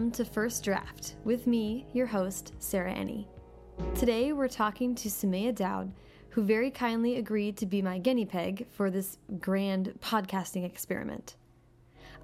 Welcome 0.00 0.24
to 0.24 0.24
First 0.24 0.64
Draft 0.64 1.16
with 1.24 1.46
me, 1.46 1.86
your 1.92 2.06
host, 2.06 2.54
Sarah 2.58 2.90
Ennie. 2.90 3.28
Today 3.94 4.32
we're 4.32 4.48
talking 4.48 4.94
to 4.94 5.10
Sumayyah 5.10 5.54
Daud, 5.54 5.92
who 6.30 6.42
very 6.42 6.70
kindly 6.70 7.18
agreed 7.18 7.58
to 7.58 7.66
be 7.66 7.82
my 7.82 7.98
guinea 7.98 8.24
pig 8.24 8.66
for 8.70 8.90
this 8.90 9.18
grand 9.40 9.92
podcasting 10.00 10.64
experiment. 10.64 11.36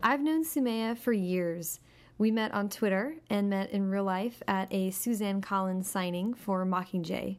I've 0.03 0.23
known 0.23 0.43
Sumayyah 0.43 0.97
for 0.97 1.13
years. 1.13 1.81
We 2.17 2.31
met 2.31 2.55
on 2.55 2.71
Twitter 2.71 3.17
and 3.29 3.51
met 3.51 3.69
in 3.73 3.91
real 3.91 4.05
life 4.05 4.43
at 4.49 4.73
a 4.73 4.91
Suzanne 4.91 5.43
Collins 5.43 5.87
signing 5.87 6.33
for 6.33 6.65
Mockingjay. 6.65 7.37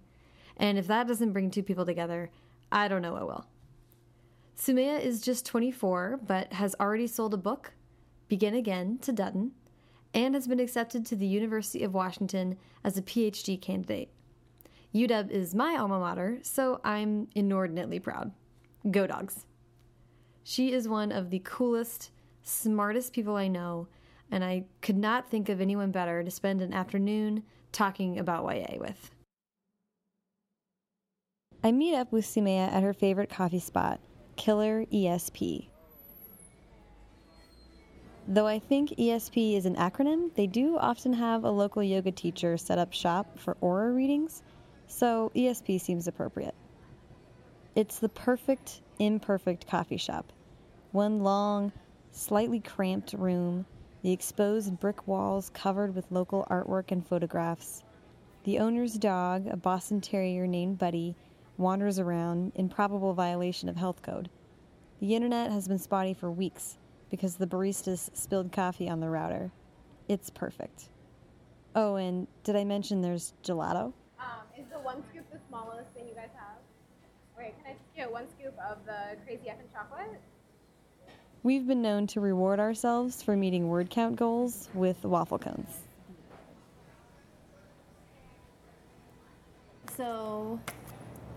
And 0.57 0.77
if 0.77 0.85
that 0.85 1.07
doesn't 1.07 1.33
bring 1.33 1.49
two 1.49 1.63
people 1.63 1.83
together, 1.83 2.29
I 2.71 2.87
don't 2.89 3.01
know 3.01 3.13
what 3.13 3.25
will. 3.25 3.47
Sumayyah 4.55 5.01
is 5.01 5.19
just 5.19 5.47
24, 5.47 6.19
but 6.27 6.53
has 6.53 6.75
already 6.79 7.07
sold 7.07 7.33
a 7.33 7.37
book, 7.37 7.73
Begin 8.27 8.53
Again, 8.53 8.99
to 8.99 9.11
Dutton, 9.11 9.53
and 10.13 10.35
has 10.35 10.47
been 10.47 10.59
accepted 10.59 11.05
to 11.05 11.15
the 11.15 11.27
University 11.27 11.83
of 11.83 11.93
Washington 11.93 12.57
as 12.83 12.97
a 12.97 13.01
PhD 13.01 13.59
candidate. 13.61 14.11
UW 14.93 15.29
is 15.29 15.53
my 15.53 15.75
alma 15.77 15.99
mater, 15.99 16.39
so 16.41 16.79
I'm 16.83 17.27
inordinately 17.35 17.99
proud. 17.99 18.31
Go 18.89 19.05
Dogs. 19.05 19.45
She 20.43 20.71
is 20.71 20.87
one 20.87 21.11
of 21.11 21.29
the 21.29 21.41
coolest, 21.43 22.11
smartest 22.41 23.13
people 23.13 23.35
I 23.35 23.47
know, 23.47 23.87
and 24.31 24.43
I 24.43 24.65
could 24.81 24.97
not 24.97 25.29
think 25.29 25.49
of 25.49 25.59
anyone 25.59 25.91
better 25.91 26.23
to 26.23 26.31
spend 26.31 26.61
an 26.61 26.73
afternoon 26.73 27.43
talking 27.71 28.17
about 28.17 28.45
YA 28.45 28.77
with. 28.79 29.11
I 31.63 31.71
meet 31.71 31.95
up 31.95 32.11
with 32.11 32.25
Sumayyah 32.25 32.71
at 32.71 32.83
her 32.83 32.93
favorite 32.93 33.29
coffee 33.29 33.59
spot, 33.59 33.99
Killer 34.35 34.85
ESP. 34.85 35.67
Though 38.29 38.45
I 38.45 38.59
think 38.59 38.89
ESP 38.89 39.55
is 39.55 39.65
an 39.65 39.77
acronym, 39.77 40.33
they 40.35 40.47
do 40.47 40.77
often 40.77 41.13
have 41.13 41.45
a 41.45 41.49
local 41.49 41.81
yoga 41.81 42.11
teacher 42.11 42.57
set 42.57 42.77
up 42.77 42.91
shop 42.91 43.39
for 43.39 43.55
aura 43.61 43.93
readings, 43.93 44.43
so 44.85 45.31
ESP 45.33 45.79
seems 45.79 46.09
appropriate. 46.09 46.53
It's 47.73 47.99
the 47.99 48.09
perfect, 48.09 48.81
imperfect 48.99 49.65
coffee 49.65 49.95
shop. 49.95 50.33
One 50.91 51.23
long, 51.23 51.71
slightly 52.11 52.59
cramped 52.59 53.13
room, 53.13 53.65
the 54.01 54.11
exposed 54.11 54.77
brick 54.77 55.07
walls 55.07 55.49
covered 55.51 55.95
with 55.95 56.11
local 56.11 56.45
artwork 56.51 56.91
and 56.91 57.07
photographs. 57.07 57.85
The 58.43 58.59
owner's 58.59 58.95
dog, 58.95 59.47
a 59.47 59.55
Boston 59.55 60.01
Terrier 60.01 60.47
named 60.47 60.77
Buddy, 60.77 61.15
wanders 61.57 61.97
around 61.97 62.51
in 62.55 62.67
probable 62.67 63.13
violation 63.13 63.69
of 63.69 63.77
health 63.77 64.01
code. 64.01 64.29
The 64.99 65.15
internet 65.15 65.49
has 65.49 65.69
been 65.69 65.79
spotty 65.79 66.13
for 66.13 66.29
weeks 66.29 66.77
because 67.09 67.35
the 67.35 67.47
baristas 67.47 68.09
spilled 68.13 68.51
coffee 68.51 68.89
on 68.89 68.99
the 68.99 69.09
router. 69.09 69.51
It's 70.07 70.29
perfect. 70.29 70.89
Oh, 71.75 71.95
and 71.95 72.27
did 72.43 72.55
I 72.55 72.63
mention 72.63 73.01
there's 73.01 73.33
gelato? 73.43 73.93
Um, 74.19 74.41
is 74.57 74.65
the 74.71 74.79
one 74.79 75.03
scoop 75.09 75.29
the 75.31 75.39
smallest 75.47 75.89
thing 75.91 76.07
you 76.07 76.15
guys 76.15 76.29
have? 76.35 76.57
Wait, 77.37 77.53
can 77.63 77.71
I 77.71 77.73
just 77.73 77.95
get 77.95 78.11
one 78.11 78.25
scoop 78.29 78.55
of 78.69 78.77
the 78.85 79.15
crazy 79.25 79.43
effing 79.43 79.71
chocolate? 79.73 80.19
We've 81.43 81.67
been 81.67 81.81
known 81.81 82.07
to 82.07 82.19
reward 82.19 82.59
ourselves 82.59 83.21
for 83.21 83.37
meeting 83.37 83.69
word 83.69 83.89
count 83.89 84.15
goals 84.15 84.69
with 84.73 85.03
waffle 85.03 85.37
cones. 85.37 85.81
So, 89.95 90.59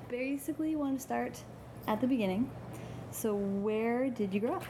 basically, 0.09 0.75
want 0.75 0.97
to 0.97 1.03
start 1.03 1.43
at 1.87 2.01
the 2.01 2.07
beginning. 2.07 2.51
So, 3.11 3.35
where 3.35 4.09
did 4.11 4.33
you 4.33 4.41
grow 4.41 4.55
up? 4.55 4.65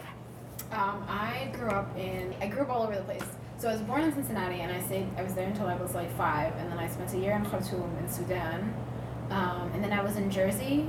Um, 0.72 1.04
I 1.08 1.50
grew 1.52 1.70
up 1.70 1.96
in, 1.96 2.34
I 2.40 2.46
grew 2.46 2.62
up 2.62 2.70
all 2.70 2.82
over 2.82 2.94
the 2.94 3.02
place. 3.02 3.24
So 3.58 3.68
I 3.68 3.72
was 3.72 3.82
born 3.82 4.02
in 4.02 4.12
Cincinnati 4.14 4.60
and 4.60 4.72
I 4.72 4.80
stayed, 4.80 5.06
I 5.16 5.22
was 5.22 5.34
there 5.34 5.46
until 5.46 5.66
I 5.66 5.74
was 5.74 5.94
like 5.94 6.14
five. 6.16 6.54
And 6.56 6.70
then 6.70 6.78
I 6.78 6.88
spent 6.88 7.12
a 7.12 7.18
year 7.18 7.32
in 7.32 7.44
Khartoum 7.44 7.96
in 7.98 8.08
Sudan. 8.08 8.72
Um, 9.30 9.70
and 9.74 9.82
then 9.82 9.92
I 9.92 10.02
was 10.02 10.16
in 10.16 10.30
Jersey 10.30 10.88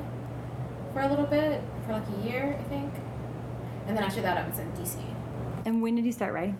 for 0.93 1.01
a 1.01 1.09
little 1.09 1.25
bit, 1.25 1.61
for 1.85 1.93
like 1.93 2.03
a 2.07 2.27
year, 2.27 2.57
I 2.59 2.63
think. 2.63 2.93
And 3.87 3.97
then 3.97 4.03
after 4.03 4.21
that, 4.21 4.37
I 4.37 4.47
was 4.47 4.59
in 4.59 4.71
DC. 4.73 4.97
And 5.65 5.81
when 5.81 5.95
did 5.95 6.05
you 6.05 6.11
start 6.11 6.33
writing? 6.33 6.57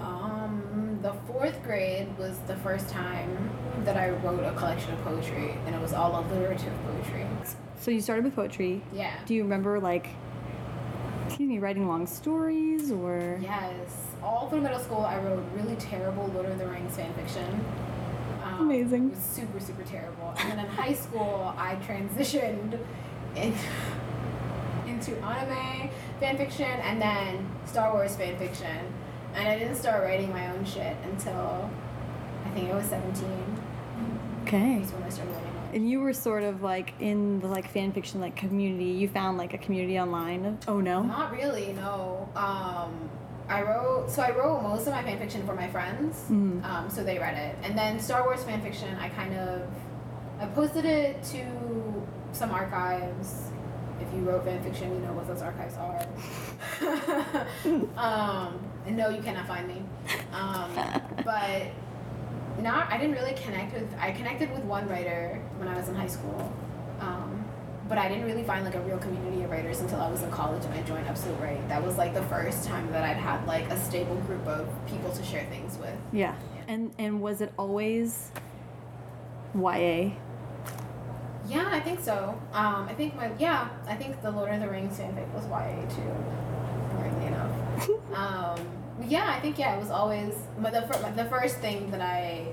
Um, 0.00 0.98
the 1.02 1.12
fourth 1.26 1.62
grade 1.62 2.16
was 2.18 2.38
the 2.46 2.56
first 2.56 2.88
time 2.88 3.50
that 3.84 3.96
I 3.96 4.10
wrote 4.10 4.44
a 4.44 4.52
collection 4.52 4.92
of 4.92 5.02
poetry, 5.02 5.54
and 5.66 5.74
it 5.74 5.80
was 5.80 5.92
all 5.92 6.20
alliterative 6.20 6.72
poetry. 6.86 7.26
So 7.80 7.90
you 7.90 8.00
started 8.00 8.24
with 8.24 8.34
poetry. 8.34 8.82
Yeah. 8.92 9.14
Do 9.26 9.34
you 9.34 9.42
remember 9.42 9.78
like 9.80 10.08
excuse 11.38 11.50
me, 11.50 11.60
writing 11.60 11.86
long 11.86 12.04
stories 12.04 12.90
or 12.90 13.38
Yes. 13.40 14.08
All 14.24 14.48
through 14.48 14.60
middle 14.60 14.80
school 14.80 15.02
I 15.02 15.18
wrote 15.20 15.44
really 15.54 15.76
terrible 15.76 16.26
Lord 16.34 16.46
of 16.46 16.58
the 16.58 16.66
Rings 16.66 16.96
fan 16.96 17.14
fiction. 17.14 17.64
Um, 18.42 18.62
Amazing. 18.62 19.06
It 19.06 19.14
was 19.14 19.22
super, 19.22 19.60
super 19.60 19.84
terrible. 19.84 20.34
And 20.36 20.50
then 20.50 20.58
in 20.58 20.66
high 20.66 20.94
school 20.94 21.54
I 21.56 21.76
transitioned 21.76 22.80
in, 23.36 23.54
into 24.88 25.16
anime 25.18 25.90
fan 26.18 26.36
fiction 26.38 26.64
and 26.64 27.00
then 27.00 27.48
Star 27.66 27.92
Wars 27.92 28.16
fan 28.16 28.36
fiction. 28.36 28.92
And 29.36 29.46
I 29.46 29.56
didn't 29.56 29.76
start 29.76 30.02
writing 30.02 30.32
my 30.32 30.52
own 30.52 30.64
shit 30.64 30.96
until 31.04 31.70
I 32.46 32.50
think 32.50 32.68
I 32.68 32.74
was 32.74 32.86
17. 32.86 33.62
Okay. 34.42 34.78
That's 34.80 34.90
when 34.92 35.04
I 35.04 35.08
started 35.08 35.34
writing. 35.34 35.57
And 35.72 35.88
you 35.88 36.00
were 36.00 36.12
sort 36.12 36.42
of 36.44 36.62
like 36.62 36.94
in 37.00 37.40
the 37.40 37.46
like 37.48 37.70
fan 37.70 37.92
fiction 37.92 38.20
like 38.20 38.36
community. 38.36 38.84
You 38.86 39.08
found 39.08 39.38
like 39.38 39.54
a 39.54 39.58
community 39.58 39.98
online. 39.98 40.58
Oh 40.66 40.80
no. 40.80 41.02
Not 41.02 41.32
really, 41.32 41.72
no. 41.74 42.28
Um, 42.34 43.10
I 43.48 43.62
wrote, 43.62 44.10
so 44.10 44.22
I 44.22 44.30
wrote 44.36 44.62
most 44.62 44.86
of 44.86 44.92
my 44.92 45.02
fan 45.02 45.18
fiction 45.18 45.44
for 45.46 45.54
my 45.54 45.68
friends, 45.68 46.26
Mhm. 46.30 46.62
um, 46.64 46.90
so 46.90 47.02
they 47.02 47.18
read 47.18 47.36
it. 47.36 47.56
And 47.62 47.78
then 47.78 47.98
Star 47.98 48.22
Wars 48.24 48.44
fan 48.44 48.60
fiction, 48.60 48.94
I 49.00 49.08
kind 49.08 49.34
of, 49.34 49.62
I 50.38 50.46
posted 50.46 50.84
it 50.84 51.22
to 51.24 52.06
some 52.32 52.50
archives. 52.50 53.50
If 54.02 54.14
you 54.14 54.20
wrote 54.20 54.44
fan 54.44 54.62
fiction, 54.62 54.92
you 54.92 55.00
know 55.00 55.12
what 55.14 55.26
those 55.26 55.40
archives 55.42 55.76
are. 55.78 56.06
um, 57.96 58.58
and 58.86 58.96
no, 58.96 59.08
you 59.08 59.22
cannot 59.22 59.46
find 59.46 59.66
me. 59.66 59.82
Um, 60.32 60.70
but 61.24 61.62
not, 62.62 62.90
I 62.92 62.98
didn't 62.98 63.16
really 63.16 63.34
connect 63.34 63.72
with, 63.74 63.88
I 63.98 64.12
connected 64.12 64.50
with 64.52 64.62
one 64.64 64.88
writer 64.88 65.40
when 65.58 65.68
I 65.68 65.76
was 65.76 65.88
in 65.88 65.94
high 65.94 66.06
school. 66.06 66.52
Um, 67.00 67.44
but 67.88 67.96
I 67.96 68.08
didn't 68.08 68.24
really 68.24 68.42
find 68.42 68.64
like 68.64 68.74
a 68.74 68.80
real 68.80 68.98
community 68.98 69.42
of 69.42 69.50
writers 69.50 69.80
until 69.80 70.00
I 70.00 70.10
was 70.10 70.22
in 70.22 70.30
college 70.30 70.64
and 70.64 70.74
I 70.74 70.82
joined 70.82 71.06
Absolute 71.06 71.40
Write. 71.40 71.68
That 71.68 71.82
was 71.82 71.96
like 71.96 72.12
the 72.14 72.22
first 72.24 72.64
time 72.64 72.90
that 72.92 73.02
I'd 73.02 73.16
had 73.16 73.46
like 73.46 73.68
a 73.70 73.78
stable 73.78 74.16
group 74.16 74.46
of 74.46 74.68
people 74.86 75.10
to 75.12 75.22
share 75.24 75.44
things 75.46 75.78
with. 75.78 75.94
Yeah. 76.12 76.34
And 76.66 76.92
and 76.98 77.22
was 77.22 77.40
it 77.40 77.52
always 77.58 78.30
YA? 79.54 80.10
Yeah, 81.48 81.68
I 81.70 81.80
think 81.80 82.00
so. 82.00 82.38
Um, 82.52 82.86
I 82.88 82.94
think 82.94 83.16
my 83.16 83.30
yeah, 83.38 83.70
I 83.86 83.94
think 83.94 84.20
the 84.20 84.30
Lord 84.30 84.52
of 84.52 84.60
the 84.60 84.68
Rings 84.68 84.98
fanfic 84.98 85.32
was 85.32 85.46
YA 85.46 85.88
too. 85.88 86.14
Weirdly 86.98 87.26
enough. 87.26 87.88
um, 88.14 88.68
yeah, 89.06 89.32
I 89.34 89.40
think 89.40 89.58
yeah, 89.58 89.76
it 89.76 89.78
was 89.78 89.90
always. 89.90 90.34
But 90.58 90.72
the 90.72 91.12
the 91.16 91.24
first 91.30 91.58
thing 91.58 91.90
that 91.90 92.02
I, 92.02 92.48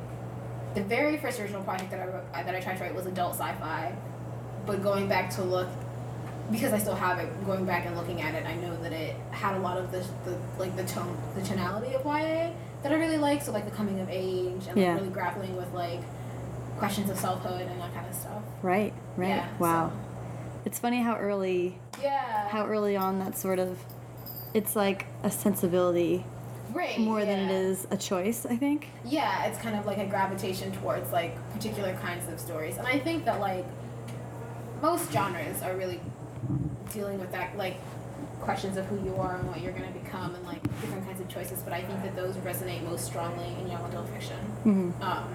the 0.75 0.83
very 0.83 1.17
first 1.17 1.39
original 1.39 1.63
project 1.63 1.89
that 1.91 1.99
I 2.01 2.05
wrote, 2.05 2.31
that 2.33 2.53
I 2.55 2.59
tried 2.59 2.77
to 2.77 2.83
write 2.83 2.93
was 2.95 3.05
adult 3.05 3.33
sci-fi, 3.33 3.95
but 4.65 4.83
going 4.83 5.07
back 5.07 5.29
to 5.35 5.43
look, 5.43 5.67
because 6.51 6.73
I 6.73 6.77
still 6.79 6.95
have 6.95 7.17
it. 7.19 7.45
Going 7.45 7.65
back 7.65 7.85
and 7.85 7.95
looking 7.95 8.21
at 8.21 8.35
it, 8.35 8.45
I 8.45 8.55
know 8.55 8.75
that 8.83 8.91
it 8.93 9.15
had 9.31 9.55
a 9.55 9.59
lot 9.59 9.77
of 9.77 9.91
the, 9.91 9.99
the 10.25 10.37
like 10.59 10.75
the 10.75 10.83
tone, 10.83 11.17
the 11.35 11.41
tonality 11.41 11.93
of 11.95 12.05
YA 12.05 12.51
that 12.83 12.91
I 12.91 12.95
really 12.95 13.17
like. 13.17 13.41
So 13.41 13.51
like 13.51 13.65
the 13.65 13.75
coming 13.75 13.99
of 13.99 14.09
age 14.09 14.67
and 14.67 14.77
Yeah. 14.77 14.91
like 14.93 15.01
really 15.01 15.13
grappling 15.13 15.55
with 15.55 15.73
like 15.73 16.01
questions 16.77 17.09
of 17.09 17.17
selfhood 17.17 17.61
and 17.67 17.79
that 17.81 17.93
kind 17.93 18.05
of 18.07 18.13
stuff. 18.13 18.43
Right. 18.61 18.93
Right. 19.17 19.29
Yeah, 19.29 19.47
wow. 19.59 19.89
so- 19.89 19.95
It's 20.65 20.77
funny 20.79 21.01
how 21.01 21.15
early 21.17 21.79
Yeah. 22.01 22.47
how 22.49 22.65
early 22.67 22.95
on 22.97 23.19
that 23.19 23.37
sort 23.37 23.59
of 23.59 23.79
it's 24.53 24.75
like 24.75 25.05
a 25.23 25.31
sensibility 25.31 26.25
Right. 26.75 26.99
more 26.99 27.23
than 27.23 27.49
it 27.49 27.51
is 27.51 27.87
a 27.89 27.97
choice, 27.97 28.45
I 28.45 28.55
think. 28.57 28.87
Yeah, 29.05 29.45
it's 29.45 29.57
kind 29.59 29.75
of 29.79 29.85
like 29.85 29.97
a 29.97 30.05
gravitation 30.05 30.71
towards 30.73 31.11
like 31.11 31.33
particular 31.53 31.93
kinds 32.01 32.27
of 32.31 32.39
stories, 32.39 32.77
and 32.77 32.85
I 32.85 32.99
think 32.99 33.25
that 33.25 33.39
like 33.39 33.65
most 34.81 35.11
genres 35.11 35.61
are 35.61 35.75
really 35.75 35.99
dealing 36.93 37.19
with 37.19 37.31
that 37.31 37.57
like 37.57 37.77
questions 38.41 38.77
of 38.77 38.85
who 38.85 39.03
you 39.03 39.15
are 39.15 39.37
and 39.37 39.47
what 39.47 39.61
you're 39.61 39.71
going 39.71 39.91
to 39.91 39.99
become 39.99 40.35
and 40.35 40.45
like 40.45 40.61
different 40.81 41.05
kinds 41.07 41.19
of 41.21 41.27
choices. 41.29 41.61
But 41.61 41.73
I 41.73 41.81
think 41.81 42.03
that 42.03 42.15
those 42.15 42.35
resonate 42.37 42.83
most 42.83 43.05
strongly 43.05 43.47
in 43.59 43.67
young 43.71 43.83
adult 43.85 44.07
fiction. 44.09 44.37
Mhm. 44.65 45.01
Um, 45.01 45.27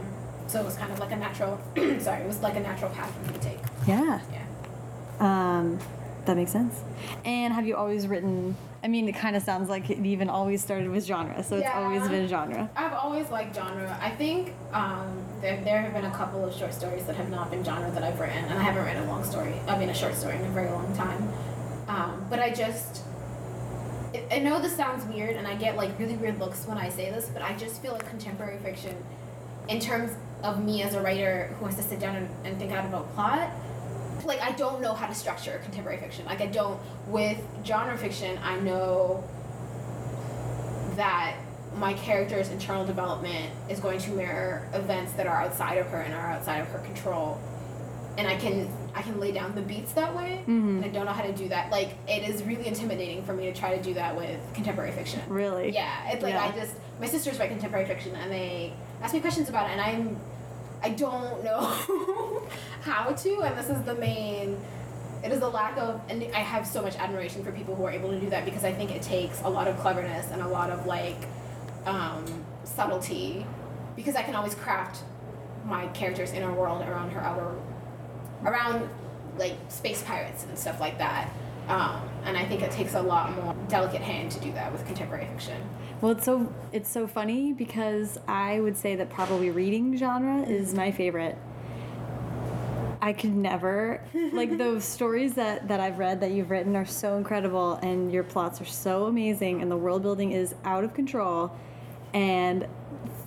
so 0.47 0.61
it 0.61 0.65
was 0.65 0.77
kind 0.77 0.93
of 0.93 0.99
like 1.01 1.11
a 1.13 1.17
natural. 1.17 1.59
sorry, 2.01 2.23
it 2.23 2.27
was 2.27 2.41
like 2.43 2.57
a 2.57 2.61
natural 2.61 2.91
path 2.93 3.13
for 3.15 3.33
me 3.33 3.39
to 3.39 3.45
take. 3.45 3.59
Yeah. 3.87 4.21
Yeah. 4.31 4.45
Um, 5.59 5.79
that 6.27 6.37
makes 6.37 6.53
sense. 6.53 6.83
And 7.25 7.53
have 7.55 7.67
you 7.67 7.77
always 7.77 8.07
written? 8.07 8.57
I 8.83 8.89
mean, 8.89 9.09
it 9.09 9.13
kind 9.15 9.37
of 9.37 9.43
sounds 9.43 9.69
like 9.69 9.91
it 9.91 9.99
even 10.07 10.31
always 10.31 10.63
started 10.63 10.89
with 10.89 11.05
genre, 11.05 11.43
so 11.43 11.57
it's 11.57 11.69
always 11.75 12.09
been 12.09 12.27
genre. 12.29 12.71
I've 12.75 12.95
always 12.95 13.29
liked 13.31 13.55
genre. 13.55 13.99
I 14.01 14.09
think 14.11 14.55
um, 14.73 15.19
there, 15.43 15.61
there 15.63 15.83
have 15.83 15.93
been 15.93 16.07
a 16.07 16.11
couple 16.15 16.45
of 16.47 16.55
short 16.55 16.73
stories 16.73 17.05
that 17.05 17.15
have 17.17 17.29
not 17.31 17.51
been 17.51 17.63
genre 17.63 17.91
that 17.91 18.03
I've 18.03 18.19
written, 18.19 18.43
and 18.45 18.59
I 18.59 18.63
haven't 18.63 18.85
written 18.85 19.03
a 19.03 19.07
long 19.07 19.23
story. 19.25 19.53
I 19.69 19.79
mean, 19.79 19.91
a 19.91 19.95
short 19.95 20.15
story 20.15 20.37
in 20.37 20.45
a 20.47 20.49
very 20.51 20.71
long 20.71 20.95
time. 20.97 21.29
Um, 21.89 22.25
but 22.31 22.39
I 22.41 22.51
just, 22.55 23.03
I- 24.15 24.37
I 24.37 24.39
know 24.39 24.61
this 24.63 24.75
sounds 24.77 25.05
weird, 25.05 25.37
and 25.37 25.47
I 25.47 25.57
get 25.57 25.77
like 25.77 25.99
really 25.99 26.17
weird 26.17 26.39
looks 26.39 26.67
when 26.67 26.79
I 26.79 26.89
say 26.89 27.11
this, 27.11 27.27
but 27.29 27.43
I 27.43 27.55
just 27.57 27.83
feel 27.83 27.93
like 27.93 28.09
contemporary 28.09 28.59
fiction, 28.61 28.97
in 29.69 29.79
terms 29.79 30.13
of 30.43 30.65
me 30.65 30.83
as 30.83 30.95
a 30.95 31.03
writer 31.03 31.55
who 31.61 31.67
has 31.67 31.77
to 31.77 31.83
sit 31.83 32.01
down 32.01 32.17
and, 32.17 32.29
and 32.45 32.59
think 32.59 32.73
out 32.73 32.87
about 32.87 33.13
plot, 33.15 33.51
like 34.27 34.41
I 34.41 34.53
don't 34.53 34.81
know 34.81 34.95
how 34.95 35.07
to 35.07 35.15
structure 35.15 35.61
contemporary 35.65 35.99
fiction. 35.99 36.25
Like 36.27 36.41
I 36.41 36.47
don't 36.47 36.81
with 37.07 37.39
genre 37.65 37.97
fiction. 37.99 38.39
I 38.43 38.59
know 38.61 39.25
that 40.97 41.37
my 41.77 41.95
character's 41.95 42.49
internal 42.51 42.85
development 42.85 43.51
is 43.69 43.79
going 43.81 43.99
to 44.01 44.11
mirror 44.11 44.69
events 44.75 45.13
that 45.15 45.27
are 45.27 45.41
outside 45.43 45.79
of 45.79 45.87
her 45.89 46.01
and 46.01 46.13
are 46.15 46.27
outside 46.33 46.59
of 46.59 46.69
her 46.69 46.79
control, 46.81 47.41
and 48.19 48.27
I 48.27 48.37
can 48.37 48.69
I 48.95 49.03
can 49.03 49.21
lay 49.21 49.31
down 49.31 49.55
the 49.55 49.63
beats 49.63 49.93
that 49.93 50.15
way. 50.17 50.43
Mhm. 50.49 50.49
And 50.49 50.85
I 50.85 50.89
don't 50.89 51.07
know 51.07 51.13
how 51.13 51.23
to 51.23 51.33
do 51.33 51.49
that. 51.51 51.71
Like 51.71 51.91
it 52.09 52.29
is 52.29 52.43
really 52.43 52.67
intimidating 52.67 53.23
for 53.25 53.33
me 53.33 53.45
to 53.47 53.53
try 53.53 53.77
to 53.77 53.83
do 53.83 53.95
that 53.95 54.17
with 54.17 54.41
contemporary 54.53 54.91
fiction. 54.91 55.21
Really? 55.29 55.71
Yeah, 55.71 56.11
it's 56.11 56.23
like 56.23 56.35
Yeah. 56.35 56.45
I 56.45 56.51
just 56.51 56.75
my 57.01 57.07
sisters 57.07 57.39
write 57.39 57.51
contemporary 57.51 57.87
fiction 57.87 58.15
and 58.17 58.31
they 58.33 58.73
ask 59.01 59.15
me 59.15 59.21
questions 59.21 59.49
about 59.49 59.71
it 59.71 59.73
and 59.75 59.81
I'm 59.81 60.17
I 60.83 60.91
don't 60.91 61.45
know 61.45 61.61
how 62.83 63.11
to 63.11 63.43
and 63.43 63.59
this 63.59 63.69
is 63.69 63.83
the 63.83 63.95
main 63.95 64.59
it 65.23 65.33
is 65.33 65.41
the 65.41 65.49
lack 65.49 65.77
of 65.77 66.01
and 66.09 66.23
I 66.35 66.39
have 66.39 66.67
so 66.67 66.83
much 66.83 66.97
admiration 66.97 67.45
for 67.45 67.53
people 67.53 67.75
who 67.75 67.85
are 67.85 67.91
able 67.91 68.11
to 68.11 68.19
do 68.19 68.31
that 68.31 68.45
because 68.45 68.65
I 68.65 68.73
think 68.73 68.91
it 68.91 69.03
takes 69.03 69.41
a 69.43 69.49
lot 69.49 69.69
of 69.69 69.79
cleverness 69.79 70.31
and 70.31 70.41
a 70.41 70.49
lot 70.49 70.71
of 70.71 70.87
like 70.87 71.27
um, 71.85 72.25
subtlety 72.65 73.47
because 73.97 74.17
I 74.17 74.23
can 74.23 74.35
always 74.35 74.55
craft 74.55 75.03
my 75.67 75.87
character's 75.89 76.33
inner 76.33 76.53
world 76.53 76.83
around 76.83 77.11
her 77.11 77.21
outer 77.21 77.55
around 78.45 78.89
like 79.39 79.57
space 79.69 80.03
pirates 80.03 80.45
and 80.45 80.59
stuff 80.59 80.81
like 80.81 80.99
that. 80.99 81.31
Um, 81.69 82.09
and 82.25 82.37
I 82.37 82.45
think 82.45 82.63
it 82.63 82.71
takes 82.71 82.95
a 82.95 83.03
lot 83.03 83.35
more 83.35 83.55
delicate 83.69 84.01
hand 84.01 84.31
to 84.33 84.41
do 84.41 84.53
that 84.53 84.73
with 84.73 84.87
contemporary 84.87 85.27
fiction. 85.27 85.63
Well, 86.01 86.13
it's 86.13 86.25
so 86.25 86.53
it's 86.73 86.89
so 86.89 87.07
funny 87.07 87.53
because 87.53 88.19
I 88.27 88.61
would 88.61 88.77
say 88.77 88.97
that 88.97 89.11
probably 89.11 89.51
reading 89.51 89.97
genre 89.97 90.43
is 90.43 90.75
my 90.75 90.91
favorite. 90.91 91.37
I 93.03 93.13
could 93.13 93.35
never 93.35 94.03
like 94.33 94.57
those 94.59 94.85
stories 94.85 95.35
that 95.35 95.69
that 95.69 95.81
I've 95.81 95.99
read 95.99 96.21
that 96.21 96.33
you've 96.33 96.51
written 96.51 96.77
are 96.77 96.87
so 96.87 97.17
incredible 97.17 97.75
and 97.83 98.13
your 98.13 98.25
plots 98.25 98.61
are 98.61 98.67
so 98.67 99.07
amazing 99.07 99.63
and 99.63 99.71
the 99.71 99.77
world 99.77 100.03
building 100.03 100.33
is 100.33 100.55
out 100.65 100.85
of 100.85 100.95
control 100.95 101.53
and 102.13 102.67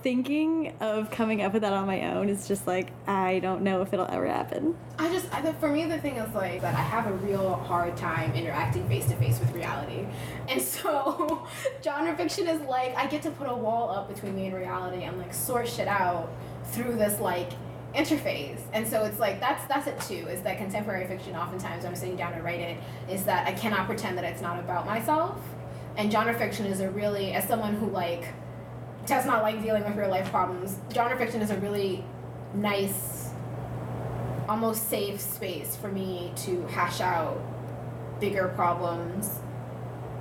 thinking 0.04 0.74
of 0.82 1.10
coming 1.10 1.42
up 1.42 1.54
with 1.54 1.62
that 1.62 1.72
on 1.72 1.88
my 1.88 2.14
own 2.14 2.28
is 2.28 2.48
just 2.48 2.68
like 2.68 2.92
I 3.08 3.40
don't 3.40 3.62
know 3.62 3.82
if 3.82 3.94
it'll 3.94 4.12
ever 4.12 4.28
happen. 4.28 4.76
I 5.00 5.12
just, 5.12 5.34
I, 5.34 5.42
for 5.54 5.70
me, 5.70 5.86
the 5.86 5.98
thing 5.98 6.18
is 6.18 6.34
like 6.36 6.62
that 6.62 6.76
I 6.76 6.82
have 6.82 7.08
a 7.08 7.14
real 7.14 7.56
hard 7.56 7.96
time 7.98 8.34
interacting 8.34 8.88
face 8.88 9.06
to 9.08 9.16
face 9.16 9.40
with 9.40 9.54
reality. 9.54 10.06
And 10.50 10.62
so, 10.74 11.48
genre 11.84 12.16
fiction 12.16 12.48
is 12.48 12.62
like, 12.68 12.96
I 12.96 13.08
get 13.08 13.24
to 13.24 13.32
put 13.32 13.50
a 13.50 13.56
wall 13.56 13.90
up 13.90 14.14
between 14.14 14.36
me 14.36 14.48
and 14.48 14.56
reality 14.56 15.04
and 15.04 15.18
like 15.18 15.34
sort 15.34 15.68
shit 15.68 15.88
out 15.88 16.30
through 16.66 16.96
this 16.96 17.20
like 17.20 17.52
interface. 17.96 18.60
And 18.74 18.88
so 18.88 19.04
it's 19.06 19.20
like, 19.20 19.40
that's, 19.40 19.66
that's 19.68 19.88
it 19.88 20.00
too, 20.02 20.28
is 20.28 20.42
that 20.42 20.58
contemporary 20.58 21.08
fiction, 21.08 21.36
oftentimes 21.36 21.84
when 21.84 21.94
I'm 21.94 21.96
sitting 21.96 22.16
down 22.16 22.34
to 22.34 22.42
write 22.42 22.60
it, 22.60 22.78
is 23.10 23.24
that 23.26 23.48
I 23.48 23.54
cannot 23.54 23.86
pretend 23.86 24.18
that 24.18 24.26
it's 24.26 24.42
not 24.42 24.60
about 24.60 24.86
myself. 24.86 25.40
And 25.96 26.12
genre 26.12 26.34
fiction 26.34 26.66
is 26.66 26.80
a 26.80 26.90
really, 26.90 27.34
as 27.34 27.48
someone 27.48 27.76
who 27.76 27.88
like, 27.88 28.26
does 29.06 29.26
not 29.26 29.44
like 29.44 29.62
dealing 29.62 29.84
with 29.84 29.96
real 29.96 30.10
life 30.10 30.30
problems, 30.30 30.78
genre 30.94 31.18
fiction 31.18 31.42
is 31.42 31.52
a 31.52 31.58
really 31.58 32.04
nice 32.54 33.30
almost 34.48 34.90
safe 34.90 35.20
space 35.20 35.76
for 35.76 35.90
me 35.90 36.32
to 36.36 36.66
hash 36.68 37.02
out 37.02 37.42
bigger 38.20 38.50
problems. 38.50 39.40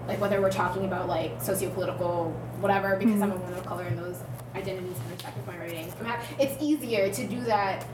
Like 0.07 0.21
whether 0.21 0.41
we're 0.41 0.51
talking 0.51 0.85
about 0.85 1.09
like 1.09 1.41
socio-political 1.41 2.31
whatever 2.61 2.97
because 2.97 3.15
mm-hmm. 3.15 3.25
i'm 3.25 3.33
a 3.33 3.37
woman 3.37 3.55
of 3.55 3.67
color 3.67 3.85
and 3.85 3.99
those 3.99 4.19
identities 4.55 4.97
intersect 5.09 5.37
with 5.37 5.47
my 5.47 5.59
writing. 5.59 5.93
It's 6.39 6.61
easier 6.63 7.13
to 7.13 7.27
do 7.27 7.41
that 7.43 7.85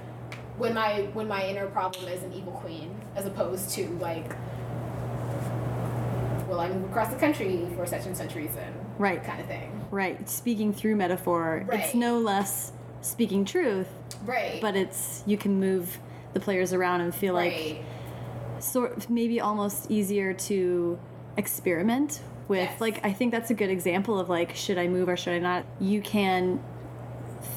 when 0.57 0.75
my 0.75 1.03
when 1.13 1.29
my 1.29 1.47
inner 1.47 1.67
problem 1.69 2.09
is 2.09 2.23
an 2.23 2.33
evil 2.33 2.53
queen 2.53 2.95
as 3.15 3.27
opposed 3.27 3.71
to 3.71 3.89
like 3.99 4.33
well 6.49 6.61
i 6.61 6.69
move 6.69 6.89
across 6.91 7.09
the 7.13 7.19
country 7.19 7.67
for 7.77 7.87
such 7.87 8.07
and 8.07 8.17
such 8.17 8.35
reason 8.35 8.75
Right. 8.99 9.23
kind 9.23 9.41
of 9.41 9.47
thing 9.47 9.73
Right. 9.91 10.29
Speaking 10.29 10.73
through 10.75 10.97
metaphor, 10.97 11.65
it's 11.73 11.95
no 11.95 12.19
less 12.19 12.73
speaking 13.01 13.45
truth, 13.45 13.87
right 14.27 14.61
but 14.61 14.77
it's 14.77 15.23
you 15.27 15.37
can 15.39 15.59
move 15.61 15.99
the 16.35 16.41
players 16.41 16.73
around 16.73 17.01
and 17.03 17.15
feel 17.15 17.33
like 17.35 17.53
right 17.53 17.85
sort 18.59 19.09
maybe 19.09 19.41
almost 19.41 19.89
easier 19.91 20.33
to 20.35 20.99
experiment 21.37 22.21
with 22.49 22.59
Yes. 22.69 22.81
like 22.81 23.05
i 23.07 23.13
think 23.13 23.31
that's 23.31 23.51
a 23.51 23.55
good 23.55 23.71
example 23.71 24.19
of 24.19 24.29
like 24.29 24.57
should 24.57 24.79
i 24.79 24.89
move 24.89 25.09
or 25.09 25.17
should 25.17 25.35
i 25.35 25.39
not 25.39 25.65
you 25.81 26.01
can 26.03 26.61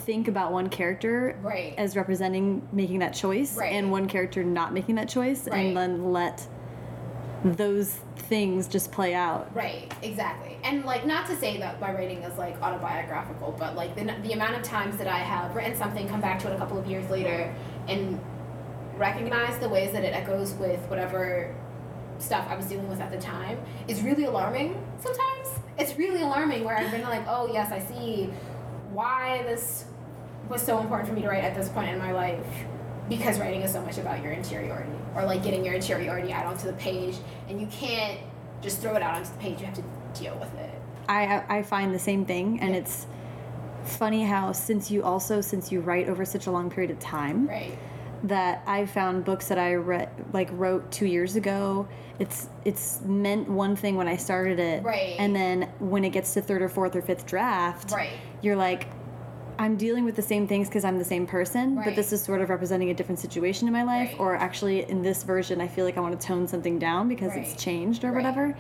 think 0.05 0.27
about 0.27 0.51
one 0.51 0.69
character 0.69 1.35
Right. 1.41 1.73
as 1.77 1.95
representing 1.95 2.61
making 2.71 2.99
that 2.99 3.13
choice 3.15 3.57
Right. 3.57 3.73
and 3.73 3.89
one 3.91 4.07
character 4.07 4.43
not 4.43 4.73
making 4.73 4.95
that 4.95 5.09
choice 5.09 5.47
Right. 5.47 5.65
and 5.65 5.75
then 5.75 6.11
let 6.13 6.47
those 7.43 7.97
things 8.21 8.68
just 8.68 8.91
play 8.91 9.13
out 9.13 9.53
Right, 9.53 9.91
exactly. 10.01 10.57
And 10.63 10.85
like 10.85 11.06
not 11.06 11.27
to 11.27 11.35
say 11.35 11.57
that 11.57 11.79
my 11.81 11.91
writing 11.94 12.19
is 12.23 12.38
like 12.38 12.62
autobiographical, 12.62 13.56
but 13.57 13.75
like 13.75 13.95
the, 13.95 14.03
the 14.21 14.33
amount 14.33 14.56
of 14.56 14.63
times 14.63 14.97
that 14.97 15.07
I 15.07 15.19
have 15.19 15.56
written 15.56 15.75
something, 15.75 16.07
come 16.07 16.21
back 16.21 16.39
to 16.39 16.51
it 16.51 16.56
a 16.56 16.57
couple 16.57 16.77
of 16.77 16.85
years 16.88 17.09
later, 17.09 17.53
and 17.88 18.19
recognize 18.95 19.57
the 19.59 19.68
ways 19.68 19.91
that 19.94 20.03
it 20.03 20.13
echoes 20.13 20.53
with 20.53 20.79
whatever 20.89 21.56
stuff 22.19 22.47
I 22.50 22.56
was 22.56 22.68
dealing 22.68 22.88
with 22.88 23.01
at 23.01 23.12
the 23.12 23.19
time 23.19 23.59
is 23.88 24.01
really 24.01 24.25
alarming 24.25 24.81
sometimes. 25.00 25.50
It's 25.77 25.97
really 25.97 26.21
alarming 26.21 26.63
where 26.63 26.77
I've 26.77 26.91
been 26.91 27.01
like, 27.01 27.25
oh 27.27 27.51
yes, 27.51 27.71
I 27.71 27.79
see 27.79 28.29
why 28.91 29.44
this 29.44 29.85
was 30.50 30.62
so 30.62 30.79
important 30.79 31.09
for 31.09 31.15
me 31.15 31.21
to 31.21 31.29
write 31.29 31.44
at 31.44 31.56
this 31.56 31.69
point 31.69 31.89
in 31.89 31.97
my 31.97 32.12
life 32.12 32.45
because 33.18 33.40
writing 33.40 33.62
is 33.62 33.72
so 33.72 33.81
much 33.81 33.98
about 33.98 34.24
your 34.24 34.31
interiority 34.31 34.92
or 35.16 35.25
like 35.25 35.44
getting 35.44 35.63
your 35.66 35.74
interiority 35.75 36.31
out 36.34 36.46
onto 36.46 36.66
the 36.68 36.74
page 36.74 37.16
and 37.50 37.60
you 37.62 37.68
can't 37.68 38.19
just 38.62 38.81
throw 38.81 38.96
it 38.96 39.02
out 39.04 39.16
onto 39.16 39.30
the 39.31 39.38
page 39.40 39.60
you 39.60 39.66
have 39.66 39.75
to 39.75 39.84
deal 40.19 40.36
with 40.40 40.54
it 40.56 40.72
I 41.10 41.44
I 41.50 41.63
find 41.63 41.94
the 41.94 42.00
same 42.00 42.25
thing, 42.25 42.60
and 42.62 42.72
Yeah. 42.74 42.82
it's 42.82 43.06
funny 43.84 44.24
how 44.24 44.51
since 44.51 44.89
you 44.91 45.03
also 45.03 45.41
since 45.41 45.72
you 45.72 45.82
write 45.82 46.08
over 46.08 46.24
such 46.25 46.48
a 46.48 46.51
long 46.51 46.70
period 46.70 46.91
of 46.91 47.00
time, 47.00 47.48
right 47.48 47.77
that 48.24 48.62
I 48.68 48.86
found 48.86 49.25
books 49.25 49.48
that 49.48 49.58
I 49.58 49.74
read 49.74 50.08
like 50.32 50.50
wrote 50.53 50.91
two 50.91 51.08
years 51.08 51.36
ago. 51.36 51.88
It's 52.20 52.48
it's 52.65 53.01
meant 53.03 53.50
one 53.50 53.75
thing 53.75 53.96
when 53.96 54.08
I 54.08 54.15
started 54.15 54.60
it, 54.60 54.84
Right. 54.84 55.15
And 55.18 55.36
then 55.36 55.70
when 55.80 56.03
it 56.06 56.12
gets 56.12 56.34
to 56.36 56.41
third 56.41 56.62
or 56.62 56.70
fourth 56.70 56.96
or 56.96 57.01
fifth 57.01 57.25
draft, 57.25 57.91
Right. 57.91 58.12
You're 58.44 58.56
like, 58.56 58.86
I'm 59.62 59.77
dealing 59.77 60.06
with 60.06 60.15
the 60.15 60.24
same 60.24 60.48
things 60.48 60.68
because 60.68 60.84
I'm 60.84 60.98
the 60.98 61.06
same 61.06 61.27
person, 61.27 61.75
but 61.75 61.96
this 61.96 62.12
is 62.12 62.22
sort 62.24 62.41
of 62.41 62.50
representing 62.50 62.89
a 62.89 62.96
different 62.96 63.20
situation 63.20 63.68
in 63.68 63.74
my 63.74 63.84
life. 63.84 64.10
Right. 64.10 64.20
Or 64.20 64.36
actually, 64.36 64.89
in 64.89 65.03
this 65.03 65.22
version, 65.22 65.62
I 65.62 65.68
feel 65.68 65.86
like 65.86 65.98
I 65.98 66.01
want 66.01 66.20
to 66.20 66.27
tone 66.27 66.48
something 66.48 66.80
down 66.80 67.08
because 67.08 67.36
it's 67.36 67.56
changed 67.62 68.03
or 68.03 68.08
Right. 68.08 68.15
whatever. 68.18 68.58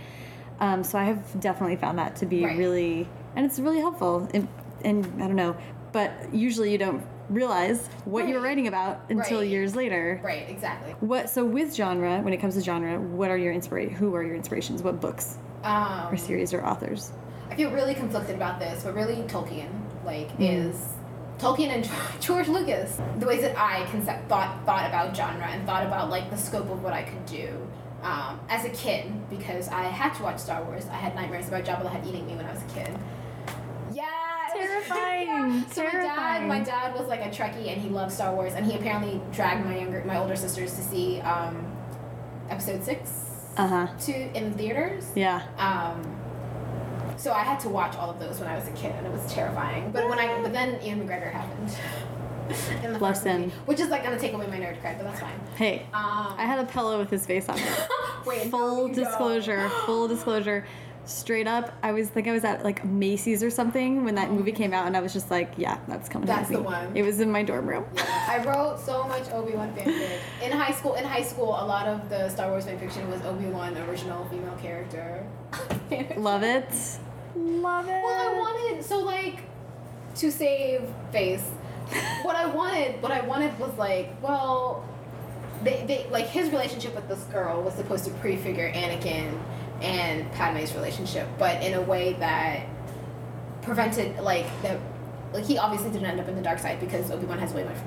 Um, 0.59 0.83
so 0.83 0.99
I 0.99 1.05
have 1.05 1.39
definitely 1.39 1.75
found 1.77 1.97
that 1.97 2.17
to 2.17 2.27
be 2.27 2.45
Right. 2.45 2.55
really, 2.55 3.07
and 3.35 3.47
it's 3.47 3.59
really 3.59 3.79
helpful. 3.79 4.27
And, 4.31 4.47
and 4.85 5.03
I 5.15 5.25
don't 5.25 5.35
know, 5.35 5.55
but 5.91 6.11
usually 6.31 6.71
you 6.71 6.77
don't 6.77 7.03
realize 7.31 7.87
what 8.05 8.27
you 8.27 8.35
were 8.35 8.41
writing 8.41 8.67
about 8.67 9.01
until 9.09 9.39
Right. 9.39 9.49
years 9.49 9.75
later. 9.75 10.19
right 10.23 10.47
exactly 10.49 10.93
What 10.99 11.29
so 11.31 11.43
with 11.45 11.73
genre, 11.75 12.19
when 12.21 12.33
it 12.33 12.37
comes 12.37 12.53
to 12.55 12.61
genre, 12.61 12.99
what 12.99 13.31
are 13.31 13.37
your 13.37 13.53
inspira- 13.55 13.89
Who 13.91 14.13
are 14.13 14.21
your 14.21 14.35
inspirations? 14.35 14.83
What 14.83 14.99
books 15.01 15.37
um, 15.63 16.13
or 16.13 16.17
series 16.17 16.53
or 16.53 16.63
authors? 16.63 17.11
I 17.49 17.55
feel 17.55 17.71
really 17.71 17.95
conflicted 17.95 18.35
about 18.35 18.59
this, 18.59 18.83
but 18.83 18.93
really 18.93 19.15
Tolkien 19.23 19.69
like 20.05 20.29
Mm. 20.37 20.67
is 20.69 20.85
Tolkien 21.39 21.69
and 21.69 21.89
George 22.21 22.47
Lucas. 22.47 22.99
The 23.19 23.25
ways 23.25 23.41
that 23.41 23.57
I 23.57 23.85
concept 23.91 24.29
thought 24.29 24.65
thought 24.65 24.87
about 24.87 25.15
genre 25.15 25.47
and 25.47 25.65
thought 25.65 25.85
about 25.85 26.09
like 26.09 26.29
the 26.29 26.37
scope 26.37 26.69
of 26.69 26.83
what 26.83 26.93
I 26.93 27.03
could 27.03 27.25
do 27.25 27.49
um, 28.03 28.39
as 28.49 28.65
a 28.65 28.69
kid 28.69 29.11
because 29.29 29.67
I 29.69 29.83
had 29.83 30.13
to 30.15 30.23
watch 30.23 30.39
Star 30.39 30.63
Wars. 30.63 30.85
I 30.91 30.95
had 30.95 31.15
nightmares 31.15 31.47
about 31.47 31.63
Jabba 31.63 31.83
the 31.83 31.89
Hutt 31.89 32.05
eating 32.05 32.25
me 32.27 32.35
when 32.35 32.45
I 32.45 32.51
was 32.53 32.61
a 32.61 32.73
kid. 32.73 32.89
Yeah, 33.93 34.05
Terrifying, 34.53 35.27
yeah. 35.27 35.63
So 35.71 35.83
my 35.83 35.91
dad, 35.91 36.47
my 36.47 36.59
dad 36.59 36.93
was 36.97 37.07
like 37.07 37.21
a 37.21 37.29
Trekkie 37.29 37.71
and 37.71 37.81
he 37.81 37.89
loved 37.89 38.11
Star 38.11 38.33
Wars 38.33 38.53
and 38.53 38.65
he 38.65 38.75
apparently 38.75 39.19
dragged 39.31 39.65
my 39.65 39.77
younger, 39.77 40.03
my 40.05 40.17
older 40.17 40.35
sisters 40.35 40.73
to 40.75 40.81
see 40.81 41.19
um, 41.21 41.65
Episode 42.49 42.83
Six 42.83 43.25
Uh 43.57 43.67
huh. 43.67 43.87
to 44.01 44.13
in 44.37 44.53
theaters. 44.53 45.05
Yeah. 45.15 45.41
Um, 45.57 46.01
so 47.17 47.31
I 47.33 47.41
had 47.43 47.59
to 47.61 47.69
watch 47.69 47.95
all 47.95 48.09
of 48.09 48.19
those 48.19 48.39
when 48.39 48.49
I 48.49 48.55
was 48.55 48.67
a 48.67 48.71
kid, 48.71 48.93
and 48.97 49.05
it 49.05 49.11
was 49.11 49.25
terrifying. 49.31 49.91
But 49.91 50.09
when 50.09 50.19
I, 50.19 50.41
but 50.41 50.53
then 50.53 50.81
Ewan 50.83 51.07
McGregor 51.07 51.31
happened. 51.31 51.75
In 52.83 52.91
the 52.91 52.99
Bless 52.99 53.19
first 53.23 53.25
movie, 53.27 53.43
him. 53.43 53.51
which 53.65 53.79
is 53.79 53.87
like 53.89 54.03
gonna 54.03 54.19
take 54.19 54.33
away 54.33 54.45
my 54.47 54.57
nerd 54.57 54.81
cred, 54.81 54.97
but 54.97 55.03
that's 55.05 55.21
fine. 55.21 55.39
Hey, 55.55 55.83
Um, 55.93 56.35
I 56.37 56.43
had 56.45 56.59
a 56.59 56.65
pillow 56.65 56.97
with 56.99 57.09
his 57.09 57.25
face 57.25 57.47
on 57.47 57.57
it. 57.57 57.87
wait, 58.25 58.49
full 58.51 58.89
disclosure. 58.89 59.69
Full 59.85 60.09
disclosure. 60.09 60.65
Straight 61.05 61.47
up, 61.47 61.73
I 61.81 61.93
was 61.93 62.09
think 62.09 62.27
I 62.27 62.31
was 62.31 62.43
at 62.43 62.63
like 62.63 62.85
Macy's 62.85 63.41
or 63.41 63.49
something 63.49 64.05
when 64.05 64.15
that 64.15 64.31
movie 64.31 64.51
came 64.51 64.71
out, 64.71 64.85
and 64.85 64.95
I 64.95 64.99
was 64.99 65.13
just 65.13 65.31
like, 65.31 65.53
yeah, 65.57 65.79
that's 65.87 66.07
coming. 66.07 66.27
That's 66.27 66.49
with 66.49 66.59
the 66.59 66.63
one. 66.63 66.95
It 66.95 67.01
was 67.01 67.19
in 67.19 67.31
my 67.31 67.41
dorm 67.41 67.67
room. 67.67 67.85
I 67.97 68.43
wrote 68.45 68.79
so 68.79 69.03
much 69.07 69.29
Obi 69.31 69.53
Wan 69.53 69.73
fanfic 69.73 70.19
in 70.43 70.51
high 70.51 70.71
school. 70.71 70.93
In 70.93 71.03
high 71.03 71.23
school, 71.23 71.49
a 71.49 71.65
lot 71.65 71.87
of 71.87 72.07
the 72.09 72.29
Star 72.29 72.51
Wars 72.51 72.65
fanfiction 72.65 73.09
was 73.09 73.21
Obi 73.23 73.45
Wan, 73.45 73.75
original 73.89 74.25
female 74.25 74.55
character. 74.57 75.25
Love 76.17 76.43
it. 76.43 76.71
Love 77.35 77.87
it. 77.87 78.03
Well, 78.03 78.29
I 78.29 78.37
wanted 78.37 78.85
so 78.85 78.99
like 78.99 79.41
to 80.15 80.31
save 80.31 80.87
face. 81.11 81.49
what 82.21 82.35
I 82.35 82.45
wanted, 82.45 83.01
what 83.01 83.11
I 83.11 83.21
wanted 83.21 83.57
was 83.59 83.75
like, 83.77 84.21
well, 84.21 84.85
they, 85.63 85.83
they 85.87 86.07
like 86.11 86.27
his 86.27 86.49
relationship 86.51 86.95
with 86.95 87.07
this 87.07 87.23
girl 87.25 87.61
was 87.63 87.73
supposed 87.73 88.05
to 88.05 88.11
prefigure 88.11 88.71
Anakin 88.71 89.39
and 89.81 90.31
Padme's 90.33 90.73
relationship, 90.73 91.27
but 91.39 91.61
in 91.63 91.73
a 91.73 91.81
way 91.81 92.13
that 92.13 92.65
prevented 93.61 94.19
like 94.19 94.45
that. 94.63 94.79
Like 95.33 95.45
he 95.45 95.57
obviously 95.57 95.89
didn't 95.91 96.07
end 96.07 96.19
up 96.19 96.27
in 96.27 96.35
the 96.35 96.41
dark 96.41 96.59
side 96.59 96.79
because 96.81 97.09
Obi 97.09 97.25
Wan 97.25 97.39
has 97.39 97.53
way 97.53 97.63
much, 97.63 97.77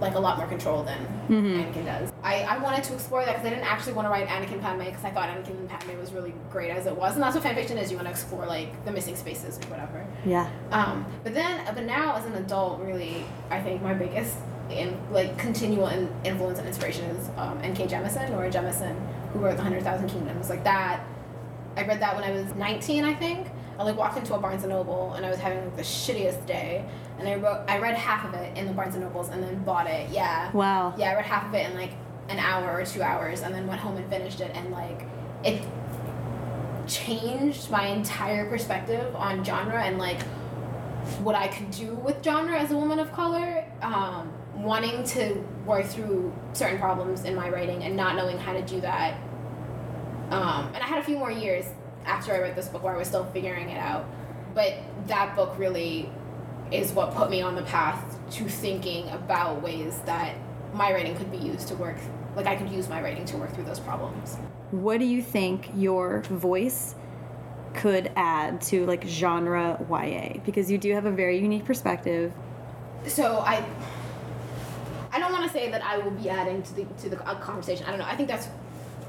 like 0.00 0.14
a 0.14 0.20
lot 0.20 0.38
more 0.38 0.46
control 0.46 0.84
than 0.84 0.98
Mhm. 1.28 1.64
Anakin 1.72 1.84
does. 1.84 2.12
I, 2.22 2.42
I 2.42 2.58
wanted 2.58 2.84
to 2.84 2.94
explore 2.94 3.24
that 3.24 3.32
because 3.34 3.46
I 3.46 3.50
didn't 3.50 3.64
actually 3.64 3.94
want 3.94 4.06
to 4.06 4.10
write 4.10 4.28
Anakin 4.28 4.60
Padme 4.60 4.84
because 4.84 5.04
I 5.04 5.10
thought 5.10 5.28
Anakin 5.28 5.50
and 5.58 5.68
Padme 5.68 5.98
was 5.98 6.12
really 6.12 6.32
great 6.52 6.70
as 6.70 6.86
it 6.86 6.96
was, 6.96 7.14
and 7.14 7.22
that's 7.22 7.34
what 7.34 7.42
fanfiction 7.42 7.76
is. 7.82 7.90
You 7.90 7.96
want 7.96 8.06
to 8.06 8.12
explore 8.12 8.46
like 8.46 8.84
the 8.84 8.92
missing 8.92 9.16
spaces 9.16 9.58
or 9.58 9.62
whatever. 9.70 10.06
Yeah. 10.24 10.48
Um, 10.70 11.04
but 11.24 11.34
then, 11.34 11.64
but 11.74 11.82
now 11.84 12.14
as 12.14 12.24
an 12.26 12.34
adult, 12.34 12.80
really, 12.80 13.24
I 13.50 13.60
think 13.60 13.82
my 13.82 13.94
biggest 13.94 14.36
in 14.70 14.96
like 15.10 15.36
continual 15.38 15.88
in, 15.88 16.08
influence 16.24 16.58
and 16.60 16.68
inspiration 16.68 17.04
is 17.06 17.28
um, 17.36 17.58
N.K. 17.64 17.86
Jemisin, 17.88 18.30
Nora 18.30 18.48
Jemisin, 18.50 18.94
who 19.32 19.40
wrote 19.40 19.56
The 19.56 19.62
Hundred 19.64 19.82
Thousand 19.82 20.08
Kingdoms. 20.08 20.48
Like 20.50 20.62
that, 20.62 21.00
I 21.76 21.84
read 21.84 22.00
that 22.00 22.14
when 22.14 22.24
I 22.24 22.30
was 22.30 22.54
19, 22.54 23.04
I 23.04 23.14
think. 23.14 23.48
I 23.78 23.82
like 23.82 23.96
walked 23.96 24.16
into 24.16 24.34
a 24.34 24.38
Barnes 24.38 24.62
and 24.62 24.72
Noble 24.72 25.12
and 25.12 25.26
I 25.26 25.30
was 25.30 25.38
having 25.38 25.62
like 25.62 25.76
the 25.76 25.82
shittiest 25.82 26.46
day, 26.46 26.84
and 27.18 27.28
I 27.28 27.34
wrote, 27.34 27.64
I 27.68 27.78
read 27.78 27.94
half 27.94 28.24
of 28.26 28.34
it 28.34 28.56
in 28.56 28.66
the 28.66 28.72
Barnes 28.72 28.94
and 28.94 29.04
Nobles 29.04 29.28
and 29.28 29.42
then 29.42 29.62
bought 29.64 29.86
it. 29.86 30.08
Yeah. 30.10 30.50
Wow. 30.52 30.94
Yeah, 30.96 31.10
I 31.10 31.14
read 31.16 31.26
half 31.26 31.46
of 31.46 31.54
it 31.54 31.70
in 31.70 31.76
like 31.76 31.92
an 32.28 32.38
hour 32.38 32.72
or 32.72 32.84
two 32.84 33.02
hours, 33.02 33.42
and 33.42 33.54
then 33.54 33.66
went 33.66 33.80
home 33.80 33.96
and 33.96 34.08
finished 34.08 34.40
it, 34.40 34.50
and 34.54 34.70
like 34.70 35.06
it 35.44 35.62
changed 36.86 37.70
my 37.70 37.86
entire 37.86 38.48
perspective 38.48 39.14
on 39.14 39.44
genre 39.44 39.82
and 39.82 39.98
like 39.98 40.22
what 41.22 41.34
I 41.34 41.48
could 41.48 41.70
do 41.70 41.94
with 41.94 42.22
genre 42.24 42.58
as 42.58 42.70
a 42.70 42.76
woman 42.76 42.98
of 42.98 43.12
color. 43.12 43.64
Um, 43.82 44.32
wanting 44.54 45.04
to 45.04 45.34
work 45.66 45.84
through 45.84 46.32
certain 46.54 46.78
problems 46.78 47.24
in 47.24 47.34
my 47.34 47.48
writing 47.50 47.82
and 47.84 47.94
not 47.94 48.16
knowing 48.16 48.38
how 48.38 48.54
to 48.54 48.62
do 48.62 48.80
that. 48.80 49.18
Um, 50.30 50.66
and 50.74 50.76
I 50.76 50.86
had 50.86 50.98
a 50.98 51.04
few 51.04 51.18
more 51.18 51.30
years 51.30 51.66
after 52.04 52.32
I 52.32 52.40
read 52.40 52.56
this 52.56 52.68
book 52.68 52.82
where 52.82 52.94
I 52.94 52.98
was 52.98 53.08
still 53.08 53.24
figuring 53.26 53.70
it 53.70 53.78
out. 53.78 54.06
But 54.54 54.74
that 55.06 55.36
book 55.36 55.58
really 55.58 56.10
is 56.72 56.92
what 56.92 57.14
put 57.14 57.30
me 57.30 57.42
on 57.42 57.54
the 57.54 57.62
path 57.62 58.18
to 58.32 58.48
thinking 58.48 59.08
about 59.10 59.62
ways 59.62 60.00
that 60.06 60.34
my 60.72 60.92
writing 60.92 61.16
could 61.16 61.30
be 61.30 61.38
used 61.38 61.68
to 61.68 61.76
work 61.76 61.96
like 62.36 62.46
I 62.46 62.54
could 62.54 62.70
use 62.70 62.88
my 62.88 63.02
writing 63.02 63.24
to 63.26 63.36
work 63.38 63.52
through 63.54 63.64
those 63.64 63.80
problems. 63.80 64.36
What 64.70 64.98
do 64.98 65.06
you 65.06 65.22
think 65.22 65.70
your 65.74 66.20
voice 66.22 66.94
could 67.74 68.12
add 68.14 68.60
to 68.62 68.84
like 68.86 69.04
genre 69.06 69.84
YA? 69.90 70.40
Because 70.44 70.70
you 70.70 70.76
do 70.76 70.92
have 70.92 71.06
a 71.06 71.10
very 71.10 71.38
unique 71.38 71.64
perspective. 71.64 72.32
So 73.06 73.38
I 73.38 73.64
I 75.12 75.18
don't 75.18 75.32
want 75.32 75.44
to 75.44 75.50
say 75.50 75.70
that 75.70 75.82
I 75.82 75.96
will 75.98 76.10
be 76.10 76.28
adding 76.28 76.62
to 76.62 76.74
the 76.74 76.84
to 76.84 77.08
the 77.08 77.26
uh, 77.26 77.36
conversation. 77.36 77.86
I 77.86 77.90
don't 77.90 77.98
know. 77.98 78.04
I 78.04 78.16
think 78.16 78.28
that's 78.28 78.48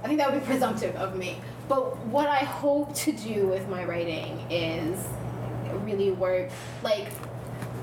I 0.04 0.08
think 0.08 0.20
that 0.20 0.32
would 0.32 0.40
be 0.40 0.46
presumptive 0.46 0.96
of 0.96 1.16
me. 1.16 1.38
But 1.68 1.98
what 2.06 2.28
I 2.28 2.40
hope 2.40 2.96
to 2.96 3.12
do 3.12 3.48
with 3.48 3.68
my 3.68 3.84
writing 3.84 4.40
is 4.50 5.06
really 5.84 6.12
work 6.12 6.50
like 6.84 7.08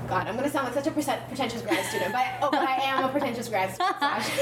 God, 0.07 0.27
I'm 0.27 0.35
gonna 0.35 0.49
sound 0.49 0.65
like 0.65 0.75
such 0.75 0.87
a 0.87 0.91
pretentious 0.91 1.61
grad 1.63 1.83
student, 1.85 2.11
but 2.13 2.25
oh, 2.41 2.51
but 2.51 2.61
I 2.61 2.75
am 2.75 3.03
a 3.03 3.09
pretentious 3.09 3.49
grad 3.49 3.73
student. 3.73 3.95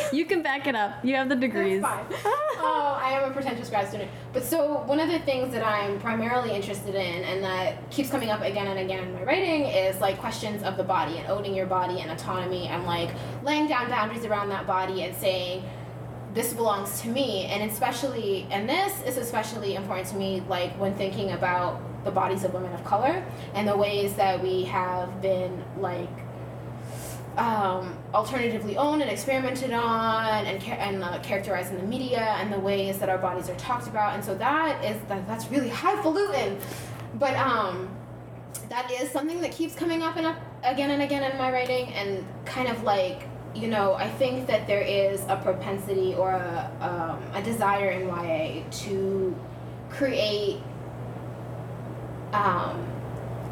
You 0.13 0.25
can 0.25 0.43
back 0.43 0.67
it 0.67 0.75
up. 0.75 1.03
You 1.03 1.15
have 1.15 1.29
the 1.29 1.35
degrees. 1.35 1.81
That's 1.81 2.11
fine. 2.11 2.21
oh, 2.57 2.99
I 3.01 3.13
am 3.13 3.31
a 3.31 3.33
pretentious 3.33 3.69
grad 3.69 3.87
student. 3.87 4.11
But 4.33 4.43
so 4.43 4.83
one 4.83 4.99
of 4.99 5.09
the 5.09 5.19
things 5.19 5.53
that 5.53 5.65
I'm 5.65 5.99
primarily 5.99 6.51
interested 6.51 6.95
in 6.95 7.23
and 7.23 7.43
that 7.43 7.89
keeps 7.89 8.09
coming 8.09 8.29
up 8.29 8.41
again 8.41 8.67
and 8.67 8.79
again 8.79 9.03
in 9.03 9.13
my 9.13 9.23
writing 9.23 9.65
is 9.65 9.99
like 10.01 10.19
questions 10.19 10.63
of 10.63 10.75
the 10.75 10.83
body 10.83 11.17
and 11.17 11.27
owning 11.27 11.55
your 11.55 11.65
body 11.65 12.01
and 12.01 12.11
autonomy 12.11 12.67
and 12.67 12.85
like 12.85 13.09
laying 13.43 13.67
down 13.67 13.89
boundaries 13.89 14.25
around 14.25 14.49
that 14.49 14.67
body 14.67 15.03
and 15.03 15.15
saying 15.15 15.63
this 16.33 16.53
belongs 16.53 17.01
to 17.01 17.09
me 17.09 17.45
and 17.45 17.69
especially 17.69 18.47
and 18.49 18.67
this 18.67 19.01
is 19.03 19.17
especially 19.17 19.75
important 19.75 20.07
to 20.07 20.15
me 20.15 20.41
like 20.49 20.71
when 20.79 20.93
thinking 20.95 21.31
about 21.31 21.79
the 22.03 22.11
bodies 22.11 22.43
of 22.43 22.53
women 22.53 22.73
of 22.73 22.83
color 22.83 23.23
and 23.53 23.67
the 23.67 23.77
ways 23.77 24.13
that 24.15 24.41
we 24.41 24.63
have 24.63 25.21
been 25.21 25.63
like 25.77 26.09
um, 27.37 27.97
alternatively 28.13 28.77
owned 28.77 29.01
and 29.01 29.09
experimented 29.09 29.71
on 29.71 30.45
and, 30.45 30.63
and 30.63 31.03
uh, 31.03 31.19
characterized 31.19 31.71
in 31.71 31.77
the 31.77 31.87
media 31.87 32.21
and 32.39 32.53
the 32.53 32.59
ways 32.59 32.99
that 32.99 33.09
our 33.09 33.17
bodies 33.17 33.49
are 33.49 33.55
talked 33.55 33.87
about 33.87 34.13
and 34.13 34.23
so 34.23 34.35
that 34.35 34.83
is 34.83 35.01
that, 35.07 35.25
that's 35.27 35.49
really 35.49 35.69
highfalutin. 35.69 36.59
But 37.15 37.35
um, 37.35 37.89
that 38.69 38.91
is 38.91 39.09
something 39.09 39.41
that 39.41 39.51
keeps 39.51 39.75
coming 39.75 40.03
up 40.03 40.15
and 40.15 40.27
up 40.27 40.37
again 40.63 40.91
and 40.91 41.01
again 41.01 41.29
in 41.29 41.37
my 41.37 41.51
writing 41.51 41.87
and 41.93 42.25
kind 42.45 42.67
of 42.67 42.83
like 42.83 43.27
you 43.55 43.67
know 43.67 43.93
i 43.93 44.09
think 44.09 44.47
that 44.47 44.65
there 44.67 44.81
is 44.81 45.21
a 45.27 45.35
propensity 45.37 46.13
or 46.15 46.31
a, 46.31 46.71
um, 46.81 47.21
a 47.35 47.41
desire 47.43 47.91
in 47.91 48.07
ya 48.07 48.63
to 48.71 49.35
create 49.89 50.57
um, 52.33 52.83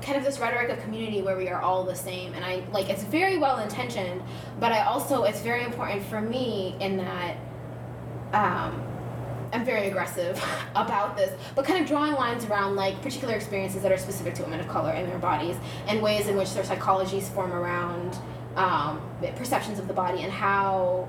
kind 0.01 0.17
of 0.17 0.23
this 0.23 0.39
rhetoric 0.39 0.69
of 0.69 0.81
community 0.81 1.21
where 1.21 1.37
we 1.37 1.47
are 1.47 1.61
all 1.61 1.83
the 1.83 1.95
same. 1.95 2.33
And 2.33 2.43
i 2.43 2.63
like 2.71 2.89
it's 2.89 3.03
very 3.03 3.37
well 3.37 3.59
intentioned 3.59 4.21
but 4.59 4.71
i 4.71 4.81
also 4.81 5.23
it's 5.23 5.41
very 5.41 5.63
important 5.63 6.03
for 6.05 6.19
me 6.19 6.75
in 6.79 6.97
that 6.97 7.37
um, 8.33 8.81
i'm 9.53 9.63
very 9.63 9.87
aggressive 9.87 10.43
about 10.75 11.15
this 11.15 11.37
but 11.55 11.65
kind 11.65 11.81
of 11.81 11.87
drawing 11.87 12.13
lines 12.13 12.45
around 12.45 12.75
like 12.75 12.99
particular 13.01 13.35
experiences 13.35 13.83
that 13.83 13.91
are 13.91 13.97
specific 13.97 14.33
to 14.35 14.43
women 14.43 14.59
of 14.59 14.67
color 14.67 14.91
and 14.91 15.07
their 15.07 15.19
bodies 15.19 15.55
and 15.87 16.01
ways 16.01 16.27
in 16.27 16.35
which 16.35 16.53
their 16.53 16.63
psychologies 16.63 17.23
form 17.23 17.53
around 17.53 18.17
um, 18.55 19.01
perceptions 19.35 19.79
of 19.79 19.87
the 19.87 19.93
body 19.93 20.21
and 20.21 20.31
how 20.31 21.07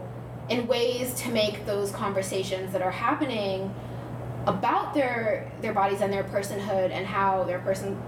in 0.49 0.67
ways 0.67 1.15
to 1.15 1.31
make 1.31 1.67
those 1.67 1.91
conversations 1.91 2.73
that 2.73 2.83
are 2.83 2.91
happening 2.91 3.75
about 4.47 4.93
their 4.93 5.51
their 5.61 5.73
bodies 5.73 6.01
and 6.01 6.13
their 6.13 6.25
personhood 6.25 6.91
and 6.91 7.07
how 7.07 7.45
their 7.45 7.61
person 7.61 8.01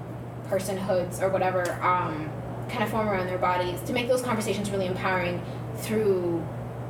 personhoods 0.49 1.23
or 1.23 1.29
whatever 1.29 1.63
um, 1.83 2.31
kind 2.69 2.83
of 2.83 2.91
form 2.91 3.09
around 3.09 3.27
their 3.27 3.39
bodies 3.39 3.81
to 3.83 3.93
make 3.93 4.09
those 4.09 4.23
conversations 4.23 4.71
really 4.71 4.87
empowering 4.87 5.43
through 5.77 6.45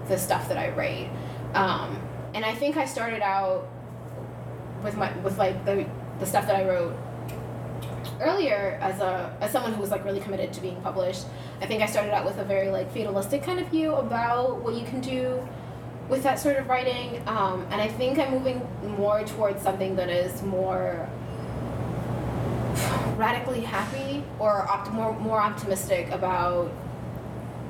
the 0.08 0.18
stuff 0.18 0.48
that 0.48 0.58
I 0.58 0.70
write. 0.70 1.10
Um, 1.54 2.00
and 2.34 2.44
I 2.44 2.54
think 2.54 2.76
I 2.76 2.84
started 2.84 3.22
out 3.22 3.68
with 4.82 4.96
my 4.96 5.16
with 5.18 5.38
like 5.38 5.64
the 5.64 5.86
the 6.18 6.26
stuff 6.26 6.46
that 6.46 6.56
I 6.56 6.68
wrote 6.68 6.96
earlier 8.24 8.78
as 8.80 9.00
a 9.00 9.36
as 9.40 9.50
someone 9.50 9.72
who 9.72 9.80
was 9.80 9.90
like 9.90 10.04
really 10.04 10.20
committed 10.20 10.52
to 10.54 10.60
being 10.60 10.80
published. 10.82 11.26
I 11.60 11.66
think 11.66 11.82
I 11.82 11.86
started 11.86 12.12
out 12.12 12.24
with 12.24 12.38
a 12.38 12.44
very 12.44 12.70
like 12.70 12.92
fatalistic 12.92 13.42
kind 13.42 13.60
of 13.60 13.68
view 13.68 13.94
about 13.94 14.62
what 14.62 14.74
you 14.74 14.84
can 14.84 15.00
do 15.00 15.46
with 16.08 16.22
that 16.22 16.38
sort 16.38 16.56
of 16.56 16.68
writing, 16.68 17.22
um, 17.26 17.66
and 17.70 17.80
I 17.80 17.88
think 17.88 18.18
I'm 18.18 18.32
moving 18.32 18.60
more 18.98 19.24
towards 19.24 19.62
something 19.62 19.96
that 19.96 20.10
is 20.10 20.42
more 20.42 21.08
radically 23.16 23.60
happy 23.60 24.22
or 24.38 24.68
opt- 24.68 24.92
more 24.92 25.18
more 25.20 25.40
optimistic 25.40 26.10
about 26.10 26.68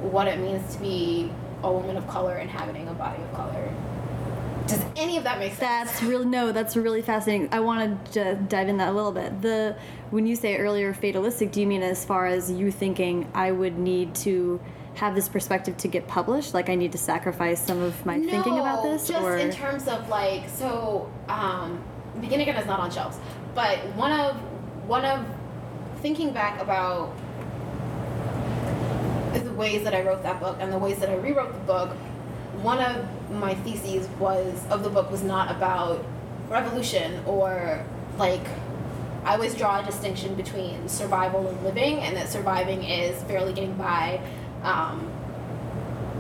what 0.00 0.26
it 0.26 0.38
means 0.38 0.74
to 0.74 0.80
be 0.80 1.30
a 1.62 1.72
woman 1.72 1.96
of 1.96 2.06
color 2.08 2.36
inhabiting 2.38 2.88
a 2.88 2.94
body 2.94 3.22
of 3.22 3.32
color. 3.34 3.72
Does 4.66 4.82
any 4.96 5.18
of 5.18 5.24
that 5.24 5.38
make 5.38 5.54
sense? 5.54 5.90
That's 5.90 6.02
really 6.02 6.24
no. 6.24 6.52
That's 6.52 6.76
really 6.76 7.02
fascinating. 7.02 7.48
I 7.52 7.60
want 7.60 8.12
to 8.12 8.34
dive 8.48 8.68
in 8.68 8.78
that 8.78 8.88
a 8.88 8.92
little 8.92 9.12
bit. 9.12 9.42
The 9.42 9.76
when 10.10 10.26
you 10.26 10.36
say 10.36 10.56
earlier 10.56 10.94
fatalistic, 10.94 11.52
do 11.52 11.60
you 11.60 11.66
mean 11.66 11.82
as 11.82 12.04
far 12.04 12.26
as 12.26 12.50
you 12.50 12.70
thinking 12.70 13.30
I 13.34 13.52
would 13.52 13.78
need 13.78 14.14
to 14.16 14.60
have 14.94 15.14
this 15.14 15.28
perspective 15.28 15.76
to 15.78 15.88
get 15.88 16.06
published? 16.06 16.54
Like 16.54 16.70
I 16.70 16.76
need 16.76 16.92
to 16.92 16.98
sacrifice 16.98 17.60
some 17.60 17.82
of 17.82 18.06
my 18.06 18.20
thinking 18.20 18.58
about 18.58 18.82
this, 18.82 19.08
just 19.08 19.22
or 19.22 19.36
in 19.36 19.50
terms 19.50 19.86
of 19.88 20.08
like 20.08 20.48
so. 20.48 21.10
Um, 21.28 21.82
Beginning 22.20 22.48
Again 22.48 22.62
is 22.62 22.66
not 22.66 22.78
on 22.78 22.92
shelves, 22.92 23.18
but 23.54 23.78
one 23.96 24.12
of 24.12 24.36
one 24.86 25.04
of 25.04 25.26
thinking 25.96 26.32
back 26.32 26.60
about 26.60 27.12
is 29.34 29.42
the 29.42 29.52
ways 29.52 29.82
that 29.82 29.94
I 29.94 30.02
wrote 30.02 30.22
that 30.22 30.38
book 30.40 30.58
and 30.60 30.72
the 30.72 30.78
ways 30.78 30.98
that 31.00 31.10
I 31.10 31.16
rewrote 31.16 31.52
the 31.52 31.58
book. 31.60 31.90
One 32.64 32.78
of 32.78 33.30
my 33.30 33.54
theses 33.56 34.08
was 34.18 34.66
of 34.70 34.82
the 34.82 34.88
book 34.88 35.10
was 35.10 35.22
not 35.22 35.54
about 35.54 36.02
revolution 36.48 37.22
or 37.26 37.84
like 38.16 38.40
I 39.22 39.34
always 39.34 39.54
draw 39.54 39.80
a 39.80 39.84
distinction 39.84 40.34
between 40.34 40.88
survival 40.88 41.46
and 41.46 41.62
living, 41.62 41.98
and 41.98 42.16
that 42.16 42.30
surviving 42.30 42.82
is 42.82 43.22
barely 43.24 43.52
getting 43.52 43.74
by, 43.74 44.18
um, 44.62 45.10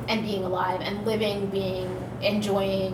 and 0.06 0.22
being 0.22 0.44
alive, 0.44 0.82
and 0.82 1.06
living 1.06 1.46
being 1.46 1.88
enjoying 2.20 2.92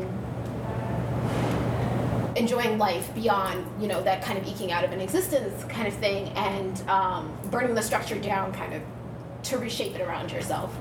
enjoying 2.37 2.79
life 2.79 3.13
beyond 3.17 3.67
you 3.81 3.89
know 3.89 4.01
that 4.05 4.23
kind 4.23 4.39
of 4.39 4.47
eking 4.47 4.71
out 4.71 4.85
of 4.85 4.93
an 4.93 5.01
existence 5.01 5.65
kind 5.65 5.89
of 5.89 5.95
thing, 5.95 6.29
and 6.31 6.89
um, 6.89 7.37
burning 7.51 7.75
the 7.75 7.83
structure 7.83 8.19
down 8.21 8.53
kind 8.53 8.75
of 8.75 8.83
to 9.43 9.59
reshape 9.59 9.97
it 9.97 10.03
around 10.03 10.31
yourself. 10.31 10.73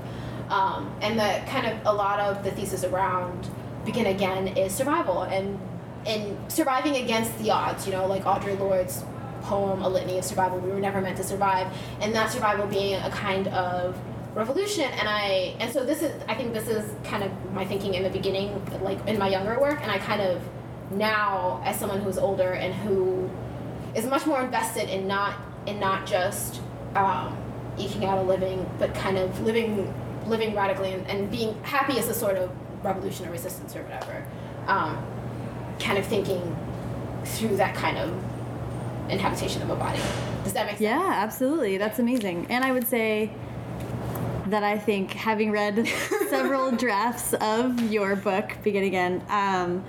Um, 0.50 0.92
and 1.00 1.18
the 1.18 1.42
kind 1.50 1.66
of 1.66 1.78
a 1.86 1.92
lot 1.92 2.20
of 2.20 2.44
the 2.44 2.50
thesis 2.50 2.84
around 2.84 3.48
begin 3.84 4.06
again 4.06 4.48
is 4.48 4.74
survival 4.74 5.22
and 5.22 5.58
in 6.04 6.36
surviving 6.48 6.96
against 6.96 7.38
the 7.38 7.50
odds. 7.50 7.86
You 7.86 7.92
know, 7.92 8.06
like 8.06 8.24
Audre 8.24 8.58
Lorde's 8.58 9.04
poem, 9.42 9.82
A 9.82 9.88
Litany 9.88 10.18
of 10.18 10.24
Survival. 10.24 10.58
We 10.58 10.70
were 10.70 10.80
never 10.80 11.00
meant 11.00 11.16
to 11.18 11.24
survive, 11.24 11.72
and 12.00 12.14
that 12.14 12.30
survival 12.30 12.66
being 12.66 13.00
a 13.00 13.10
kind 13.10 13.48
of 13.48 13.96
revolution 14.34 14.84
and 14.84 15.08
i 15.08 15.56
and 15.58 15.72
so 15.72 15.84
this 15.84 16.02
is 16.02 16.12
i 16.28 16.34
think 16.34 16.52
this 16.52 16.68
is 16.68 16.88
kind 17.02 17.24
of 17.24 17.52
my 17.52 17.64
thinking 17.64 17.94
in 17.94 18.04
the 18.04 18.10
beginning 18.10 18.62
like 18.80 19.04
in 19.08 19.18
my 19.18 19.28
younger 19.28 19.58
work 19.60 19.80
and 19.82 19.90
i 19.90 19.98
kind 19.98 20.20
of 20.20 20.40
now 20.92 21.60
as 21.64 21.78
someone 21.78 22.00
who's 22.00 22.16
older 22.16 22.52
and 22.52 22.72
who 22.72 23.28
is 23.94 24.06
much 24.06 24.26
more 24.26 24.40
invested 24.40 24.88
in 24.88 25.08
not 25.08 25.34
in 25.66 25.80
not 25.80 26.06
just 26.06 26.60
um, 26.94 27.36
eking 27.76 28.04
out 28.04 28.18
a 28.18 28.22
living 28.22 28.68
but 28.78 28.94
kind 28.94 29.18
of 29.18 29.40
living 29.40 29.92
living 30.30 30.54
radically 30.54 30.92
and, 30.92 31.06
and 31.06 31.30
being 31.30 31.60
happy 31.62 31.98
as 31.98 32.08
a 32.08 32.14
sort 32.14 32.36
of 32.36 32.50
revolution 32.82 33.26
or 33.26 33.30
resistance 33.30 33.76
or 33.76 33.82
whatever 33.82 34.24
um, 34.66 35.04
kind 35.78 35.98
of 35.98 36.06
thinking 36.06 36.56
through 37.24 37.56
that 37.56 37.74
kind 37.74 37.98
of 37.98 38.10
inhabitation 39.10 39.60
of 39.62 39.70
a 39.70 39.76
body 39.76 40.00
does 40.44 40.52
that 40.52 40.66
make 40.66 40.78
sense 40.78 40.80
Yeah, 40.80 41.12
absolutely. 41.16 41.76
That's 41.76 41.98
amazing. 41.98 42.46
And 42.50 42.64
I 42.64 42.72
would 42.72 42.86
say 42.86 43.30
that 44.46 44.64
I 44.64 44.78
think, 44.78 45.12
having 45.12 45.50
read 45.50 45.86
several 46.28 46.70
drafts 46.76 47.34
of 47.34 47.80
your 47.92 48.16
book, 48.16 48.56
Begin 48.62 48.84
Again, 48.84 49.22
um, 49.28 49.84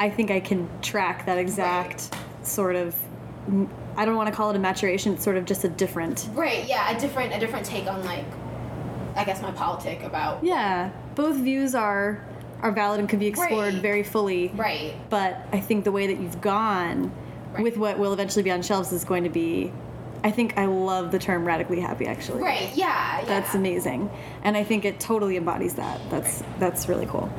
I 0.00 0.10
think 0.10 0.30
I 0.30 0.40
can 0.40 0.68
track 0.82 1.26
that 1.26 1.38
exact 1.38 2.14
sort 2.42 2.76
of. 2.76 2.94
I 3.96 4.04
don't 4.04 4.16
want 4.16 4.28
to 4.28 4.34
call 4.34 4.50
it 4.50 4.56
a 4.56 4.58
maturation. 4.58 5.14
It's 5.14 5.22
sort 5.24 5.36
of 5.36 5.44
just 5.44 5.64
a 5.64 5.68
different. 5.68 6.28
Right. 6.32 6.66
Yeah. 6.66 6.94
A 6.94 6.98
different 6.98 7.32
a 7.32 7.38
different 7.38 7.64
take 7.64 7.86
on 7.86 8.04
like, 8.04 8.24
I 9.16 9.24
guess 9.24 9.40
my 9.42 9.50
politic 9.52 10.02
about. 10.02 10.42
Yeah, 10.44 10.90
both 11.14 11.36
views 11.36 11.74
are 11.74 12.24
are 12.62 12.72
valid 12.72 12.98
and 13.00 13.08
can 13.08 13.18
be 13.18 13.26
explored 13.26 13.74
Right. 13.74 13.82
very 13.82 14.02
fully. 14.02 14.48
Right. 14.54 14.94
But 15.10 15.46
I 15.52 15.60
think 15.60 15.84
the 15.84 15.92
way 15.92 16.06
that 16.06 16.18
you've 16.18 16.40
gone 16.40 17.12
Right. 17.52 17.62
with 17.62 17.76
what 17.76 17.98
will 17.98 18.12
eventually 18.14 18.42
be 18.42 18.50
on 18.50 18.62
shelves 18.62 18.90
is 18.92 19.04
going 19.04 19.24
to 19.24 19.30
be. 19.30 19.70
I 20.24 20.30
think 20.30 20.56
I 20.56 20.64
love 20.64 21.10
the 21.10 21.18
term 21.18 21.44
radically 21.44 21.80
happy. 21.80 22.06
Actually. 22.06 22.42
Right. 22.42 22.70
Yeah. 22.74 23.18
yeah. 23.20 23.24
That's 23.26 23.54
amazing, 23.54 24.10
and 24.42 24.56
I 24.56 24.64
think 24.64 24.84
it 24.86 24.98
totally 24.98 25.36
embodies 25.36 25.74
that. 25.74 26.00
That's 26.10 26.42
that's 26.58 26.88
really 26.88 27.06
cool. 27.06 27.30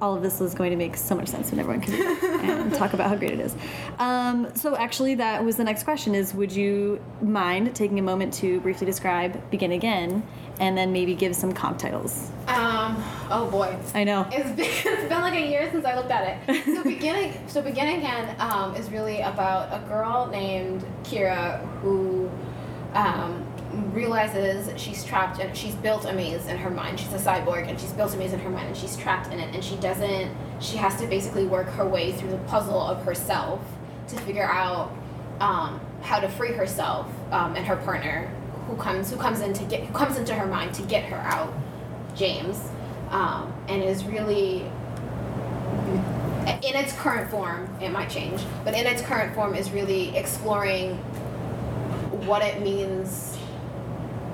All 0.00 0.14
of 0.14 0.22
this 0.22 0.40
is 0.40 0.54
going 0.54 0.70
to 0.70 0.76
make 0.76 0.96
so 0.96 1.14
much 1.14 1.28
sense 1.28 1.50
when 1.50 1.60
everyone 1.60 1.80
can 1.80 1.94
and 2.50 2.74
talk 2.74 2.92
about 2.92 3.08
how 3.08 3.16
great 3.16 3.32
it 3.32 3.40
is. 3.40 3.54
Um, 3.98 4.48
so 4.54 4.76
actually, 4.76 5.14
that 5.16 5.44
was 5.44 5.56
the 5.56 5.64
next 5.64 5.84
question: 5.84 6.14
is 6.14 6.34
Would 6.34 6.52
you 6.52 7.02
mind 7.22 7.74
taking 7.74 7.98
a 7.98 8.02
moment 8.02 8.32
to 8.34 8.60
briefly 8.60 8.86
describe 8.86 9.50
"Begin 9.50 9.72
Again" 9.72 10.22
and 10.58 10.76
then 10.76 10.92
maybe 10.92 11.14
give 11.14 11.34
some 11.34 11.52
comp 11.52 11.78
titles? 11.78 12.30
Um. 12.48 13.02
Oh 13.30 13.48
boy. 13.50 13.76
I 13.94 14.04
know. 14.04 14.26
It's 14.32 14.50
been, 14.50 14.94
it's 14.94 15.08
been 15.08 15.20
like 15.20 15.34
a 15.34 15.46
year 15.46 15.68
since 15.72 15.84
I 15.84 15.96
looked 15.96 16.10
at 16.10 16.46
it. 16.48 16.64
So 16.76 16.82
beginning, 16.82 17.32
so 17.48 17.62
begin 17.62 17.98
again 17.98 18.36
um, 18.38 18.74
is 18.74 18.90
really 18.90 19.20
about 19.20 19.72
a 19.72 19.86
girl 19.88 20.26
named 20.26 20.84
Kira 21.04 21.60
who 21.80 22.30
um, 22.92 23.46
realizes 23.92 24.70
she's 24.80 25.04
trapped 25.04 25.40
and 25.40 25.56
she's 25.56 25.74
built 25.74 26.04
a 26.04 26.12
maze 26.12 26.46
in 26.46 26.56
her 26.56 26.70
mind. 26.70 27.00
She's 27.00 27.12
a 27.12 27.18
cyborg 27.18 27.68
and 27.68 27.78
she's 27.78 27.92
built 27.92 28.14
a 28.14 28.16
maze 28.16 28.32
in 28.32 28.40
her 28.40 28.50
mind 28.50 28.68
and 28.68 28.76
she's 28.76 28.96
trapped 28.96 29.32
in 29.32 29.40
it 29.40 29.54
and 29.54 29.62
she 29.62 29.76
doesn't. 29.76 30.34
She 30.60 30.76
has 30.76 30.96
to 31.00 31.06
basically 31.06 31.46
work 31.46 31.68
her 31.68 31.86
way 31.86 32.12
through 32.12 32.30
the 32.30 32.38
puzzle 32.38 32.80
of 32.80 33.04
herself 33.04 33.60
to 34.08 34.16
figure 34.20 34.44
out 34.44 34.92
um, 35.40 35.80
how 36.02 36.20
to 36.20 36.28
free 36.28 36.52
herself 36.52 37.06
um, 37.32 37.56
and 37.56 37.66
her 37.66 37.76
partner 37.76 38.30
who 38.66 38.76
comes 38.76 39.10
who 39.10 39.16
comes 39.16 39.40
in 39.40 39.52
to 39.52 39.64
get 39.64 39.84
who 39.84 39.92
comes 39.92 40.16
into 40.16 40.34
her 40.34 40.46
mind 40.46 40.74
to 40.74 40.82
get 40.82 41.04
her 41.04 41.16
out. 41.16 41.52
James, 42.14 42.70
um, 43.10 43.52
and 43.68 43.82
is 43.82 44.04
really 44.04 44.62
in 46.46 46.74
its 46.74 46.92
current 46.94 47.30
form. 47.30 47.68
It 47.80 47.90
might 47.90 48.08
change, 48.08 48.42
but 48.64 48.74
in 48.74 48.86
its 48.86 49.02
current 49.02 49.34
form 49.34 49.54
is 49.54 49.70
really 49.70 50.16
exploring 50.16 50.96
what 52.26 52.42
it 52.42 52.60
means 52.62 53.35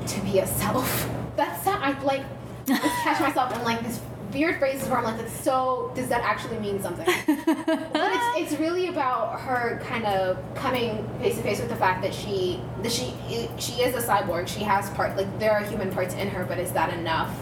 to 0.07 0.21
be 0.21 0.39
a 0.39 0.47
self. 0.47 1.09
That's 1.37 1.65
not, 1.65 1.83
I 1.83 2.01
like 2.03 2.25
catch 2.67 3.21
myself 3.21 3.55
in 3.57 3.63
like 3.65 3.83
these 3.83 4.01
weird 4.33 4.59
phrases 4.59 4.89
where 4.89 4.99
I'm 4.99 5.05
like, 5.05 5.19
that's 5.19 5.33
so. 5.33 5.93
Does 5.95 6.09
that 6.09 6.23
actually 6.23 6.59
mean 6.59 6.81
something? 6.83 7.07
but 7.27 8.13
it's, 8.13 8.53
it's 8.53 8.61
really 8.61 8.89
about 8.89 9.41
her 9.41 9.81
kind 9.85 10.07
of 10.07 10.39
coming 10.55 11.09
face 11.21 11.37
to 11.37 11.43
face 11.43 11.61
with 11.61 11.69
the 11.69 11.77
fact 11.77 12.03
that 12.03 12.15
she 12.15 12.61
that 12.83 12.93
she 12.93 13.15
she 13.59 13.83
is 13.83 13.95
a 13.95 14.07
cyborg. 14.07 14.49
She 14.49 14.61
has 14.61 14.89
part 14.91 15.17
like 15.17 15.39
there 15.39 15.53
are 15.53 15.65
human 15.65 15.91
parts 15.93 16.15
in 16.15 16.29
her, 16.29 16.45
but 16.45 16.59
is 16.59 16.73
that 16.73 16.93
enough? 16.95 17.35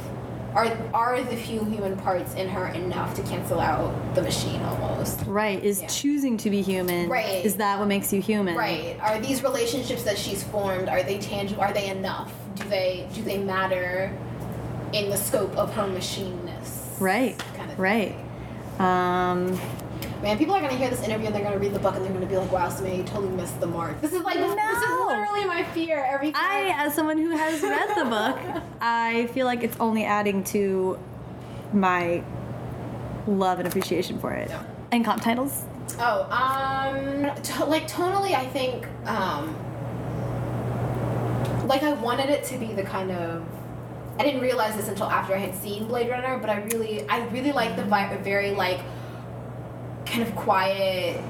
Are 0.55 0.67
are 0.93 1.23
the 1.23 1.37
few 1.37 1.65
human 1.65 1.97
parts 1.99 2.35
in 2.35 2.49
her 2.49 2.67
enough 2.69 3.15
to 3.15 3.23
cancel 3.23 3.61
out 3.61 3.95
the 4.15 4.23
machine 4.23 4.61
almost? 4.63 5.21
Right. 5.27 5.63
Is 5.63 5.81
Yeah. 5.81 5.87
choosing 5.87 6.37
to 6.39 6.51
be 6.51 6.61
human. 6.61 7.09
Right. 7.09 7.45
Is 7.45 7.57
that 7.57 7.79
what 7.79 7.87
makes 7.87 8.13
you 8.13 8.21
human? 8.21 8.57
Right. 8.57 8.97
Are 9.01 9.21
these 9.21 9.43
relationships 9.43 10.03
that 10.05 10.19
she's 10.19 10.43
formed 10.43 10.89
are 10.89 11.03
they 11.03 11.19
tangible? 11.19 11.63
Are 11.63 11.73
they 11.73 11.89
enough? 11.89 12.33
Do 12.57 12.65
they 12.69 13.07
do 13.15 13.23
they 13.23 13.39
matter 13.39 14.13
in 14.93 15.09
the 15.11 15.17
scope 15.17 15.57
of 15.57 15.73
her 15.75 15.85
machineness? 15.87 17.01
Right. 17.01 17.41
Kind 17.57 17.71
of 17.71 17.79
Right. 17.79 18.17
Um, 18.81 19.59
Man, 20.23 20.37
people 20.37 20.55
are 20.55 20.61
gonna 20.61 20.75
hear 20.75 20.91
this 20.91 21.03
interview 21.03 21.27
and 21.27 21.35
they're 21.35 21.43
gonna 21.43 21.59
read 21.59 21.73
the 21.73 21.79
book 21.79 21.97
and 21.97 22.05
they're 22.05 22.13
gonna 22.13 22.27
be 22.27 22.37
like, 22.37 22.53
"Wow, 22.53 22.69
Samay, 22.69 22.99
you 22.99 23.05
totally 23.05 23.31
missed 23.35 23.59
the 23.59 23.67
mark." 23.67 23.99
This 24.03 24.13
is 24.13 24.23
like 24.23 24.35
this 24.35 24.51
is 24.51 24.57
No. 24.57 25.07
literally 25.09 25.47
my 25.47 25.63
fear 25.73 26.05
every 26.07 26.33
time. 26.33 26.43
I, 26.45 26.75
as 26.77 26.95
someone 26.95 27.17
who 27.17 27.31
has 27.31 27.63
read 27.63 27.89
the 27.97 28.05
book, 28.05 28.39
I 28.83 29.27
feel 29.29 29.47
like 29.47 29.63
it's 29.63 29.77
only 29.81 30.05
adding 30.05 30.45
to 30.45 30.99
my 31.73 32.23
love 33.27 33.61
and 33.61 33.67
appreciation 33.67 34.19
for 34.19 34.33
it. 34.33 34.51
And 34.93 35.05
comp 35.05 35.23
titles? 35.23 35.63
Oh, 35.99 36.23
um, 36.31 37.35
to, 37.43 37.65
like 37.65 37.89
tonally, 37.89 38.35
I 38.35 38.47
think, 38.47 38.87
um, 39.07 39.57
like 41.67 41.83
I 41.83 41.93
wanted 41.95 42.29
it 42.29 42.45
to 42.45 42.59
be 42.59 42.73
the 42.75 42.83
kind 42.83 43.11
of. 43.11 43.43
I 44.19 44.23
didn't 44.23 44.43
realize 44.43 44.77
this 44.77 44.89
until 44.89 45.07
after 45.07 45.35
I 45.35 45.39
had 45.39 45.55
seen 45.55 45.87
Blade 45.87 46.11
Runner, 46.11 46.37
but 46.39 46.51
I 46.51 46.57
really, 46.65 47.09
I 47.09 47.27
really 47.29 47.53
like 47.53 47.77
the 47.77 47.83
vibe, 47.85 48.21
very 48.23 48.51
like, 48.51 48.81
kind 50.07 50.23
of 50.23 50.35
quiet, 50.37 51.23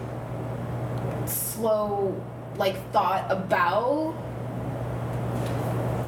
slow, 1.27 2.21
like 2.57 2.77
thought 2.93 3.31
about, 3.31 4.15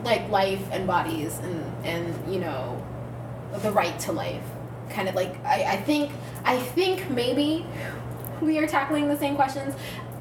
like 0.05 0.29
life 0.31 0.62
and 0.72 0.87
bodies 0.87 1.38
and 1.38 1.87
and 1.87 2.33
you 2.33 2.40
know, 2.40 2.85
the 3.62 3.70
right 3.72 3.98
to 4.01 4.12
life. 4.12 4.42
Kind 4.90 5.09
of 5.09 5.14
like 5.14 5.42
I, 5.44 5.64
I 5.64 5.77
think 5.77 6.11
I 6.44 6.59
think 6.59 7.09
maybe 7.11 7.64
we 8.40 8.59
are 8.59 8.66
tackling 8.66 9.09
the 9.09 9.16
same 9.18 9.37
questions, 9.37 9.75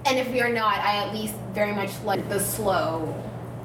and 0.06 0.18
if 0.20 0.30
we 0.32 0.42
are 0.42 0.50
not, 0.54 0.78
I 0.80 0.98
at 1.08 1.14
least 1.14 1.34
very 1.54 1.74
much 1.74 1.92
like 2.04 2.28
the 2.30 2.40
slow, 2.40 3.14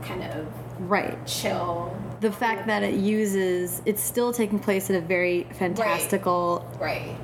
kind 0.03 0.23
of 0.25 0.47
Right. 0.81 1.17
chill. 1.27 1.97
The 2.21 2.31
fact 2.33 2.67
that 2.67 2.83
it 2.83 2.95
uses, 2.95 3.81
it's 3.87 4.03
still 4.03 4.33
taking 4.33 4.59
place 4.59 4.91
in 4.91 4.97
a 4.97 5.01
very 5.01 5.45
fantastical, 5.59 6.67
Right. 6.79 7.17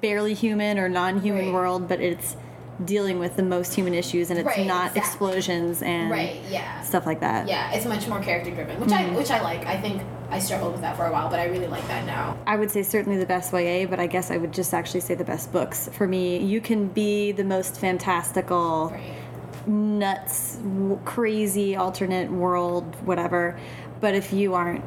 Barely 0.00 0.34
human 0.34 0.78
or 0.78 0.88
non 0.88 1.20
human 1.20 1.46
Right. 1.46 1.54
world, 1.54 1.88
but 1.88 2.00
it's 2.00 2.36
dealing 2.84 3.18
with 3.18 3.36
the 3.36 3.42
most 3.42 3.72
human 3.74 3.94
issues 3.94 4.28
and 4.28 4.38
it's 4.38 4.46
Right, 4.46 4.66
not 4.66 4.88
exactly. 4.88 5.00
explosions 5.00 5.80
and 5.82 6.10
Right. 6.10 6.36
Yeah. 6.50 6.82
stuff 6.82 7.06
like 7.06 7.20
that. 7.20 7.48
Yeah. 7.48 7.70
It's 7.72 7.86
much 7.86 8.06
more 8.06 8.20
character 8.20 8.50
driven, 8.50 8.78
which 8.80 8.90
Mm-hmm. 8.90 9.14
I 9.14 9.16
which 9.16 9.30
I 9.30 9.40
like. 9.42 9.64
I 9.66 9.78
think 9.78 10.02
I 10.30 10.38
struggled 10.38 10.72
with 10.72 10.82
that 10.82 10.94
for 10.96 11.06
a 11.06 11.10
while, 11.12 11.30
but 11.30 11.40
I 11.40 11.44
really 11.46 11.68
like 11.68 11.86
that 11.88 12.04
now. 12.04 12.36
I 12.46 12.56
would 12.56 12.70
say 12.70 12.82
certainly 12.82 13.18
the 13.18 13.24
best 13.24 13.50
YA, 13.52 13.86
but 13.86 13.98
I 13.98 14.06
guess 14.06 14.30
I 14.30 14.36
would 14.36 14.52
just 14.52 14.74
actually 14.74 15.00
say 15.00 15.14
the 15.14 15.24
best 15.24 15.52
books. 15.52 15.88
For 15.92 16.06
me, 16.06 16.36
you 16.38 16.60
can 16.60 16.88
be 16.88 17.32
the 17.32 17.44
most 17.44 17.78
fantastical, 17.80 18.90
Right. 18.92 19.66
nuts, 19.66 20.56
w- 20.56 20.98
crazy 21.04 21.76
alternate 21.76 22.30
world, 22.30 22.84
whatever. 23.06 23.56
But 24.00 24.14
if 24.14 24.32
you 24.34 24.54
aren't 24.54 24.84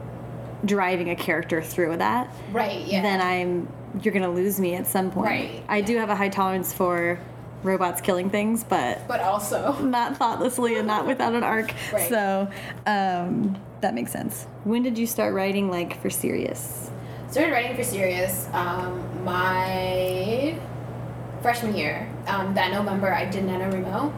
driving 0.65 1.10
a 1.10 1.15
character 1.15 1.62
through 1.62 1.98
that, 1.98 2.34
Right. 2.52 2.86
Yeah. 2.86 3.02
then 3.02 3.22
I'm 3.22 3.67
you're 4.04 4.13
gonna 4.13 4.30
lose 4.32 4.60
me 4.60 4.76
at 4.76 4.86
some 4.86 5.10
point. 5.12 5.28
Right, 5.28 5.63
I 5.67 5.82
do 5.82 5.98
have 5.98 6.10
a 6.10 6.15
high 6.15 6.30
tolerance 6.30 6.72
for 6.72 7.19
robots 7.63 8.02
killing 8.02 8.30
things, 8.30 8.63
but 8.63 9.08
but 9.08 9.19
also. 9.22 9.74
not 9.82 10.17
thoughtlessly 10.17 10.78
and 10.78 10.88
not 10.88 11.06
without 11.08 11.34
an 11.34 11.43
arc. 11.43 11.74
Right. 11.91 12.08
So 12.08 12.50
um, 12.86 13.60
that 13.82 13.93
makes 13.95 14.12
sense. 14.12 14.45
When 14.63 14.84
did 14.84 14.98
you 14.98 15.08
start 15.08 15.34
writing 15.34 15.69
like 15.72 16.00
for 16.02 16.10
serious? 16.10 16.91
started 17.30 17.52
writing 17.52 17.76
for 17.76 17.84
serious 17.84 18.48
um, 18.54 19.24
my 19.24 20.58
freshman 21.41 21.76
year. 21.76 22.10
Um, 22.28 22.54
that 22.56 22.72
November, 22.72 23.13
I 23.13 23.26
did 23.26 23.43
NaNoWriMo. 23.43 24.12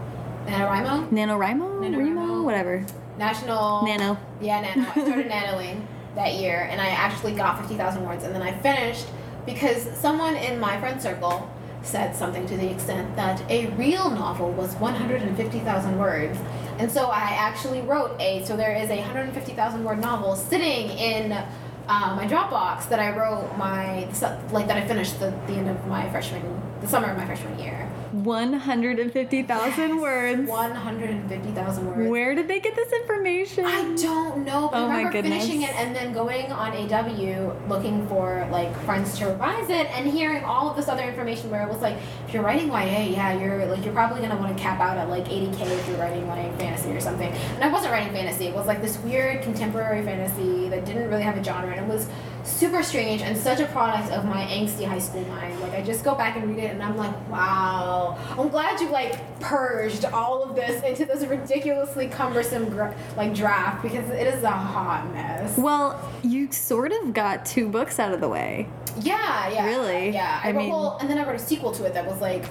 NaNoWriMo? 0.48 1.10
NaNoWriMo? 1.10 1.80
NaNoWriMo. 1.82 2.44
Whatever. 2.44 2.86
National. 3.18 3.86
Nano. 3.86 4.18
Yeah, 4.40 4.62
Nano. 4.62 4.88
I 4.90 4.92
started 4.92 5.28
nanoing 5.32 5.86
that 6.16 6.36
year, 6.36 6.68
and 6.70 6.82
I 6.82 6.88
actually 6.88 7.34
got 7.34 7.60
50,000 7.60 8.06
words, 8.06 8.24
and 8.24 8.34
then 8.34 8.42
I 8.42 8.52
finished 8.60 9.08
because 9.46 9.84
someone 9.98 10.36
in 10.36 10.60
my 10.60 10.80
friend 10.80 11.02
circle 11.02 11.50
said 11.84 12.16
something 12.16 12.46
to 12.48 12.58
the 12.58 12.70
extent 12.70 13.16
that 13.16 13.42
a 13.50 13.68
real 13.72 14.10
novel 14.10 14.52
was 14.52 14.76
150,000 14.76 15.98
words. 15.98 16.38
And 16.78 16.92
so 16.92 17.08
I 17.08 17.32
actually 17.32 17.82
wrote 17.82 18.20
a, 18.20 18.44
so 18.46 18.56
there 18.56 18.76
is 18.76 18.90
a 18.90 18.98
150,000 18.98 19.84
word 19.84 20.00
novel 20.00 20.36
sitting 20.36 20.90
in 20.92 21.32
uh, 21.32 22.16
my 22.16 22.28
Dropbox 22.28 22.88
that 22.90 23.00
I 23.00 23.18
wrote 23.18 23.58
my, 23.58 24.08
like 24.52 24.68
that 24.68 24.78
I 24.78 24.88
finished 24.88 25.20
the, 25.20 25.32
the 25.48 25.54
end 25.54 25.70
of 25.70 25.88
my 25.88 26.10
freshman 26.12 26.62
the 26.82 26.88
summer 26.88 27.12
of 27.12 27.18
my 27.18 27.26
freshman 27.26 27.58
year. 27.60 27.91
150,000 28.14 30.02
words. 30.02 30.48
150,000 30.50 31.86
words. 31.88 32.10
Where 32.10 32.36
did 32.36 32.48
they 32.48 32.60
get 32.60 32.76
this 32.76 32.92
information? 32.94 33.66
I 33.66 33.96
don't 33.96 34.46
know. 34.46 34.70
But 34.72 34.78
Oh 34.80 34.86
I 34.86 34.88
my 34.88 34.98
remember 34.98 35.12
goodness. 35.12 35.44
finishing 35.46 35.62
it 35.64 35.74
and 35.76 35.96
then 35.96 36.14
going 36.14 36.52
on 36.52 36.72
AW 36.74 37.54
looking 37.68 38.08
for 38.08 38.48
like 38.52 38.76
friends 38.84 39.18
to 39.20 39.28
revise 39.28 39.70
it 39.70 39.88
and 39.92 40.08
hearing 40.10 40.44
all 40.44 40.70
of 40.70 40.76
this 40.76 40.88
other 40.88 41.04
information 41.04 41.50
where 41.50 41.64
it 41.64 41.70
was 41.70 41.82
like, 41.82 41.98
if 42.28 42.34
you're 42.34 42.44
writing 42.44 42.68
YA, 42.68 42.76
yeah, 43.12 43.34
you're 43.40 43.66
like 43.68 43.84
you're 43.84 43.94
probably 43.94 44.22
gonna 44.22 44.38
want 44.38 44.56
to 44.56 44.62
cap 44.62 44.80
out 44.80 44.98
at 44.98 45.10
like 45.10 45.26
80k 45.26 45.62
if 45.62 45.88
you're 45.88 45.98
writing 45.98 46.28
like 46.28 46.58
fantasy 46.60 46.92
or 46.92 47.00
something. 47.00 47.32
And 47.32 47.64
I 47.64 47.72
wasn't 47.72 47.92
writing 47.94 48.14
fantasy. 48.14 48.46
It 48.48 48.54
was 48.56 48.68
like 48.68 48.82
this 48.82 48.98
weird 49.00 49.42
contemporary 49.44 50.04
fantasy 50.04 50.70
that 50.70 50.86
didn't 50.86 51.10
really 51.10 51.24
have 51.24 51.38
a 51.38 51.44
genre 51.44 51.72
and 51.76 51.90
it 51.90 51.94
was 51.94 52.08
super 52.44 52.82
strange 52.84 53.22
and 53.22 53.38
such 53.38 53.60
a 53.60 53.66
product 53.68 54.12
of 54.12 54.26
my 54.26 54.44
angsty 54.46 54.86
high 54.86 55.00
school 55.00 55.22
mind. 55.26 55.60
Like 55.60 55.74
I 55.74 55.82
just 55.82 56.04
go 56.04 56.16
back 56.16 56.36
and 56.38 56.48
read 56.50 56.64
it 56.64 56.72
and 56.72 56.82
I'm 56.82 56.98
like, 56.98 57.30
wow. 57.30 58.18
I'm 58.38 58.50
glad 58.50 58.80
you 58.80 58.90
like 58.90 59.40
purged 59.40 60.06
all 60.06 60.44
of 60.44 60.56
this 60.56 60.84
into 60.84 61.06
this 61.06 61.24
ridiculously 61.26 62.08
cumbersome 62.08 62.76
like 63.16 63.34
draft 63.34 63.84
because 63.84 64.10
it 64.10 64.28
is 64.28 64.44
a 64.44 64.52
hot 64.52 65.12
mess. 65.14 65.58
Well, 65.58 66.12
you 66.24 66.52
sort 66.52 66.92
of 66.92 67.14
got 67.14 67.46
two 67.46 67.70
books 67.70 68.00
out 68.00 68.14
of 68.14 68.22
the 68.22 68.30
way. 68.30 68.68
Yeah, 69.00 69.50
yeah. 69.50 69.66
Really? 69.66 70.10
Yeah. 70.10 70.42
I, 70.44 70.50
I 70.50 70.52
wrote, 70.52 70.62
mean- 70.62 70.70
well, 70.72 70.98
and 71.00 71.10
then 71.10 71.18
I 71.18 71.26
wrote 71.26 71.36
a 71.36 71.40
sequel 71.40 71.72
to 71.74 71.86
it 71.86 71.94
that 71.94 72.06
was 72.06 72.20
like 72.22 72.46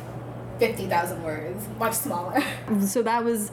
50,000 0.59 1.23
words, 1.23 1.67
much 1.79 1.95
smaller. 1.95 2.43
So 2.83 3.03
that 3.03 3.25
was 3.25 3.51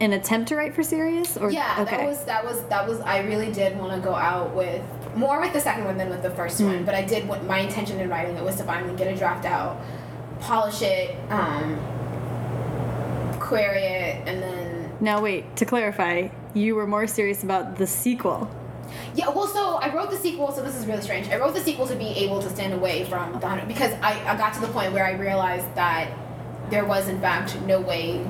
an 0.00 0.12
attempt 0.12 0.48
to 0.48 0.56
write 0.56 0.74
for 0.74 0.82
serious 0.82 1.36
or 1.36 1.50
yeah, 1.50 1.76
okay. 1.80 1.96
that 1.96 2.06
was 2.06 2.24
that 2.24 2.44
was 2.44 2.62
that 2.64 2.86
was 2.86 3.00
I 3.00 3.20
really 3.20 3.50
did 3.50 3.78
want 3.78 3.94
to 3.94 4.00
go 4.06 4.14
out 4.14 4.54
with 4.54 4.82
more 5.16 5.40
with 5.40 5.52
the 5.52 5.60
second 5.60 5.84
one 5.84 5.96
than 5.96 6.08
with 6.10 6.22
the 6.22 6.30
first 6.30 6.58
Hmm. 6.60 6.66
one, 6.66 6.84
but 6.84 6.94
I 6.94 7.02
did 7.02 7.26
what 7.28 7.44
my 7.44 7.58
intention 7.58 7.98
in 8.00 8.08
writing 8.08 8.36
it 8.36 8.44
was 8.44 8.56
to 8.56 8.64
finally 8.64 8.94
get 8.96 9.06
a 9.12 9.16
draft 9.16 9.44
out, 9.44 9.76
polish 10.40 10.82
it, 10.82 11.14
um 11.30 11.78
query 13.40 13.82
it 13.84 14.22
and 14.28 14.42
then 14.42 14.90
Now 15.00 15.20
wait, 15.20 15.54
to 15.56 15.64
clarify, 15.64 16.28
you 16.54 16.74
were 16.74 16.86
more 16.86 17.06
serious 17.06 17.42
about 17.42 17.76
the 17.76 17.86
sequel. 17.86 18.48
Yeah, 19.14 19.28
well, 19.28 19.46
so 19.46 19.76
I 19.76 19.94
wrote 19.94 20.10
the 20.10 20.16
sequel, 20.16 20.52
so 20.52 20.62
this 20.62 20.74
is 20.74 20.86
really 20.86 21.02
strange. 21.02 21.28
I 21.28 21.36
wrote 21.38 21.54
the 21.54 21.60
sequel 21.60 21.86
to 21.86 21.96
be 21.96 22.08
able 22.24 22.40
to 22.42 22.48
stand 22.50 22.72
away 22.72 23.04
from 23.04 23.32
the 23.32 23.38
100 23.38 23.68
because 23.68 23.92
I, 24.02 24.12
I 24.26 24.36
got 24.36 24.54
to 24.54 24.60
the 24.60 24.68
point 24.68 24.92
where 24.92 25.04
I 25.04 25.12
realized 25.12 25.66
that 25.74 26.08
there 26.70 26.84
was, 26.84 27.08
in 27.08 27.20
fact, 27.20 27.60
no 27.62 27.80
way 27.80 28.24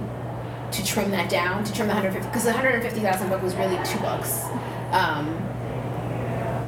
to 0.72 0.84
trim 0.84 1.10
that 1.12 1.28
down, 1.30 1.62
to 1.64 1.72
trim 1.72 1.88
the 1.88 1.94
150, 1.94 2.28
because 2.28 2.44
the 2.44 2.50
150,000 2.50 3.28
book 3.28 3.42
was 3.42 3.54
really 3.54 3.76
two 3.84 3.98
books. 4.00 4.44
Um, 4.92 5.38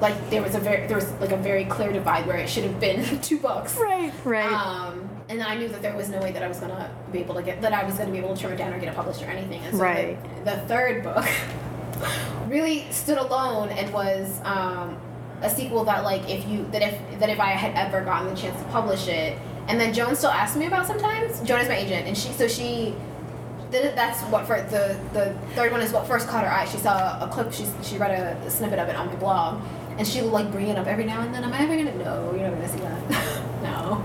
like 0.01 0.31
there 0.31 0.43
was 0.43 0.55
a 0.55 0.59
very 0.61 0.87
there 0.87 0.97
was 0.97 1.11
like 1.15 1.33
a 1.33 1.37
very 1.37 1.65
clear 1.65 1.93
divide 1.93 2.27
where 2.27 2.37
it 2.37 2.49
should 2.49 2.65
have 2.65 2.79
been 2.81 3.21
two 3.23 3.39
books. 3.39 3.77
Right. 3.77 4.13
Right. 4.25 4.51
Um, 4.53 5.09
and 5.29 5.43
I 5.43 5.57
knew 5.57 5.69
that 5.69 5.83
there 5.83 5.95
was 5.97 6.09
no 6.09 6.21
way 6.21 6.33
that 6.33 6.43
I 6.43 6.49
was 6.49 6.59
gonna 6.61 6.91
be 7.13 7.19
able 7.19 7.35
to 7.35 7.43
get 7.43 7.61
that 7.63 7.73
I 7.73 7.85
was 7.85 7.95
gonna 7.97 8.11
be 8.13 8.19
able 8.19 8.35
to 8.35 8.41
trim 8.41 8.53
it 8.53 8.57
down 8.57 8.73
or 8.73 8.79
get 8.79 8.89
it 8.89 8.95
published 8.97 9.23
or 9.23 9.27
anything. 9.27 9.61
And 9.63 9.77
so 9.77 9.83
Right. 9.83 10.45
the, 10.45 10.53
the 10.53 10.57
third 10.63 11.03
book 11.05 11.25
really 12.49 12.91
stood 12.91 13.19
alone 13.19 13.71
and 13.71 13.93
was 13.93 14.41
um, 14.45 14.97
a 15.43 15.51
sequel 15.51 15.85
that 15.85 16.05
like 16.05 16.29
if 16.29 16.47
you 16.49 16.67
that 16.73 16.83
if 16.83 17.21
that 17.21 17.29
if 17.29 17.41
I 17.41 17.51
had 17.51 17.75
ever 17.77 18.05
gotten 18.05 18.29
the 18.29 18.41
chance 18.41 18.59
to 18.63 18.69
publish 18.69 19.09
it, 19.09 19.39
and 19.69 19.81
then 19.81 19.93
Joan 19.93 20.17
still 20.17 20.31
asks 20.31 20.57
me 20.57 20.67
about 20.67 20.87
sometimes. 20.87 21.41
Joan 21.43 21.61
is 21.61 21.69
my 21.69 21.77
agent, 21.77 22.07
and 22.07 22.17
she 22.17 22.33
so 22.33 22.47
she. 22.49 22.95
That's 23.71 24.23
what 24.33 24.47
for 24.47 24.63
the 24.63 24.99
the 25.13 25.35
third 25.55 25.73
one 25.73 25.83
is 25.83 25.93
what 25.93 26.07
first 26.07 26.27
caught 26.27 26.43
her 26.43 26.51
eye. 26.51 26.65
She 26.65 26.79
saw 26.79 27.23
a 27.23 27.29
clip. 27.29 27.53
She 27.53 27.67
she 27.83 27.99
read 27.99 28.11
a 28.11 28.51
snippet 28.51 28.79
of 28.79 28.89
it 28.89 28.97
on 28.97 29.09
my 29.09 29.15
blog, 29.17 29.61
and 29.99 30.07
she 30.07 30.23
will 30.23 30.31
like 30.31 30.51
bring 30.51 30.69
it 30.69 30.79
up 30.79 30.87
every 30.87 31.05
now 31.05 31.21
and 31.23 31.35
then. 31.35 31.45
Am 31.45 31.53
I 31.53 31.59
ever 31.61 31.77
gonna? 31.77 31.95
No, 31.97 32.31
you're 32.33 32.43
never 32.43 32.57
gonna 32.57 32.69
see 32.69 32.79
that. 32.81 33.43
no. 33.63 34.05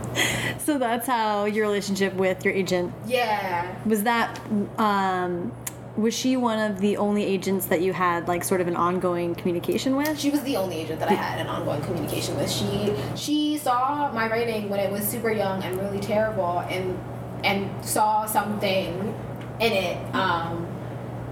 so 0.60 0.78
that's 0.78 1.08
how 1.08 1.46
your 1.46 1.66
relationship 1.66 2.14
with 2.16 2.44
your 2.44 2.54
agent 2.54 2.94
Yeah. 3.08 3.76
was 3.86 4.04
that 4.04 4.40
um 4.78 5.52
was 5.96 6.12
she 6.16 6.36
one 6.38 6.58
of 6.58 6.80
the 6.80 6.98
only 6.98 7.24
agents 7.24 7.68
that 7.68 7.82
you 7.82 7.94
had 7.94 8.28
like 8.28 8.44
sort 8.44 8.62
of 8.62 8.68
an 8.68 8.76
ongoing 8.76 9.36
communication 9.36 9.96
with? 9.96 10.20
She 10.20 10.32
was 10.32 10.42
the 10.42 10.58
only 10.58 10.78
agent 10.78 11.00
that 11.02 11.10
I 11.10 11.14
had 11.14 11.40
an 11.40 11.46
ongoing 11.48 11.82
communication 11.84 12.36
with. 12.36 12.50
She 12.52 12.96
she 13.16 13.58
saw 13.60 14.12
my 14.12 14.28
writing 14.28 14.70
when 14.70 14.80
it 14.80 14.92
was 14.92 15.08
super 15.08 15.32
young 15.32 15.62
and 15.62 15.78
really 15.80 16.00
terrible, 16.00 16.60
and 16.68 16.98
and 17.44 17.86
saw 17.86 18.26
something 18.26 19.14
in 19.60 19.72
it, 19.72 20.16
um, 20.16 20.66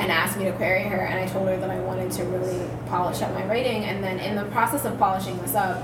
and 0.02 0.12
asked 0.12 0.38
me 0.38 0.46
to 0.46 0.52
query 0.54 0.84
her. 0.84 0.98
And 0.98 1.20
I 1.20 1.28
told 1.28 1.48
her 1.48 1.58
that 1.58 1.70
I 1.70 1.80
wanted 1.80 2.12
to 2.14 2.24
really 2.26 2.68
polish 2.88 3.22
up 3.22 3.34
my 3.34 3.46
writing. 3.46 3.86
And 3.86 4.04
then 4.04 4.20
in 4.20 4.36
the 4.36 4.46
process 4.46 4.86
of 4.86 4.98
polishing 4.98 5.38
this 5.42 5.56
up, 5.56 5.84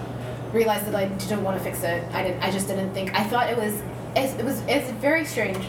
realized 0.54 0.86
that 0.86 0.96
I 0.96 1.08
didn't 1.08 1.44
want 1.44 1.58
to 1.58 1.64
fix 1.64 1.84
it. 1.84 2.04
I 2.14 2.24
didn't. 2.24 2.44
I 2.44 2.52
just 2.52 2.68
didn't 2.68 2.94
think. 2.94 3.14
I 3.18 3.24
thought 3.24 3.50
it 3.50 3.58
was. 3.58 3.82
It's, 4.16 4.34
it 4.34 4.46
was. 4.46 4.62
It's 4.68 4.90
a 4.90 4.94
very 4.94 5.26
strange 5.26 5.64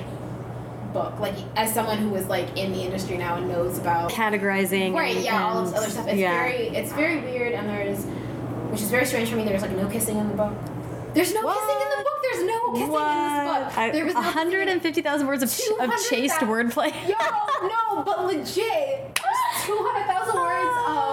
book. 0.93 1.19
Like 1.21 1.35
as 1.57 1.73
someone 1.73 1.99
who 1.99 2.15
is 2.15 2.27
like 2.27 2.57
in 2.57 2.73
the 2.73 2.81
industry 2.81 3.19
now 3.19 3.37
and 3.37 3.49
knows 3.49 3.79
about 3.79 4.11
Categorizing. 4.11 4.95
Right, 4.95 5.17
and- 5.17 5.25
yeah, 5.25 5.45
all 5.47 5.65
this 5.65 5.75
other 5.75 5.91
stuff. 5.91 6.09
It's 6.09 6.19
yeah. 6.19 6.43
very 6.43 6.69
it's 6.69 6.93
very 6.93 7.21
weird 7.21 7.53
and 7.53 7.69
there's 7.69 8.05
which 8.71 8.83
is 8.83 8.91
very 8.91 9.07
strange 9.07 9.31
for 9.31 9.37
me, 9.37 9.45
there's 9.45 9.63
like 9.63 9.71
no 9.71 9.89
kissing 9.89 10.19
in 10.19 10.29
the 10.29 10.35
book. 10.35 10.53
There's 11.19 11.35
no 11.35 11.43
kissing 11.53 11.81
in 11.83 11.91
the 11.99 12.05
book, 12.05 12.19
there's 12.23 12.45
no 12.45 12.73
kissing 12.73 12.87
in 12.87 12.93
this 12.93 12.95
book. 12.95 13.79
I- 13.79 13.91
there 13.91 14.05
was 14.05 14.15
no 14.15 14.21
150,000 14.21 15.27
words 15.27 15.43
of, 15.43 15.49
of 15.51 15.57
200,000 15.57 16.09
chaste 16.11 16.37
wordplay. 16.41 16.93
Yo, 17.09 17.17
no, 17.67 18.05
but 18.05 18.25
legit. 18.25 19.19
200,000 19.67 20.35
words 20.37 20.77
of. 20.87 21.08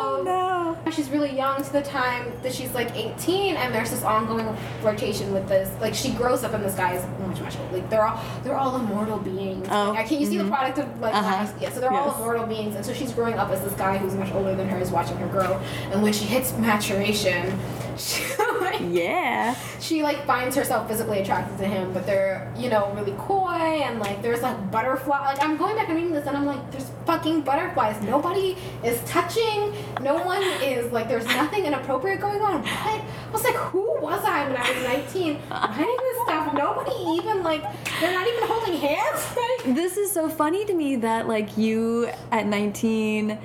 She's 0.91 1.09
really 1.09 1.35
young 1.35 1.61
to 1.63 1.73
the 1.73 1.81
time 1.81 2.31
that 2.43 2.53
she's 2.53 2.71
like 2.73 2.95
18, 2.95 3.55
and 3.57 3.73
there's 3.73 3.89
this 3.91 4.03
ongoing 4.03 4.55
flirtation 4.81 5.33
with 5.33 5.47
this. 5.49 5.69
Like 5.81 5.93
she 5.93 6.11
grows 6.11 6.43
up, 6.43 6.53
and 6.53 6.63
this 6.63 6.75
guy 6.75 6.93
is 6.93 7.03
much, 7.27 7.41
much 7.41 7.57
older. 7.59 7.77
Like 7.77 7.89
they're 7.89 8.05
all 8.05 8.23
they're 8.43 8.55
all 8.55 8.75
immortal 8.77 9.17
beings. 9.17 9.67
Oh, 9.71 9.91
Like, 9.91 10.07
can 10.07 10.19
you 10.21 10.25
see 10.27 10.37
the 10.37 10.43
mhm. 10.43 10.49
product 10.49 10.77
of 10.77 11.01
like 11.01 11.13
Uh-huh. 11.13 11.51
Yeah, 11.59 11.71
so 11.71 11.79
they're 11.81 11.91
all 11.91 12.15
immortal 12.15 12.45
beings, 12.45 12.75
and 12.75 12.85
so 12.85 12.93
she's 12.93 13.11
growing 13.11 13.33
up 13.33 13.49
as 13.49 13.61
this 13.61 13.73
guy 13.73 13.97
who's 13.97 14.13
much 14.15 14.31
older 14.33 14.55
than 14.55 14.69
her 14.69 14.77
is 14.77 14.91
watching 14.91 15.17
her 15.17 15.27
grow. 15.27 15.59
And 15.91 16.01
when 16.03 16.13
she 16.13 16.25
hits 16.25 16.53
maturation, 16.57 17.59
she 17.97 18.23
like 18.61 18.79
Yeah. 18.89 19.55
she 19.79 20.03
like 20.03 20.25
finds 20.25 20.55
herself 20.55 20.87
physically 20.87 21.19
attracted 21.19 21.57
to 21.57 21.65
him, 21.65 21.93
but 21.93 22.05
they're 22.05 22.53
you 22.57 22.69
know 22.69 22.91
really 22.95 23.13
coy 23.17 23.49
and 23.83 23.99
like 23.99 24.21
there's 24.21 24.41
like 24.41 24.71
butterfly. 24.71 25.19
Like 25.19 25.43
I'm 25.43 25.57
going 25.57 25.75
back 25.75 25.87
and 25.89 25.95
reading 25.97 26.13
this 26.13 26.27
and 26.27 26.37
I'm 26.37 26.45
like, 26.45 26.71
there's 26.71 26.89
fucking 27.05 27.41
butterflies. 27.41 28.01
Nobody 28.03 28.55
is 28.83 28.99
touching. 29.03 29.73
No 30.01 30.15
one 30.23 30.41
is 30.75 30.91
like, 30.91 31.07
there's 31.07 31.25
nothing 31.25 31.65
inappropriate 31.65 32.21
going 32.21 32.41
on. 32.41 32.61
What? 32.61 32.67
I 32.67 33.31
was 33.31 33.43
like, 33.43 33.55
who 33.55 33.99
was 34.01 34.23
I 34.23 34.47
when 34.47 34.57
I 34.57 34.71
was 34.71 34.83
19 34.83 35.39
writing 35.49 35.97
this 35.99 36.21
stuff? 36.23 36.53
Nobody 36.53 36.95
even 37.17 37.43
like, 37.43 37.63
they're 37.99 38.13
not 38.13 38.27
even 38.27 38.47
holding 38.47 38.73
hands. 38.73 39.21
Like, 39.35 39.75
This 39.75 39.97
is 39.97 40.11
so 40.11 40.29
funny 40.29 40.65
to 40.65 40.73
me 40.73 40.95
that 40.97 41.27
like 41.27 41.57
you 41.57 42.09
at 42.31 42.45
19 42.45 43.37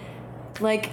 like 0.60 0.90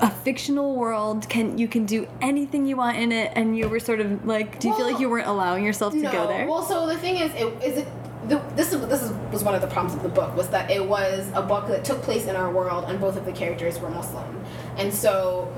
a 0.00 0.10
fictional 0.10 0.74
world 0.74 1.28
can 1.28 1.58
you 1.58 1.68
can 1.68 1.84
do 1.84 2.08
anything 2.20 2.66
you 2.66 2.76
want 2.76 2.96
in 2.96 3.12
it 3.12 3.32
and 3.34 3.56
you 3.56 3.68
were 3.68 3.80
sort 3.80 4.00
of 4.00 4.24
like 4.24 4.58
do 4.58 4.68
you 4.68 4.76
feel 4.76 4.90
like 4.90 5.00
you 5.00 5.10
weren't 5.10 5.26
allowing 5.26 5.64
yourself 5.64 5.92
to 5.92 6.00
no. 6.00 6.12
go 6.12 6.26
there? 6.26 6.46
Well, 6.46 6.62
so 6.62 6.86
the 6.86 6.96
thing 6.96 7.16
is, 7.16 7.30
it 7.34 7.62
is 7.62 7.78
it. 7.78 7.88
The, 8.28 8.42
this 8.56 8.72
is 8.72 8.86
this 8.88 9.02
is, 9.02 9.12
was 9.32 9.44
one 9.44 9.54
of 9.54 9.60
the 9.60 9.68
problems 9.68 9.96
of 9.96 10.02
the 10.02 10.08
book 10.08 10.34
was 10.36 10.48
that 10.48 10.70
it 10.70 10.84
was 10.84 11.30
a 11.34 11.42
book 11.42 11.68
that 11.68 11.84
took 11.84 12.02
place 12.02 12.26
in 12.26 12.34
our 12.34 12.50
world 12.50 12.86
and 12.88 13.00
both 13.00 13.16
of 13.16 13.24
the 13.24 13.32
characters 13.32 13.78
were 13.78 13.90
Muslim, 13.90 14.44
and 14.76 14.92
so 14.92 15.52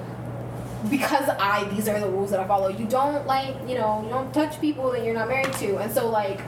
because 0.90 1.28
I 1.28 1.64
these 1.74 1.88
are 1.88 1.98
the 1.98 2.09
rules 2.09 2.31
that 2.31 2.40
I 2.40 2.46
follow. 2.46 2.68
You 2.68 2.87
don't 2.87 3.26
like 3.26 3.54
you 3.66 3.74
know 3.74 4.02
you 4.02 4.11
don't 4.11 4.33
touch 4.35 4.61
people 4.61 4.90
that 4.92 5.04
you're 5.04 5.14
not 5.14 5.28
married 5.28 5.52
to, 5.54 5.78
and 5.78 5.90
so 5.92 6.09
like 6.11 6.40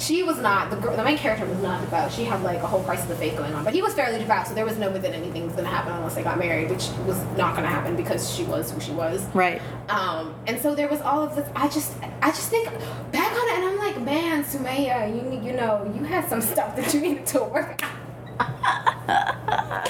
she 0.00 0.22
was 0.22 0.38
not 0.38 0.70
the 0.70 0.76
girl. 0.76 0.96
The 0.96 1.04
main 1.04 1.18
character 1.18 1.44
was 1.44 1.58
not 1.58 1.80
devout. 1.80 2.10
She 2.10 2.24
had 2.24 2.42
like 2.42 2.60
a 2.62 2.66
whole 2.66 2.82
crisis 2.82 3.10
of 3.10 3.18
faith 3.18 3.36
going 3.36 3.52
on, 3.54 3.64
but 3.64 3.74
he 3.74 3.82
was 3.82 3.92
fairly 3.94 4.18
devout. 4.18 4.48
So 4.48 4.54
there 4.54 4.64
was 4.64 4.78
no 4.78 4.90
way 4.90 4.98
that 4.98 5.12
anything 5.14 5.44
was 5.44 5.52
going 5.52 5.64
to 5.64 5.70
happen 5.70 5.92
unless 5.92 6.14
they 6.14 6.22
got 6.22 6.38
married, 6.38 6.70
which 6.70 6.88
was 7.06 7.22
not 7.36 7.54
going 7.54 7.64
to 7.64 7.70
happen 7.70 7.96
because 7.96 8.34
she 8.34 8.44
was 8.44 8.70
who 8.72 8.80
she 8.80 8.92
was. 8.92 9.22
right. 9.34 9.60
Um, 9.88 10.34
and 10.46 10.60
so 10.60 10.74
there 10.74 10.88
was 10.88 11.00
all 11.02 11.22
of 11.22 11.36
this. 11.36 11.48
I 11.54 11.68
just, 11.68 11.94
I 12.22 12.30
just 12.30 12.48
think 12.48 12.68
back 13.12 13.32
on 13.32 13.48
it, 13.48 13.54
and 13.56 13.64
I'm 13.66 13.78
like, 13.78 14.00
man, 14.00 14.44
Sumayyah, 14.44 15.14
you, 15.14 15.46
you 15.46 15.56
know, 15.56 15.92
you 15.94 16.04
had 16.04 16.28
some 16.28 16.40
stuff 16.40 16.76
that 16.76 16.94
you 16.94 17.00
needed 17.00 17.26
to 17.26 17.44
work. 17.44 17.82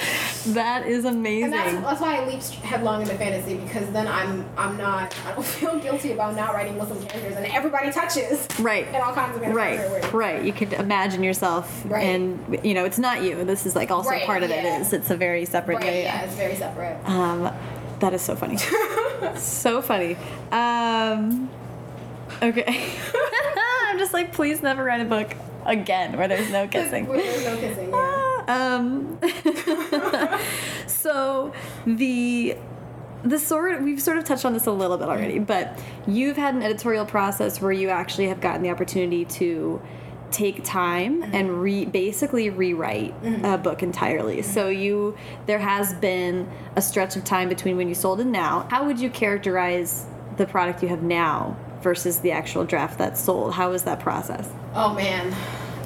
That 0.47 0.87
is 0.87 1.05
amazing. 1.05 1.43
And 1.45 1.53
that's, 1.53 1.73
that's 1.85 2.01
why 2.01 2.15
I 2.17 2.25
leap 2.25 2.41
headlong 2.41 3.01
into 3.03 3.13
fantasy 3.15 3.57
because 3.57 3.87
then 3.91 4.07
I'm, 4.07 4.43
I'm 4.57 4.75
not, 4.75 5.15
I 5.27 5.33
don't 5.33 5.45
feel 5.59 5.77
guilty 5.79 6.13
about 6.13 6.35
not 6.35 6.55
writing 6.55 6.77
Muslim 6.79 6.99
characters, 7.05 7.35
and 7.37 7.45
everybody 7.45 7.91
touches. 7.91 8.47
Right. 8.59 8.87
In 8.87 8.95
all 8.95 9.13
kinds 9.13 9.35
of 9.37 9.43
Right, 9.53 9.77
ways. 9.91 10.11
right. 10.13 10.43
You 10.43 10.51
could 10.51 10.73
imagine 10.73 11.21
yourself, 11.21 11.83
Right. 11.85 12.05
and 12.05 12.59
you 12.65 12.73
know, 12.73 12.85
it's 12.85 12.97
not 12.97 13.21
you. 13.21 13.43
This 13.45 13.67
is 13.67 13.75
like 13.75 13.91
also 13.91 14.09
Right, 14.09 14.25
part 14.25 14.41
of 14.41 14.49
yeah. 14.49 14.77
it. 14.77 14.81
Is 14.81 14.93
it's 14.93 15.11
a 15.11 15.15
very 15.15 15.45
separate. 15.45 15.75
Right. 15.75 16.03
yeah. 16.03 16.21
it's 16.23 16.33
very 16.35 16.55
separate. 16.55 16.97
Um, 17.07 17.53
that 17.99 18.13
is 18.15 18.23
so 18.23 18.35
funny. 18.35 18.57
so 19.37 19.81
funny. 19.83 20.15
Um, 20.51 21.51
okay. 22.41 22.93
I'm 23.87 23.99
just 23.99 24.11
like, 24.13 24.33
please 24.33 24.63
never 24.63 24.83
write 24.83 25.01
a 25.01 25.05
book 25.05 25.35
again 25.67 26.17
where 26.17 26.27
there's 26.27 26.49
no 26.51 26.67
kissing. 26.67 27.05
Where 27.05 27.19
there's 27.21 27.45
no 27.45 27.55
kissing. 27.57 27.91
Yeah. 27.91 28.10
Um, 28.47 29.19
so 30.87 31.53
the 31.85 32.57
the 33.23 33.37
sort 33.37 33.81
we've 33.81 34.01
sort 34.01 34.17
of 34.17 34.23
touched 34.23 34.45
on 34.45 34.53
this 34.53 34.65
a 34.65 34.71
little 34.71 34.97
bit 34.97 35.07
already, 35.07 35.39
but 35.39 35.79
you've 36.07 36.37
had 36.37 36.55
an 36.55 36.63
editorial 36.63 37.05
process 37.05 37.61
where 37.61 37.71
you 37.71 37.89
actually 37.89 38.27
have 38.27 38.41
gotten 38.41 38.63
the 38.63 38.69
opportunity 38.69 39.25
to 39.25 39.81
take 40.31 40.63
time 40.63 41.21
mm-hmm. 41.21 41.35
and 41.35 41.61
re 41.61 41.85
basically 41.85 42.49
rewrite 42.49 43.19
mm-hmm. 43.21 43.45
a 43.45 43.57
book 43.57 43.83
entirely. 43.83 44.37
Mm-hmm. 44.37 44.51
So 44.51 44.69
you 44.69 45.15
there 45.45 45.59
has 45.59 45.93
been 45.95 46.49
a 46.75 46.81
stretch 46.81 47.15
of 47.15 47.23
time 47.23 47.49
between 47.49 47.77
when 47.77 47.87
you 47.87 47.95
sold 47.95 48.19
and 48.19 48.31
now. 48.31 48.67
How 48.69 48.85
would 48.85 48.99
you 48.99 49.09
characterize 49.09 50.05
the 50.37 50.45
product 50.45 50.81
you 50.81 50.89
have 50.89 51.03
now 51.03 51.57
versus 51.81 52.19
the 52.19 52.31
actual 52.31 52.63
draft 52.63 52.97
that's 52.97 53.19
sold? 53.19 53.53
How 53.53 53.71
was 53.71 53.83
that 53.83 53.99
process? 53.99 54.49
Oh 54.73 54.93
man. 54.93 55.35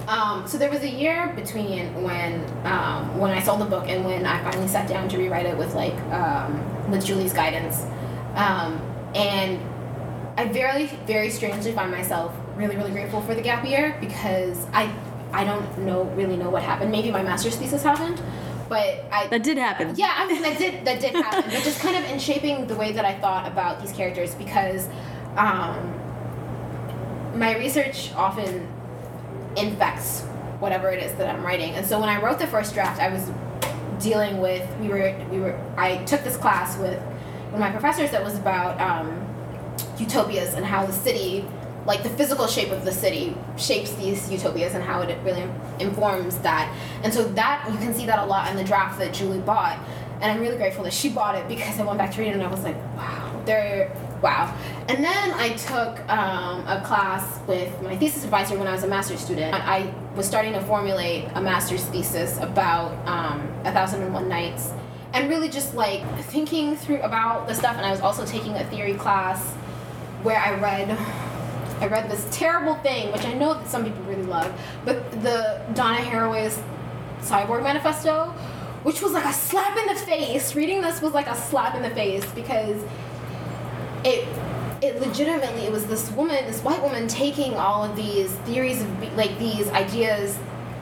Um, 0.07 0.47
so 0.47 0.57
there 0.57 0.69
was 0.69 0.81
a 0.83 0.89
year 0.89 1.33
between 1.35 2.03
when 2.03 2.43
um, 2.65 3.17
when 3.17 3.31
I 3.31 3.41
sold 3.41 3.59
the 3.61 3.65
book 3.65 3.85
and 3.87 4.05
when 4.05 4.25
I 4.25 4.43
finally 4.43 4.67
sat 4.67 4.87
down 4.87 5.09
to 5.09 5.17
rewrite 5.17 5.45
it 5.47 5.57
with 5.57 5.73
like 5.73 5.95
um, 6.11 6.91
with 6.91 7.03
Julie's 7.05 7.33
guidance, 7.33 7.81
um, 8.35 8.79
and 9.15 9.59
I 10.37 10.45
very 10.47 10.87
very 11.07 11.29
strangely 11.29 11.71
find 11.71 11.89
myself 11.91 12.35
really 12.55 12.75
really 12.75 12.91
grateful 12.91 13.21
for 13.21 13.33
the 13.33 13.41
gap 13.41 13.65
year 13.65 13.97
because 13.99 14.67
I 14.73 14.93
I 15.31 15.43
don't 15.43 15.79
know 15.79 16.03
really 16.15 16.37
know 16.37 16.49
what 16.49 16.61
happened. 16.61 16.91
Maybe 16.91 17.09
my 17.09 17.23
master's 17.23 17.55
thesis 17.55 17.81
happened, 17.81 18.21
but 18.69 19.05
I 19.11 19.27
That 19.27 19.41
did 19.43 19.57
happen. 19.57 19.95
yeah, 19.95 20.13
I 20.17 20.27
mean 20.27 20.41
that 20.43 20.57
did 20.59 20.85
that 20.85 20.99
did 21.01 21.13
happen, 21.15 21.49
but 21.49 21.63
just 21.63 21.79
kind 21.81 21.95
of 21.97 22.03
in 22.11 22.19
shaping 22.19 22.67
the 22.67 22.75
way 22.75 22.91
that 22.91 23.05
I 23.05 23.15
thought 23.15 23.47
about 23.51 23.81
these 23.81 23.91
characters 23.91 24.35
because 24.35 24.87
um, 25.35 25.93
my 27.33 27.57
research 27.57 28.13
often 28.15 28.67
infects 29.57 30.21
whatever 30.59 30.89
it 30.89 31.03
is 31.03 31.13
that 31.13 31.33
I'm 31.33 31.43
writing, 31.43 31.73
and 31.73 31.85
so 31.85 31.99
when 31.99 32.09
I 32.09 32.21
wrote 32.21 32.39
the 32.39 32.47
first 32.47 32.73
draft, 32.73 33.01
I 33.01 33.09
was 33.09 33.29
dealing 34.01 34.39
with 34.39 34.67
we 34.79 34.87
were 34.87 35.15
we 35.31 35.39
were 35.39 35.59
I 35.77 35.97
took 36.05 36.23
this 36.23 36.37
class 36.37 36.77
with 36.77 36.99
one 37.51 37.55
of 37.55 37.59
my 37.59 37.71
professors 37.71 38.11
that 38.11 38.23
was 38.23 38.37
about 38.37 38.79
um, 38.81 39.25
utopias 39.97 40.53
and 40.53 40.65
how 40.65 40.85
the 40.85 40.93
city 40.93 41.45
like 41.85 42.01
the 42.01 42.09
physical 42.09 42.47
shape 42.47 42.71
of 42.71 42.83
the 42.83 42.91
city 42.91 43.35
shapes 43.57 43.93
these 43.93 44.31
utopias 44.31 44.73
and 44.73 44.83
how 44.83 45.01
it 45.01 45.17
really 45.23 45.47
informs 45.79 46.37
that. 46.39 46.75
And 47.03 47.13
so 47.13 47.23
that 47.33 47.67
you 47.71 47.77
can 47.77 47.93
see 47.93 48.07
that 48.07 48.19
a 48.19 48.25
lot 48.25 48.49
in 48.49 48.57
the 48.57 48.63
draft 48.63 48.97
that 48.99 49.13
julie 49.13 49.39
bought. 49.39 49.77
And 50.21 50.31
i'm 50.31 50.39
really 50.39 50.57
grateful 50.57 50.83
that 50.85 50.93
she 50.93 51.09
bought 51.09 51.35
it 51.35 51.47
because 51.47 51.79
i 51.79 51.83
went 51.83 51.97
back 51.97 52.11
to 52.13 52.21
read 52.21 52.29
it 52.29 52.33
and 52.35 52.43
i 52.43 52.47
was 52.47 52.63
like 52.63 52.77
wow 52.95 53.43
they're 53.45 53.91
wow 54.21 54.55
and 54.87 55.03
then 55.03 55.31
i 55.33 55.49
took 55.53 55.99
um, 56.09 56.65
a 56.67 56.81
class 56.85 57.39
with 57.47 57.81
my 57.81 57.95
thesis 57.97 58.23
advisor 58.23 58.57
when 58.57 58.67
i 58.67 58.71
was 58.71 58.83
a 58.83 58.87
master's 58.87 59.19
student 59.19 59.53
i 59.53 59.91
was 60.15 60.27
starting 60.27 60.53
to 60.53 60.61
formulate 60.61 61.27
a 61.35 61.41
master's 61.41 61.83
thesis 61.85 62.37
about 62.37 62.91
um, 63.07 63.41
a 63.65 63.71
thousand 63.71 64.01
and 64.03 64.13
one 64.13 64.29
nights 64.29 64.71
and 65.13 65.29
really 65.29 65.49
just 65.49 65.73
like 65.73 66.03
thinking 66.25 66.75
through 66.75 67.01
about 67.01 67.47
the 67.47 67.53
stuff 67.53 67.75
and 67.77 67.85
i 67.85 67.91
was 67.91 68.01
also 68.01 68.25
taking 68.25 68.53
a 68.53 68.63
theory 68.65 68.93
class 68.93 69.53
where 70.23 70.39
i 70.39 70.53
read 70.59 70.97
I 71.81 71.87
read 71.87 72.09
this 72.09 72.25
terrible 72.31 72.75
thing, 72.75 73.11
which 73.11 73.25
I 73.25 73.33
know 73.33 73.53
that 73.53 73.67
some 73.67 73.83
people 73.83 74.01
really 74.03 74.23
love, 74.23 74.49
but 74.85 75.11
the 75.23 75.61
Donna 75.73 75.97
Haraway's 75.97 76.57
Cyborg 77.19 77.63
Manifesto, 77.63 78.27
which 78.83 79.01
was 79.01 79.11
like 79.11 79.25
a 79.25 79.33
slap 79.33 79.77
in 79.77 79.87
the 79.87 79.99
face. 79.99 80.55
Reading 80.55 80.81
this 80.81 81.01
was 81.01 81.13
like 81.13 81.27
a 81.27 81.35
slap 81.35 81.75
in 81.75 81.81
the 81.81 81.89
face 81.89 82.25
because 82.31 82.81
it 84.05 84.25
it 84.85 85.01
legitimately 85.01 85.63
it 85.63 85.71
was 85.71 85.85
this 85.85 86.11
woman, 86.11 86.45
this 86.45 86.61
white 86.61 86.81
woman 86.81 87.07
taking 87.07 87.55
all 87.55 87.83
of 87.83 87.95
these 87.95 88.31
theories 88.39 88.81
of 88.81 89.17
like 89.17 89.37
these 89.39 89.67
ideas 89.69 90.37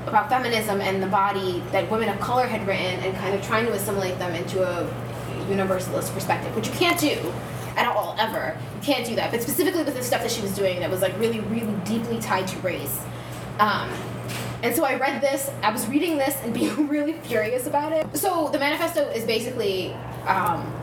about 0.05 0.29
feminism 0.29 0.81
and 0.81 1.01
the 1.01 1.07
body 1.07 1.63
that 1.71 1.89
women 1.89 2.09
of 2.09 2.19
color 2.19 2.45
had 2.45 2.65
written 2.67 2.99
and 2.99 3.15
kind 3.17 3.33
of 3.33 3.41
trying 3.41 3.65
to 3.65 3.71
assimilate 3.71 4.19
them 4.19 4.35
into 4.35 4.61
a 4.61 5.49
universalist 5.49 6.13
perspective, 6.13 6.53
which 6.55 6.67
you 6.67 6.73
can't 6.73 6.99
do 6.99 7.33
at 7.75 7.87
all 7.87 8.15
ever. 8.19 8.57
You 8.75 8.81
can't 8.81 9.05
do 9.05 9.15
that. 9.15 9.31
But 9.31 9.41
specifically 9.41 9.83
with 9.83 9.95
the 9.95 10.03
stuff 10.03 10.21
that 10.21 10.31
she 10.31 10.41
was 10.41 10.53
doing 10.55 10.79
that 10.81 10.89
was 10.89 11.01
like 11.01 11.17
really, 11.19 11.39
really 11.41 11.73
deeply 11.85 12.19
tied 12.19 12.47
to 12.47 12.59
race. 12.59 13.01
Um, 13.59 13.89
and 14.61 14.75
so 14.75 14.83
I 14.83 14.95
read 14.97 15.21
this. 15.21 15.49
I 15.61 15.71
was 15.71 15.87
reading 15.87 16.17
this 16.17 16.37
and 16.43 16.53
being 16.53 16.87
really 16.89 17.13
furious 17.13 17.67
about 17.67 17.91
it. 17.93 18.05
So 18.17 18.49
the 18.49 18.59
manifesto 18.59 19.09
is 19.09 19.25
basically 19.25 19.93
um, 20.27 20.73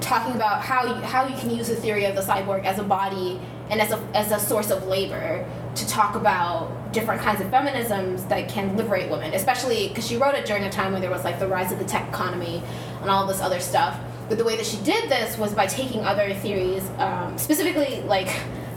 talking 0.00 0.34
about 0.34 0.62
how 0.62 0.84
you, 0.84 0.94
how 0.94 1.26
you 1.26 1.36
can 1.36 1.50
use 1.50 1.68
the 1.68 1.76
theory 1.76 2.04
of 2.04 2.14
the 2.14 2.22
cyborg 2.22 2.64
as 2.64 2.78
a 2.78 2.82
body 2.82 3.40
and 3.70 3.80
as 3.80 3.92
a 3.92 3.98
as 4.14 4.32
a 4.32 4.38
source 4.38 4.70
of 4.70 4.86
labor 4.86 5.46
to 5.76 5.86
talk 5.86 6.16
about 6.16 6.92
different 6.92 7.20
kinds 7.22 7.40
of 7.40 7.46
feminisms 7.48 8.28
that 8.28 8.48
can 8.48 8.76
liberate 8.76 9.10
women, 9.10 9.32
especially 9.34 9.88
because 9.88 10.06
she 10.06 10.16
wrote 10.16 10.34
it 10.34 10.44
during 10.44 10.64
a 10.64 10.70
time 10.70 10.92
when 10.92 11.00
there 11.00 11.10
was 11.10 11.22
like 11.22 11.38
the 11.38 11.46
rise 11.46 11.70
of 11.70 11.78
the 11.78 11.84
tech 11.84 12.08
economy 12.08 12.62
and 13.00 13.10
all 13.10 13.26
this 13.26 13.40
other 13.40 13.60
stuff. 13.60 13.98
But 14.28 14.38
the 14.38 14.44
way 14.44 14.56
that 14.56 14.66
she 14.66 14.78
did 14.78 15.08
this 15.08 15.38
was 15.38 15.54
by 15.54 15.66
taking 15.66 16.00
other 16.04 16.34
theories, 16.34 16.88
um, 16.98 17.38
specifically 17.38 18.02
like 18.02 18.28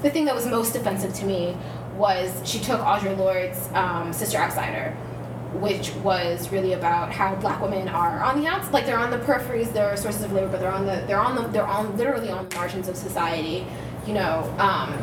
the 0.04 0.10
thing 0.10 0.26
that 0.26 0.36
was 0.36 0.46
most 0.46 0.76
offensive 0.76 1.14
to 1.16 1.26
me 1.26 1.56
was 1.96 2.42
she 2.44 2.60
took 2.60 2.80
Audre 2.82 3.18
Lorde's 3.18 3.70
um, 3.74 4.14
Sister 4.14 4.38
Outsider, 4.38 4.96
which 5.60 5.94
was 5.96 6.52
really 6.52 6.74
about 6.74 7.12
how 7.12 7.36
black 7.36 7.62
women 7.62 7.88
are 7.88 8.22
on 8.22 8.42
the 8.42 8.48
outs, 8.48 8.72
like 8.72 8.86
they're 8.86 8.98
on 8.98 9.12
the 9.12 9.18
peripheries, 9.20 9.72
they're 9.74 9.96
sources 9.98 10.24
of 10.24 10.32
labor, 10.34 10.48
but 10.48 10.60
they're 10.60 10.72
on 10.72 10.86
the 10.86 11.04
they're 11.08 11.20
on 11.20 11.36
the 11.36 11.48
they're 11.50 11.68
on 11.68 11.96
literally 11.98 12.30
on 12.30 12.48
the 12.48 12.56
margins 12.56 12.88
of 12.88 12.96
society, 12.96 13.66
you 14.08 14.14
know. 14.14 14.44
Um, 14.58 14.94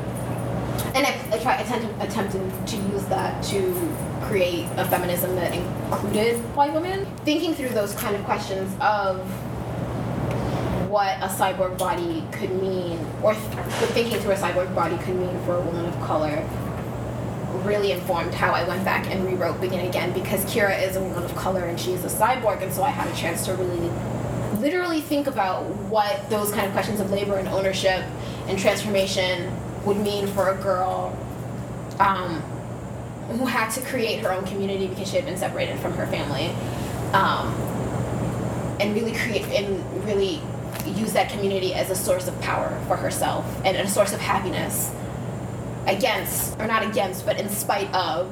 and 0.94 1.06
I, 1.06 1.20
I 1.32 1.38
try 1.38 1.56
attempt, 1.56 2.02
attempted 2.02 2.66
to 2.66 2.76
use 2.76 3.04
that 3.06 3.42
to 3.44 3.96
create 4.22 4.66
a 4.76 4.84
feminism 4.86 5.36
that 5.36 5.54
included 5.54 6.36
white 6.56 6.72
women. 6.72 7.06
Thinking 7.24 7.54
through 7.54 7.70
those 7.70 7.94
kind 7.94 8.16
of 8.16 8.24
questions 8.24 8.74
of 8.80 9.20
what 10.90 11.16
a 11.18 11.28
cyborg 11.28 11.78
body 11.78 12.24
could 12.32 12.50
mean, 12.60 12.98
or 13.22 13.34
th- 13.34 13.44
thinking 13.92 14.18
through 14.20 14.32
a 14.32 14.36
cyborg 14.36 14.74
body 14.74 14.96
could 14.98 15.14
mean 15.14 15.38
for 15.44 15.54
a 15.54 15.60
woman 15.60 15.86
of 15.86 15.94
color, 16.00 16.44
really 17.64 17.92
informed 17.92 18.34
how 18.34 18.52
I 18.52 18.66
went 18.66 18.84
back 18.84 19.06
and 19.10 19.24
rewrote 19.24 19.60
Begin 19.60 19.86
Again 19.86 20.12
because 20.12 20.44
Kira 20.44 20.82
is 20.86 20.96
a 20.96 21.02
woman 21.02 21.22
of 21.22 21.34
color 21.34 21.64
and 21.64 21.78
she 21.78 21.92
is 21.92 22.04
a 22.04 22.08
cyborg, 22.08 22.62
and 22.62 22.72
so 22.72 22.82
I 22.82 22.90
had 22.90 23.08
a 23.12 23.16
chance 23.16 23.44
to 23.46 23.54
really 23.54 23.90
literally 24.60 25.00
think 25.00 25.26
about 25.26 25.64
what 25.88 26.28
those 26.28 26.52
kind 26.52 26.66
of 26.66 26.72
questions 26.72 27.00
of 27.00 27.10
labor 27.10 27.36
and 27.36 27.48
ownership 27.48 28.04
and 28.46 28.58
transformation 28.58 29.50
would 29.84 29.96
mean 29.96 30.26
for 30.26 30.50
a 30.50 30.56
girl 30.62 31.16
um, 31.98 32.40
who 33.30 33.46
had 33.46 33.70
to 33.70 33.80
create 33.82 34.20
her 34.20 34.32
own 34.32 34.44
community 34.44 34.86
because 34.86 35.08
she 35.08 35.16
had 35.16 35.24
been 35.24 35.36
separated 35.36 35.78
from 35.78 35.92
her 35.94 36.06
family. 36.08 36.48
Um, 37.12 37.54
and 38.80 38.94
really 38.94 39.12
create 39.12 39.44
and 39.46 40.04
really 40.04 40.40
use 40.86 41.12
that 41.12 41.30
community 41.30 41.74
as 41.74 41.90
a 41.90 41.94
source 41.94 42.26
of 42.26 42.40
power 42.40 42.80
for 42.88 42.96
herself 42.96 43.44
and 43.64 43.76
a 43.76 43.86
source 43.86 44.12
of 44.12 44.20
happiness 44.20 44.90
against 45.86 46.58
or 46.58 46.66
not 46.66 46.82
against 46.82 47.24
but 47.24 47.38
in 47.40 47.48
spite 47.48 47.92
of 47.94 48.30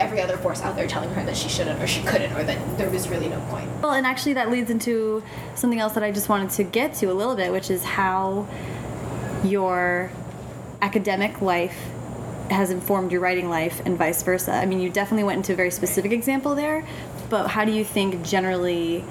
every 0.00 0.20
other 0.20 0.36
force 0.38 0.62
out 0.62 0.74
there 0.76 0.86
telling 0.86 1.10
her 1.10 1.22
that 1.24 1.36
she 1.36 1.48
shouldn't 1.48 1.80
or 1.80 1.86
she 1.86 2.02
couldn't 2.02 2.32
or 2.32 2.42
that 2.42 2.78
there 2.78 2.88
was 2.88 3.08
really 3.08 3.28
no 3.28 3.38
point 3.50 3.68
Well, 3.82 3.92
and 3.92 4.06
actually, 4.06 4.32
that 4.34 4.50
leads 4.50 4.70
into 4.70 5.22
something 5.54 5.78
else 5.78 5.92
that 5.92 6.02
I 6.02 6.10
just 6.10 6.28
wanted 6.28 6.50
to 6.50 6.64
get 6.64 6.94
to 6.94 7.06
a 7.06 7.12
little 7.14 7.36
bit, 7.36 7.52
which 7.52 7.70
is 7.70 7.84
how 7.84 8.46
your 9.44 10.10
academic 10.80 11.40
life 11.42 11.76
has 12.50 12.70
informed 12.70 13.12
your 13.12 13.20
writing 13.20 13.48
life 13.50 13.80
and 13.84 13.96
vice 13.98 14.22
versa. 14.22 14.52
I 14.52 14.64
mean, 14.66 14.80
you 14.80 14.88
definitely 14.90 15.24
went 15.24 15.36
into 15.36 15.52
a 15.52 15.56
very 15.56 15.70
specific 15.70 16.12
example 16.12 16.54
there, 16.54 16.84
but 17.28 17.48
how 17.48 17.64
do 17.66 17.72
you 17.72 17.84
think 17.84 18.24
generally 18.24 19.04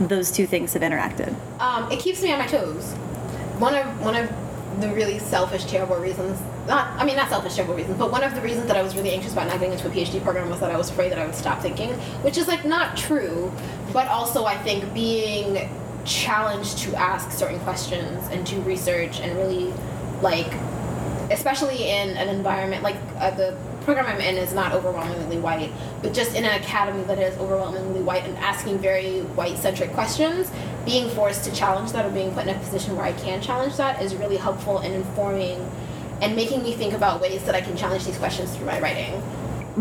those 0.00 0.30
two 0.32 0.46
things 0.46 0.72
have 0.74 0.82
interacted? 0.82 1.34
um, 1.60 1.90
it 1.92 1.98
keeps 2.00 2.22
me 2.22 2.32
on 2.32 2.38
my 2.38 2.46
toes 2.46 2.92
one 3.58 3.74
of 3.74 4.00
one 4.00 4.14
of 4.16 4.30
the 4.80 4.88
really 4.94 5.18
selfish 5.18 5.64
terrible 5.64 5.96
reasons. 5.96 6.40
Not 6.66 6.88
i 7.00 7.04
mean 7.04 7.16
not 7.16 7.30
selfish 7.30 7.54
terrible 7.54 7.74
reasons 7.74 7.96
but 7.98 8.12
one 8.12 8.22
of 8.22 8.34
the 8.34 8.42
reasons 8.42 8.66
that 8.66 8.76
i 8.76 8.82
was 8.82 8.94
really 8.94 9.10
anxious 9.10 9.32
about 9.32 9.46
not 9.46 9.58
getting 9.58 9.72
into 9.72 9.88
a 9.88 9.90
phd 9.90 10.22
program 10.22 10.50
was 10.50 10.60
that 10.60 10.70
i 10.70 10.76
was 10.76 10.90
afraid 10.90 11.10
that 11.10 11.18
i 11.18 11.24
would 11.24 11.34
stop 11.34 11.62
thinking 11.62 11.94
which 12.20 12.36
is 12.36 12.46
like 12.46 12.66
not 12.66 12.94
true 12.94 13.50
but 13.90 14.06
also 14.08 14.44
i 14.44 14.54
think 14.58 14.92
being 14.92 15.70
challenged 16.04 16.76
to 16.76 16.94
ask 16.94 17.30
certain 17.32 17.58
questions 17.60 18.28
and 18.28 18.44
do 18.44 18.60
research 18.60 19.20
and 19.20 19.34
really 19.38 19.72
like 20.20 20.52
especially 21.30 21.88
in 21.88 22.10
an 22.18 22.28
environment 22.28 22.82
like 22.82 22.96
uh, 23.16 23.30
the 23.30 23.56
program 23.88 24.04
I'm 24.04 24.20
in 24.20 24.36
is 24.36 24.52
not 24.52 24.72
overwhelmingly 24.72 25.38
white, 25.38 25.72
but 26.02 26.12
just 26.12 26.34
in 26.34 26.44
an 26.44 26.60
academy 26.60 27.02
that 27.04 27.18
is 27.18 27.38
overwhelmingly 27.38 28.02
white 28.02 28.22
and 28.24 28.36
asking 28.36 28.80
very 28.80 29.20
white 29.34 29.56
centric 29.56 29.94
questions, 29.94 30.50
being 30.84 31.10
forced 31.10 31.44
to 31.44 31.52
challenge 31.52 31.92
that 31.92 32.06
or 32.06 32.10
being 32.10 32.32
put 32.32 32.46
in 32.46 32.54
a 32.54 32.58
position 32.58 32.96
where 32.96 33.04
I 33.04 33.12
can 33.12 33.40
challenge 33.42 33.76
that 33.76 34.02
is 34.02 34.14
really 34.14 34.36
helpful 34.36 34.80
in 34.80 34.92
informing 34.92 35.70
and 36.22 36.34
making 36.34 36.62
me 36.62 36.72
think 36.72 36.94
about 36.94 37.20
ways 37.20 37.44
that 37.44 37.54
I 37.54 37.60
can 37.60 37.76
challenge 37.76 38.04
these 38.04 38.18
questions 38.18 38.56
through 38.56 38.66
my 38.66 38.80
writing. 38.80 39.22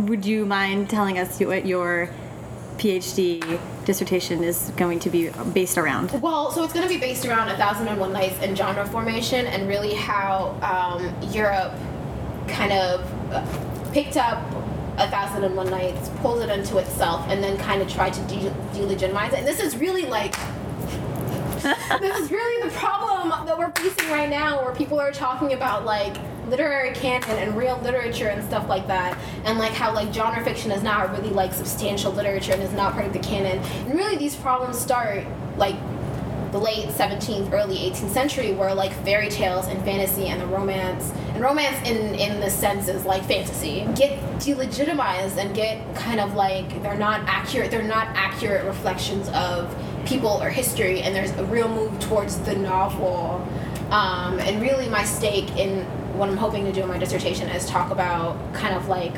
Would 0.08 0.26
you 0.26 0.46
mind 0.46 0.90
telling 0.90 1.18
us 1.18 1.40
what 1.40 1.66
your 1.66 2.10
PhD 2.78 3.60
dissertation 3.86 4.44
is 4.44 4.72
going 4.78 5.00
to 5.00 5.10
be 5.10 5.30
based 5.54 5.78
around? 5.78 6.12
Well, 6.22 6.52
so 6.52 6.64
it's 6.64 6.74
going 6.74 6.88
to 6.88 6.94
be 6.94 7.00
based 7.00 7.26
around 7.26 7.50
A 7.50 7.58
Thousand 7.58 7.88
and 7.88 8.00
One 8.00 8.14
Nights 8.14 8.38
and 8.42 8.56
genre 8.56 8.86
formation, 8.86 9.48
and 9.48 9.68
really 9.68 9.96
how 9.96 10.58
um, 10.62 11.32
Europe 11.32 11.74
kind 12.48 12.72
of 12.72 13.32
uh, 13.32 13.92
picked 13.92 14.18
up 14.18 14.44
A 14.98 15.10
Thousand 15.10 15.44
and 15.44 15.56
One 15.56 15.72
Nights, 15.72 16.10
pulled 16.18 16.44
it 16.44 16.50
into 16.50 16.78
itself, 16.78 17.26
and 17.30 17.44
then 17.44 17.58
kind 17.58 17.82
of 17.82 17.90
tried 17.92 18.14
to 18.14 18.22
de- 18.28 18.54
delegitimize 18.74 19.34
it. 19.34 19.40
And 19.40 19.48
this 19.48 19.60
is 19.60 19.76
really 19.78 20.06
like 20.06 20.36
this 22.00 22.20
is 22.20 22.32
really 22.32 22.70
the 22.70 22.76
problem 22.76 23.30
that 23.46 23.58
we're 23.58 23.72
facing 23.72 24.10
right 24.10 24.30
now, 24.30 24.64
where 24.64 24.74
people 24.74 25.00
are 25.00 25.12
talking 25.12 25.54
about 25.54 25.86
like 25.86 26.18
literary 26.50 26.94
canon 26.94 27.30
and 27.38 27.58
real 27.58 27.78
literature 27.84 28.28
and 28.28 28.44
stuff 28.44 28.68
like 28.70 28.88
that, 28.88 29.18
and 29.46 29.58
like 29.58 29.72
how 29.74 29.94
like 29.94 30.14
genre 30.14 30.44
fiction 30.44 30.72
is 30.72 30.84
not 30.84 31.12
really 31.12 31.30
like 31.30 31.54
substantial 31.54 32.12
literature 32.12 32.54
and 32.54 32.62
is 32.62 32.74
not 32.74 32.94
part 32.94 33.06
of 33.06 33.14
the 33.14 33.20
canon. 33.20 33.58
And 33.60 33.96
really, 33.96 34.18
these 34.18 34.36
problems 34.36 34.78
start 34.78 35.26
like 35.58 35.76
the 36.52 36.60
late 36.60 36.86
17th, 36.88 37.52
early 37.52 37.78
18th 37.78 38.10
century, 38.10 38.54
where 38.54 38.74
like 38.74 38.94
fairy 39.04 39.30
tales 39.30 39.68
and 39.68 39.84
fantasy 39.84 40.28
and 40.28 40.40
the 40.40 40.48
romance 40.48 41.12
and 41.34 41.42
romance 41.42 41.78
in 41.88 42.16
in 42.16 42.40
the 42.40 42.50
sense 42.50 42.88
is 42.88 43.06
like 43.06 43.24
fantasy 43.26 43.86
get 43.96 44.20
delegitimized 44.40 45.38
and 45.38 45.56
get 45.56 45.96
kind 45.96 46.20
of 46.20 46.36
like 46.36 46.82
they're 46.82 46.98
not 46.98 47.22
accurate. 47.28 47.72
They're 47.72 47.84
not 47.84 48.08
accurate 48.16 48.66
reflections 48.66 49.28
of 49.30 49.74
people 50.08 50.42
or 50.42 50.50
history, 50.50 51.02
and 51.02 51.14
there's 51.14 51.32
a 51.32 51.46
real 51.46 51.68
move 51.68 52.00
towards 52.00 52.40
the 52.40 52.56
novel. 52.56 53.48
Um, 53.92 54.40
and 54.40 54.62
really, 54.62 54.90
my 54.90 55.04
stake 55.04 55.56
in 55.58 55.84
what 56.18 56.30
I'm 56.30 56.38
hoping 56.38 56.66
to 56.66 56.72
do 56.72 56.82
in 56.82 56.88
my 56.88 56.98
dissertation 56.98 57.48
is 57.50 57.66
talk 57.66 57.92
about 57.92 58.54
kind 58.54 58.74
of 58.74 58.88
like 58.88 59.16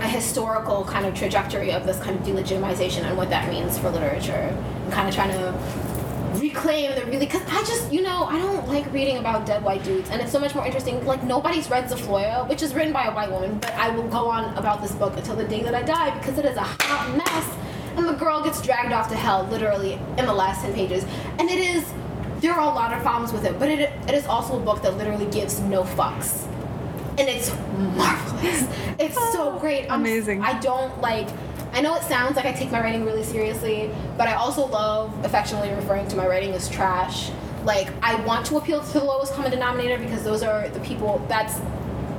a 0.00 0.08
historical 0.08 0.84
kind 0.84 1.06
of 1.06 1.14
trajectory 1.14 1.72
of 1.72 1.86
this 1.86 1.98
kind 2.00 2.18
of 2.18 2.26
delegitimization 2.26 3.02
and 3.02 3.16
what 3.16 3.30
that 3.30 3.48
means 3.50 3.78
for 3.78 3.90
literature. 3.90 4.56
I'm 4.86 4.90
kind 4.90 5.08
of 5.08 5.14
trying 5.14 5.30
to 5.32 5.52
reclaim 6.40 6.94
the 6.94 7.04
really 7.06 7.26
because 7.26 7.42
I 7.42 7.62
just 7.64 7.92
you 7.92 8.02
know 8.02 8.24
I 8.24 8.38
don't 8.38 8.66
like 8.66 8.92
reading 8.92 9.18
about 9.18 9.46
dead 9.46 9.62
white 9.62 9.84
dudes 9.84 10.10
and 10.10 10.20
it's 10.20 10.32
so 10.32 10.40
much 10.40 10.52
more 10.52 10.66
interesting 10.66 11.04
like 11.06 11.22
nobody's 11.22 11.70
read 11.70 11.88
Zofloya 11.88 12.48
which 12.48 12.60
is 12.60 12.74
written 12.74 12.92
by 12.92 13.04
a 13.04 13.14
white 13.14 13.30
woman 13.30 13.58
but 13.58 13.72
I 13.74 13.90
will 13.90 14.08
go 14.08 14.28
on 14.28 14.52
about 14.56 14.82
this 14.82 14.92
book 14.92 15.16
until 15.16 15.36
the 15.36 15.44
day 15.44 15.62
that 15.62 15.76
I 15.76 15.82
die 15.82 16.16
because 16.18 16.36
it 16.36 16.44
is 16.44 16.56
a 16.56 16.62
hot 16.62 17.16
mess 17.16 17.63
and 17.96 18.08
the 18.08 18.12
girl 18.12 18.42
gets 18.42 18.60
dragged 18.62 18.92
off 18.92 19.08
to 19.08 19.16
hell 19.16 19.46
literally 19.50 19.94
in 20.18 20.26
the 20.26 20.32
last 20.32 20.62
10 20.62 20.74
pages 20.74 21.04
and 21.38 21.48
it 21.48 21.58
is 21.58 21.92
there 22.40 22.52
are 22.52 22.60
a 22.60 22.74
lot 22.74 22.92
of 22.92 23.00
problems 23.02 23.32
with 23.32 23.44
it 23.44 23.58
but 23.58 23.68
it, 23.68 23.80
it 24.08 24.14
is 24.14 24.26
also 24.26 24.60
a 24.60 24.62
book 24.62 24.82
that 24.82 24.96
literally 24.96 25.26
gives 25.26 25.60
no 25.60 25.82
fucks 25.82 26.46
and 27.18 27.28
it's 27.28 27.50
marvelous 27.96 28.66
it's 28.98 29.32
so 29.32 29.58
great 29.58 29.90
I'm, 29.90 30.00
Amazing. 30.00 30.42
I 30.42 30.58
don't 30.60 31.00
like 31.00 31.28
I 31.74 31.80
know 31.80 31.96
it 31.96 32.04
sounds 32.04 32.36
like 32.36 32.44
I 32.44 32.52
take 32.52 32.70
my 32.70 32.80
writing 32.80 33.04
really 33.04 33.24
seriously, 33.24 33.90
but 34.16 34.28
I 34.28 34.34
also 34.34 34.64
love 34.64 35.12
affectionately 35.24 35.70
referring 35.70 36.06
to 36.06 36.14
my 36.14 36.24
writing 36.24 36.52
as 36.52 36.68
trash. 36.68 37.32
Like, 37.64 37.88
I 38.00 38.14
want 38.24 38.46
to 38.46 38.58
appeal 38.58 38.80
to 38.80 38.92
the 38.92 39.04
lowest 39.04 39.32
common 39.32 39.50
denominator 39.50 39.98
because 39.98 40.22
those 40.22 40.44
are 40.44 40.68
the 40.68 40.78
people 40.78 41.24
that's 41.28 41.58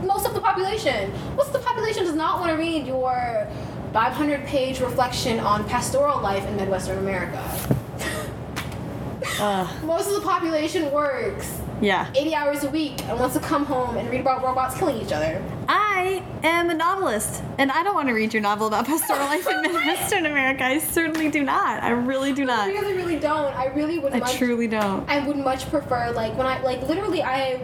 most 0.03 0.25
of 0.25 0.33
the 0.33 0.41
population. 0.41 1.09
Most 1.37 1.47
of 1.47 1.53
the 1.53 1.59
population 1.59 2.03
does 2.03 2.15
not 2.15 2.41
want 2.41 2.51
to 2.51 2.57
read 2.57 2.85
your 2.85 3.47
500 3.95 4.45
page 4.45 4.81
reflection 4.81 5.39
on 5.39 5.63
pastoral 5.69 6.19
life 6.19 6.45
in 6.49 6.57
Midwestern 6.57 6.97
America. 6.97 7.41
Uh, 9.39 9.65
Most 9.85 10.09
of 10.09 10.15
the 10.15 10.21
population 10.21 10.91
works 10.91 11.61
yeah. 11.81 12.11
80 12.13 12.35
hours 12.35 12.63
a 12.65 12.69
week 12.69 13.01
and 13.05 13.17
wants 13.17 13.35
to 13.35 13.39
come 13.39 13.65
home 13.65 13.95
and 13.95 14.09
read 14.09 14.19
about 14.19 14.43
robots 14.43 14.77
killing 14.77 14.97
each 14.97 15.13
other. 15.13 15.41
I 15.69 16.21
am 16.43 16.69
a 16.69 16.73
novelist, 16.73 17.41
and 17.57 17.71
I 17.71 17.83
don't 17.83 17.95
want 17.95 18.09
to 18.09 18.13
read 18.13 18.33
your 18.33 18.41
novel 18.41 18.67
about 18.67 18.85
pastoral 18.85 19.27
life 19.27 19.47
in 19.47 19.61
Midwestern 19.61 20.25
America. 20.25 20.65
I 20.65 20.79
certainly 20.79 21.31
do 21.31 21.43
not. 21.43 21.81
I 21.81 21.91
really 21.91 22.33
do 22.33 22.43
not. 22.43 22.67
I 22.67 22.73
really, 22.73 22.95
really 22.95 23.17
don't. 23.17 23.55
I 23.55 23.67
really 23.67 23.99
would 23.99 24.11
I 24.11 24.19
much 24.19 24.33
truly 24.33 24.67
don't. 24.67 25.09
I 25.09 25.25
would 25.25 25.37
much 25.37 25.69
prefer 25.69 26.11
like 26.11 26.35
when 26.37 26.47
I 26.47 26.61
like 26.63 26.81
literally 26.89 27.23
I 27.23 27.61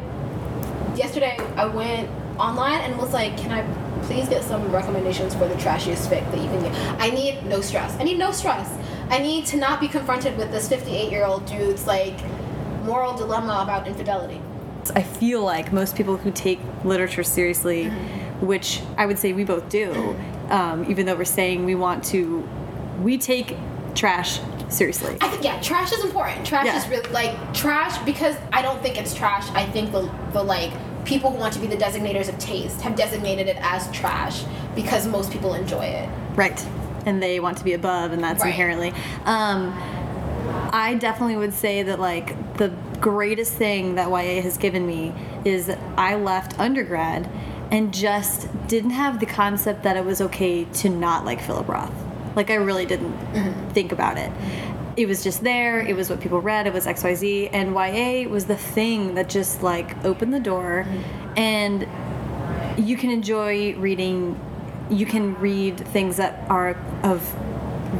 yesterday 0.95 1.37
I 1.57 1.65
went 1.65 2.09
online 2.39 2.79
and 2.79 2.97
was 2.97 3.11
like, 3.11 3.35
can 3.37 3.51
I 3.51 3.90
please 4.03 4.27
get 4.29 4.43
some 4.43 4.71
recommendations 4.71 5.33
for 5.33 5.47
the 5.47 5.55
trashiest 5.55 6.07
fic 6.09 6.29
that 6.31 6.37
you 6.41 6.47
can 6.49 6.61
get? 6.63 6.73
I 7.01 7.09
need 7.09 7.43
no 7.45 7.61
stress. 7.61 7.95
I 7.99 8.03
need 8.03 8.17
no 8.17 8.31
stress. 8.31 8.69
I 9.09 9.19
need 9.19 9.45
to 9.47 9.57
not 9.57 9.79
be 9.79 9.87
confronted 9.87 10.37
with 10.37 10.51
this 10.51 10.67
58 10.69 11.11
year 11.11 11.25
old 11.25 11.45
dude's 11.45 11.85
like 11.87 12.15
moral 12.83 13.15
dilemma 13.15 13.59
about 13.63 13.87
infidelity. 13.87 14.41
I 14.95 15.03
feel 15.03 15.43
like 15.43 15.71
most 15.71 15.95
people 15.95 16.17
who 16.17 16.31
take 16.31 16.59
literature 16.83 17.23
seriously, 17.23 17.85
Mm-hmm. 17.85 18.45
which 18.47 18.81
I 18.97 19.05
would 19.05 19.19
say 19.19 19.33
we 19.33 19.43
both 19.43 19.69
do, 19.69 20.15
um, 20.49 20.89
even 20.89 21.05
though 21.05 21.15
we're 21.15 21.25
saying 21.25 21.65
we 21.65 21.75
want 21.75 22.03
to, 22.05 22.39
we 23.03 23.17
take 23.19 23.55
trash 23.93 24.39
seriously. 24.69 25.15
I 25.21 25.27
think 25.27 25.43
yeah, 25.43 25.61
trash 25.61 25.91
is 25.91 26.03
important. 26.03 26.45
Trash 26.47 26.65
Yeah. 26.65 26.77
is 26.77 26.87
really 26.87 27.09
like 27.11 27.53
trash 27.53 27.97
because 28.03 28.35
I 28.51 28.61
don't 28.63 28.81
think 28.81 28.97
it's 28.97 29.13
trash. 29.13 29.47
I 29.51 29.65
think 29.67 29.91
the 29.91 30.09
the 30.33 30.41
like 30.41 30.71
people 31.05 31.31
who 31.31 31.37
want 31.37 31.53
to 31.53 31.59
be 31.59 31.67
the 31.67 31.77
designators 31.77 32.29
of 32.29 32.37
taste 32.39 32.81
have 32.81 32.95
designated 32.95 33.47
it 33.47 33.57
as 33.61 33.89
trash 33.91 34.43
because 34.75 35.07
most 35.07 35.31
people 35.31 35.53
enjoy 35.53 35.85
it. 35.85 36.09
Right. 36.35 36.65
And 37.05 37.21
they 37.21 37.39
want 37.39 37.57
to 37.57 37.63
be 37.63 37.73
above, 37.73 38.11
and 38.11 38.23
that's 38.23 38.41
Right. 38.43 38.49
inherently. 38.49 38.93
Um, 39.25 39.73
I 40.71 40.95
definitely 40.95 41.37
would 41.37 41.53
say 41.53 41.83
that, 41.83 41.99
like, 41.99 42.57
the 42.57 42.71
greatest 42.99 43.53
thing 43.53 43.95
that 43.95 44.09
YA 44.09 44.41
has 44.41 44.57
given 44.57 44.85
me 44.85 45.13
is 45.43 45.65
that 45.67 45.79
I 45.97 46.15
left 46.15 46.59
undergrad 46.59 47.27
and 47.71 47.93
just 47.93 48.47
didn't 48.67 48.91
have 48.91 49.19
the 49.19 49.25
concept 49.25 49.83
that 49.83 49.97
it 49.97 50.05
was 50.05 50.21
okay 50.21 50.65
to 50.65 50.89
not 50.89 51.25
like 51.25 51.41
Philip 51.41 51.67
Roth. 51.67 51.91
Like, 52.35 52.49
I 52.49 52.55
really 52.55 52.85
didn't 52.85 53.13
think 53.73 53.91
about 53.91 54.17
it. 54.17 54.31
It 54.97 55.07
was 55.07 55.23
just 55.23 55.43
there, 55.43 55.79
it 55.79 55.95
was 55.95 56.09
what 56.09 56.19
people 56.19 56.41
read, 56.41 56.67
it 56.67 56.73
was 56.73 56.85
XYZ, 56.85 57.49
and 57.53 57.73
YA 57.73 58.29
was 58.29 58.45
the 58.45 58.57
thing 58.57 59.15
that 59.15 59.29
just, 59.29 59.63
like, 59.63 60.03
opened 60.03 60.33
the 60.33 60.39
door. 60.39 60.85
Mm-hmm. 60.87 61.33
And 61.37 62.87
you 62.87 62.97
can 62.97 63.09
enjoy 63.09 63.75
reading 63.75 64.39
you 64.91 65.05
can 65.05 65.35
read 65.39 65.79
things 65.79 66.17
that 66.17 66.45
are 66.49 66.71
of 67.03 67.21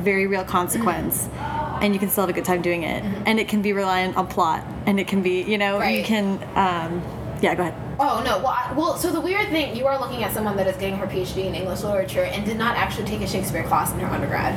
very 0.04 0.27
real 0.27 0.43
consequence 0.43 1.27
mm-hmm. 1.27 1.84
and 1.84 1.93
you 1.93 1.99
can 1.99 2.10
still 2.10 2.23
have 2.23 2.30
a 2.30 2.34
good 2.34 2.45
time 2.45 2.62
doing 2.62 2.84
it. 2.84 3.04
Mm-hmm. 3.04 3.23
And 3.25 3.39
it 3.39 3.47
can 3.47 3.62
be 3.62 3.73
reliant 3.73 4.17
on 4.17 4.27
plot 4.27 4.65
and 4.86 4.99
it 4.99 5.08
can 5.08 5.21
be 5.21 5.41
you 5.43 5.58
know 5.58 5.82
you 5.84 6.04
can 6.04 6.36
um, 6.56 7.01
yeah 7.41 7.56
go 7.56 7.63
ahead 7.63 7.90
Oh 8.04 8.24
no! 8.26 8.40
Well, 8.40 8.48
I, 8.48 8.74
well, 8.76 8.98
so 8.98 9.12
the 9.12 9.22
weird 9.22 9.50
thing 9.50 9.76
you 9.76 9.86
are 9.86 10.00
looking 10.00 10.24
at 10.24 10.34
someone 10.34 10.58
that 10.58 10.66
is 10.66 10.76
getting 10.78 10.96
her 10.98 11.06
PhD 11.06 11.46
in 11.46 11.54
English 11.54 11.82
literature 11.82 12.24
and 12.24 12.44
did 12.44 12.58
not 12.58 12.76
actually 12.76 13.06
take 13.06 13.22
a 13.22 13.28
Shakespeare 13.28 13.62
class 13.64 13.94
in 13.94 14.00
her 14.00 14.08
undergrad. 14.08 14.56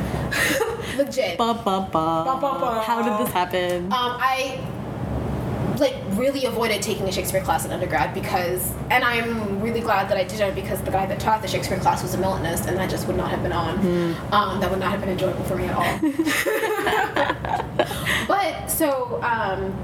Legit. 0.97 1.37
ba, 1.37 1.53
ba, 1.53 1.87
ba. 1.93 2.25
Ba, 2.25 2.39
ba, 2.41 2.41
ba. 2.41 2.83
how 2.87 3.03
did 3.03 3.19
this 3.27 3.33
happen 3.35 3.85
Um, 3.87 3.93
I 3.93 4.59
like 5.79 5.95
really 6.13 6.47
avoided 6.47 6.81
taking 6.81 7.07
a 7.07 7.13
Shakespeare 7.13 7.43
class 7.43 7.67
in 7.67 7.73
undergrad 7.73 8.15
because, 8.15 8.73
and 8.91 9.05
I'm 9.05 9.61
really 9.61 9.81
glad 9.81 10.09
that 10.09 10.17
I 10.17 10.25
didn't 10.25 10.55
because 10.55 10.81
the 10.83 10.91
guy 10.91 11.05
that 11.05 11.21
taught 11.21 11.43
the 11.43 11.49
Shakespeare 11.49 11.79
class 11.79 12.03
was 12.03 12.15
a 12.15 12.19
Miltonist, 12.19 12.67
and 12.67 12.79
that 12.79 12.89
just 12.89 13.07
would 13.09 13.17
not 13.17 13.31
have 13.31 13.43
been 13.43 13.53
on. 13.53 13.79
Um, 14.33 14.59
that 14.61 14.71
would 14.71 14.81
not 14.81 14.91
have 14.91 15.01
been 15.01 15.11
enjoyable 15.11 15.45
for 15.45 15.57
me 15.57 15.67
at 15.67 15.75
all. 15.75 15.99
but 18.29 18.71
so. 18.71 19.21
Um, 19.23 19.75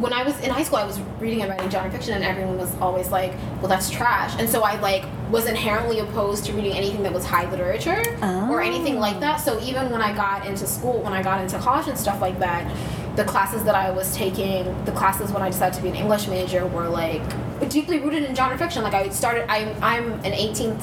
when 0.00 0.12
I 0.12 0.22
was 0.22 0.38
in 0.40 0.50
high 0.50 0.62
school, 0.62 0.78
I 0.78 0.84
was 0.84 1.00
reading 1.20 1.42
and 1.42 1.50
writing 1.50 1.70
genre 1.70 1.90
fiction, 1.90 2.14
and 2.14 2.24
everyone 2.24 2.56
was 2.56 2.74
always 2.80 3.10
like, 3.10 3.32
"Well, 3.60 3.68
that's 3.68 3.90
trash." 3.90 4.34
And 4.38 4.48
so 4.48 4.62
I 4.62 4.78
like 4.80 5.04
was 5.30 5.46
inherently 5.46 5.98
opposed 5.98 6.44
to 6.46 6.52
reading 6.52 6.72
anything 6.72 7.02
that 7.02 7.12
was 7.12 7.24
high 7.24 7.50
literature 7.50 8.02
or 8.22 8.62
anything 8.62 8.96
oh. 8.96 9.00
like 9.00 9.20
that. 9.20 9.36
So 9.36 9.60
even 9.60 9.90
when 9.90 10.00
I 10.00 10.14
got 10.14 10.46
into 10.46 10.66
school, 10.66 11.00
when 11.02 11.12
I 11.12 11.22
got 11.22 11.40
into 11.40 11.58
college 11.58 11.88
and 11.88 11.98
stuff 11.98 12.20
like 12.20 12.38
that, 12.38 12.70
the 13.16 13.24
classes 13.24 13.64
that 13.64 13.74
I 13.74 13.90
was 13.90 14.14
taking, 14.14 14.64
the 14.84 14.92
classes 14.92 15.32
when 15.32 15.42
I 15.42 15.50
decided 15.50 15.76
to 15.76 15.82
be 15.82 15.88
an 15.88 15.96
English 15.96 16.28
major, 16.28 16.66
were 16.66 16.88
like 16.88 17.22
deeply 17.68 17.98
rooted 17.98 18.22
in 18.22 18.34
genre 18.34 18.56
fiction. 18.56 18.82
Like 18.82 18.94
I 18.94 19.08
started, 19.08 19.50
I'm 19.50 19.74
I'm 19.82 20.12
an 20.24 20.32
18th 20.32 20.82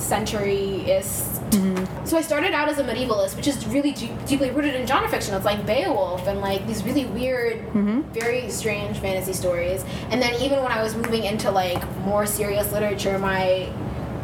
centuryist 1.55 2.07
so 2.07 2.17
I 2.17 2.21
started 2.21 2.53
out 2.53 2.69
as 2.69 2.77
a 2.77 2.83
medievalist, 2.83 3.35
which 3.35 3.47
is 3.47 3.65
really 3.67 3.91
deep, 3.91 4.11
deeply 4.25 4.51
rooted 4.51 4.75
in 4.75 4.85
genre 4.85 5.09
fiction. 5.09 5.33
It's 5.33 5.45
like 5.45 5.65
Beowulf 5.65 6.27
and 6.27 6.39
like 6.39 6.65
these 6.67 6.83
really 6.83 7.05
weird, 7.05 7.57
mm-hmm. 7.57 8.01
very 8.11 8.49
strange 8.49 8.99
fantasy 8.99 9.33
stories. 9.33 9.83
And 10.11 10.21
then 10.21 10.39
even 10.41 10.61
when 10.61 10.71
I 10.71 10.83
was 10.83 10.95
moving 10.95 11.23
into 11.23 11.49
like 11.49 11.83
more 11.99 12.25
serious 12.25 12.71
literature, 12.71 13.17
my 13.17 13.71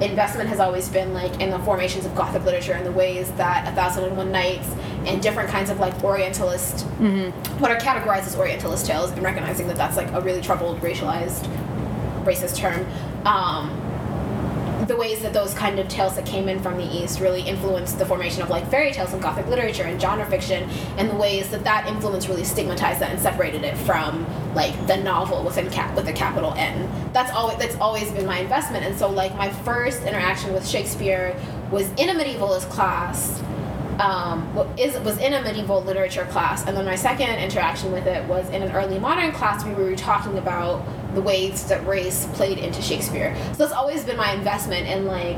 investment 0.02 0.50
has 0.50 0.60
always 0.60 0.90
been 0.90 1.14
like 1.14 1.40
in 1.40 1.50
the 1.50 1.60
formations 1.60 2.06
of 2.06 2.16
Gothic 2.16 2.44
literature 2.44 2.74
and 2.74 2.86
the 2.86 2.92
ways 2.92 3.32
that 3.34 3.68
A 3.68 3.76
Thousand 3.76 4.04
and 4.06 4.18
One 4.18 4.32
Nights 4.32 4.68
and 5.06 5.22
different 5.22 5.50
kinds 5.50 5.70
of 5.70 5.80
like 5.80 6.04
Orientalist, 6.04 6.86
mm-hmm. 7.00 7.30
what 7.60 7.72
are 7.72 7.78
categorized 7.78 8.28
as 8.28 8.36
Orientalist 8.36 8.86
tales, 8.86 9.12
and 9.12 9.24
recognizing 9.24 9.68
that 9.68 9.78
that's 9.78 9.98
like 9.98 10.12
a 10.12 10.22
really 10.22 10.42
troubled, 10.42 10.80
racialized, 10.82 11.48
racist 12.24 12.58
term. 12.58 12.86
Um, 13.26 13.81
the 14.92 14.98
ways 14.98 15.22
that 15.22 15.32
those 15.32 15.54
kind 15.54 15.80
of 15.80 15.88
tales 15.88 16.18
that 16.18 16.26
came 16.26 16.50
in 16.50 16.62
from 16.62 16.76
the 16.76 16.84
east 16.84 17.22
really 17.22 17.42
influenced 17.42 17.98
the 17.98 18.06
formation 18.06 18.42
of 18.42 18.50
like 18.50 18.70
fairy 18.70 18.92
tales 18.92 19.14
and 19.14 19.22
gothic 19.22 19.48
literature 19.48 19.84
and 19.84 20.02
genre 20.02 20.30
fiction 20.30 20.70
and 20.98 21.10
the 21.10 21.16
ways 21.16 21.50
that 21.50 21.64
that 21.64 21.88
influence 21.88 22.28
really 22.28 22.44
stigmatized 22.44 23.00
that 23.00 23.10
and 23.10 23.18
separated 23.18 23.64
it 23.64 23.78
from 23.78 24.26
like 24.54 24.76
the 24.88 24.98
novel 24.98 25.46
within 25.46 25.70
cap 25.70 25.96
with 25.96 26.10
a 26.10 26.14
capital 26.14 26.54
N 26.58 26.92
that's 27.14 27.32
always 27.32 27.58
that's 27.58 27.78
always 27.78 28.12
been 28.12 28.26
my 28.26 28.40
investment 28.40 28.84
and 28.84 28.94
so 29.00 29.10
like 29.10 29.34
my 29.38 29.50
first 29.50 30.04
interaction 30.04 30.52
with 30.52 30.68
Shakespeare 30.68 31.40
was 31.72 31.88
in 31.92 32.10
a 32.10 32.14
medievalist 32.14 32.70
class 32.70 33.42
um, 34.00 34.54
was 34.56 35.18
in 35.20 35.34
a 35.34 35.42
medieval 35.44 35.84
literature 35.84 36.26
class, 36.32 36.66
and 36.66 36.76
then 36.76 36.86
my 36.86 36.96
second 36.96 37.30
interaction 37.36 37.92
with 37.92 38.08
it 38.08 38.26
was 38.28 38.50
in 38.50 38.64
an 38.64 38.72
early 38.72 38.98
modern 38.98 39.32
class. 39.32 39.64
We 39.64 39.74
were 39.74 39.96
talking 39.96 40.40
about 40.40 40.84
the 41.14 41.22
ways 41.22 41.66
that 41.68 41.86
race 41.86 42.26
played 42.34 42.58
into 42.58 42.82
Shakespeare. 42.82 43.36
So 43.52 43.58
that's 43.58 43.74
always 43.74 44.04
been 44.04 44.18
my 44.18 44.34
investment 44.34 44.88
in 44.88 45.06
like, 45.06 45.38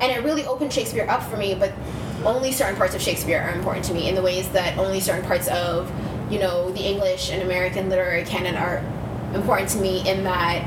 and 0.00 0.04
it 0.04 0.22
really 0.24 0.46
opened 0.46 0.72
Shakespeare 0.72 1.06
up 1.08 1.22
for 1.24 1.36
me. 1.36 1.54
But 1.54 1.72
only 2.24 2.52
certain 2.52 2.76
parts 2.76 2.94
of 2.94 3.02
Shakespeare 3.02 3.40
are 3.40 3.50
important 3.50 3.84
to 3.86 3.94
me 3.94 4.08
in 4.08 4.14
the 4.14 4.22
ways 4.22 4.48
that 4.50 4.76
only 4.78 5.00
certain 5.00 5.24
parts 5.24 5.48
of 5.48 5.90
you 6.30 6.38
know, 6.38 6.70
the 6.72 6.80
English 6.80 7.30
and 7.30 7.42
American 7.42 7.88
literary 7.88 8.24
canon 8.24 8.54
are 8.54 8.78
important 9.34 9.68
to 9.70 9.78
me 9.78 10.08
in 10.08 10.24
that 10.24 10.62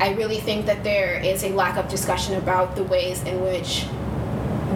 I 0.00 0.14
really 0.14 0.40
think 0.40 0.66
that 0.66 0.84
there 0.84 1.20
is 1.20 1.44
a 1.44 1.50
lack 1.50 1.76
of 1.76 1.88
discussion 1.88 2.34
about 2.34 2.76
the 2.76 2.84
ways 2.84 3.22
in 3.24 3.40
which 3.42 3.86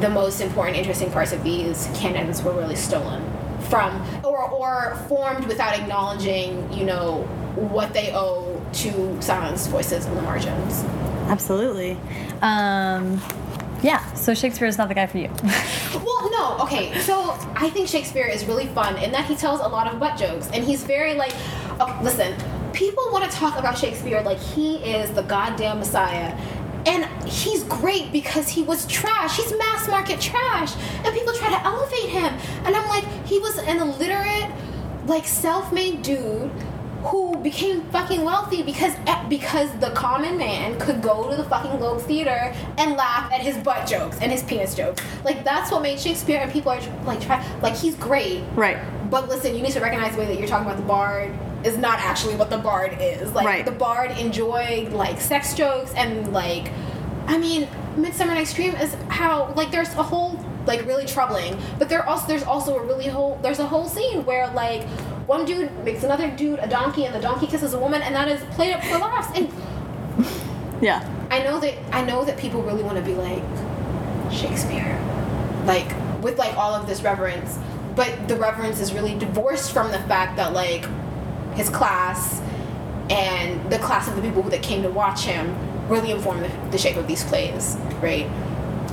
the 0.00 0.10
most 0.10 0.40
important, 0.40 0.76
interesting 0.76 1.10
parts 1.10 1.32
of 1.32 1.42
these 1.44 1.88
canons 1.94 2.42
were 2.42 2.52
really 2.52 2.76
stolen 2.76 3.22
from 3.68 4.02
or, 4.24 4.42
or 4.50 4.96
formed 5.08 5.46
without 5.46 5.78
acknowledging, 5.78 6.70
you 6.72 6.84
know, 6.84 7.26
what 7.54 7.92
they 7.92 8.12
owe 8.14 8.60
to 8.72 9.22
silenced 9.22 9.70
voices 9.70 10.06
in 10.06 10.14
the 10.14 10.22
margins. 10.22 10.84
Absolutely. 11.28 11.96
Um, 12.42 13.22
yeah, 13.82 14.12
so 14.14 14.34
Shakespeare 14.34 14.66
is 14.66 14.78
not 14.78 14.88
the 14.88 14.94
guy 14.94 15.06
for 15.06 15.18
you. 15.18 15.30
well, 16.04 16.30
no, 16.30 16.56
okay. 16.64 16.98
So 17.00 17.38
I 17.54 17.70
think 17.70 17.88
Shakespeare 17.88 18.26
is 18.26 18.44
really 18.46 18.66
fun 18.68 18.96
in 18.98 19.12
that 19.12 19.26
he 19.26 19.36
tells 19.36 19.60
a 19.60 19.68
lot 19.68 19.92
of 19.92 20.00
butt 20.00 20.18
jokes, 20.18 20.48
and 20.52 20.64
he's 20.64 20.82
very 20.84 21.14
like, 21.14 21.32
oh, 21.80 22.00
listen, 22.02 22.34
people 22.72 23.08
want 23.12 23.30
to 23.30 23.36
talk 23.36 23.58
about 23.58 23.78
Shakespeare 23.78 24.20
like 24.22 24.38
he 24.38 24.76
is 24.76 25.10
the 25.12 25.22
goddamn 25.22 25.78
messiah. 25.78 26.36
And 26.86 27.06
he's 27.26 27.64
great 27.64 28.12
because 28.12 28.48
he 28.48 28.62
was 28.62 28.86
trash. 28.86 29.36
He's 29.38 29.56
mass 29.56 29.88
market 29.88 30.20
trash. 30.20 30.74
And 31.02 31.14
people 31.14 31.32
try 31.32 31.48
to 31.48 31.64
elevate 31.64 32.10
him. 32.10 32.34
And 32.64 32.76
I'm 32.76 32.86
like, 32.88 33.04
he 33.26 33.38
was 33.38 33.56
an 33.56 33.78
illiterate, 33.78 34.50
like 35.06 35.24
self 35.24 35.72
made 35.72 36.02
dude 36.02 36.50
who 37.04 37.36
became 37.38 37.82
fucking 37.90 38.22
wealthy 38.22 38.62
because 38.62 38.94
eh, 39.06 39.28
because 39.28 39.70
the 39.78 39.90
common 39.90 40.38
man 40.38 40.78
could 40.80 41.02
go 41.02 41.30
to 41.30 41.36
the 41.36 41.44
fucking 41.44 41.76
Globe 41.78 42.00
Theater 42.00 42.54
and 42.78 42.92
laugh 42.92 43.30
at 43.30 43.40
his 43.40 43.56
butt 43.58 43.86
jokes 43.86 44.18
and 44.20 44.32
his 44.32 44.42
penis 44.42 44.74
jokes. 44.74 45.02
Like 45.22 45.44
that's 45.44 45.70
what 45.70 45.82
made 45.82 46.00
Shakespeare 46.00 46.40
and 46.40 46.50
people 46.50 46.72
are 46.72 46.80
like 47.04 47.20
try 47.20 47.44
like 47.60 47.76
he's 47.76 47.94
great. 47.96 48.42
Right. 48.54 48.78
But 49.10 49.28
listen, 49.28 49.54
you 49.54 49.62
need 49.62 49.72
to 49.72 49.80
recognize 49.80 50.14
the 50.14 50.20
way 50.20 50.26
that 50.26 50.38
you're 50.38 50.48
talking 50.48 50.66
about 50.66 50.78
the 50.78 50.86
bard 50.86 51.30
is 51.62 51.76
not 51.76 51.98
actually 51.98 52.36
what 52.36 52.48
the 52.48 52.58
bard 52.58 52.96
is. 53.00 53.32
Like 53.32 53.46
right. 53.46 53.64
the 53.64 53.72
bard 53.72 54.10
enjoyed 54.12 54.92
like 54.92 55.20
sex 55.20 55.54
jokes 55.54 55.92
and 55.94 56.32
like 56.32 56.70
I 57.26 57.38
mean, 57.38 57.68
Midsummer 57.96 58.34
Night's 58.34 58.52
Dream 58.52 58.74
is 58.76 58.94
how 59.08 59.52
like 59.56 59.70
there's 59.70 59.94
a 59.94 60.02
whole 60.02 60.42
like 60.66 60.86
really 60.86 61.04
troubling, 61.04 61.58
but 61.78 61.90
there 61.90 62.08
also 62.08 62.26
there's 62.26 62.44
also 62.44 62.76
a 62.76 62.82
really 62.82 63.06
whole 63.08 63.38
there's 63.42 63.58
a 63.58 63.66
whole 63.66 63.86
scene 63.86 64.24
where 64.24 64.48
like 64.48 64.86
one 65.26 65.44
dude 65.44 65.72
makes 65.84 66.02
another 66.02 66.30
dude 66.30 66.58
a 66.58 66.68
donkey 66.68 67.04
and 67.04 67.14
the 67.14 67.20
donkey 67.20 67.46
kisses 67.46 67.74
a 67.74 67.78
woman 67.78 68.02
and 68.02 68.14
that 68.14 68.28
is 68.28 68.42
played 68.54 68.74
up 68.74 68.84
for 68.84 68.98
laughs. 68.98 69.36
And 69.36 69.50
yeah. 70.82 71.08
I 71.30 71.42
know 71.42 71.58
that 71.60 71.74
i 71.92 72.04
know 72.04 72.24
that 72.24 72.38
people 72.38 72.62
really 72.62 72.82
want 72.82 72.96
to 72.96 73.02
be 73.02 73.14
like 73.14 73.42
shakespeare. 74.32 74.98
Like 75.64 75.90
with 76.22 76.38
like 76.38 76.56
all 76.56 76.74
of 76.74 76.86
this 76.86 77.02
reverence. 77.02 77.58
But 77.94 78.28
the 78.28 78.36
reverence 78.36 78.80
is 78.80 78.92
really 78.92 79.16
divorced 79.16 79.72
from 79.72 79.92
the 79.92 80.00
fact 80.00 80.36
that 80.36 80.52
like 80.52 80.86
his 81.54 81.68
class 81.68 82.40
and 83.10 83.70
the 83.70 83.78
class 83.78 84.08
of 84.08 84.16
the 84.16 84.22
people 84.22 84.42
that 84.42 84.62
came 84.62 84.82
to 84.82 84.90
watch 84.90 85.22
him 85.22 85.54
really 85.88 86.10
informed 86.10 86.44
the, 86.44 86.70
the 86.70 86.78
shape 86.78 86.96
of 86.96 87.06
these 87.06 87.22
plays 87.24 87.76
right? 88.00 88.26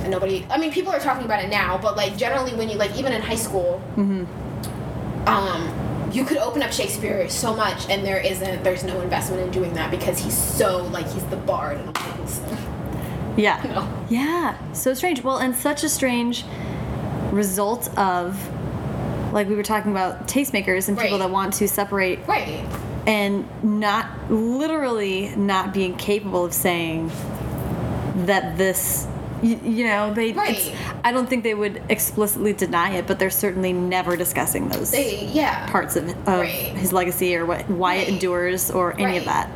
And 0.00 0.10
nobody 0.10 0.44
i 0.50 0.58
mean 0.58 0.72
people 0.72 0.92
are 0.92 0.98
talking 0.98 1.24
about 1.24 1.44
it 1.44 1.48
now 1.48 1.78
but 1.78 1.96
like 1.96 2.16
generally 2.16 2.54
when 2.54 2.68
you 2.68 2.76
like 2.76 2.96
even 2.96 3.12
in 3.12 3.22
high 3.22 3.36
school 3.36 3.80
mm-hmm. 3.96 4.24
um 5.28 5.81
you 6.12 6.24
could 6.24 6.38
open 6.38 6.62
up 6.62 6.72
Shakespeare 6.72 7.28
so 7.28 7.54
much, 7.54 7.88
and 7.88 8.04
there 8.04 8.18
isn't. 8.18 8.62
There's 8.62 8.84
no 8.84 9.00
investment 9.00 9.42
in 9.42 9.50
doing 9.50 9.72
that 9.74 9.90
because 9.90 10.18
he's 10.18 10.36
so 10.36 10.84
like 10.86 11.06
he's 11.10 11.24
the 11.26 11.36
bard. 11.36 11.78
And 11.78 12.28
so, 12.28 12.56
yeah. 13.36 13.60
No. 13.74 13.88
Yeah. 14.10 14.56
So 14.72 14.94
strange. 14.94 15.22
Well, 15.24 15.38
and 15.38 15.54
such 15.56 15.84
a 15.84 15.88
strange 15.88 16.44
result 17.30 17.88
of, 17.98 18.38
like 19.32 19.48
we 19.48 19.54
were 19.54 19.62
talking 19.62 19.90
about, 19.90 20.28
tastemakers 20.28 20.88
and 20.88 20.98
people 20.98 21.18
Right. 21.18 21.24
that 21.26 21.30
want 21.30 21.54
to 21.54 21.66
separate 21.68 22.18
Right. 22.28 22.60
and 23.06 23.48
not 23.62 24.06
literally 24.30 25.32
not 25.36 25.72
being 25.72 25.94
capable 25.96 26.44
of 26.44 26.52
saying 26.52 27.10
that 28.26 28.58
this 28.58 29.06
you, 29.42 29.58
you 29.62 29.84
know 29.86 30.12
they 30.14 30.32
Right. 30.32 30.72
i 31.04 31.10
don't 31.12 31.28
think 31.28 31.42
they 31.42 31.54
would 31.54 31.82
explicitly 31.88 32.52
deny 32.52 32.90
it 32.92 33.06
but 33.06 33.18
they're 33.18 33.30
certainly 33.30 33.72
never 33.72 34.16
discussing 34.16 34.68
those 34.68 34.90
They 34.92 35.26
yeah. 35.26 35.68
parts 35.70 35.96
of, 35.96 36.08
of 36.08 36.40
Right. 36.40 36.48
his 36.50 36.92
legacy 36.92 37.34
or 37.36 37.44
what 37.44 37.68
why 37.68 37.96
it 37.96 38.08
endures 38.08 38.70
or 38.70 38.98
any 39.00 39.18
of 39.18 39.24
that 39.26 39.50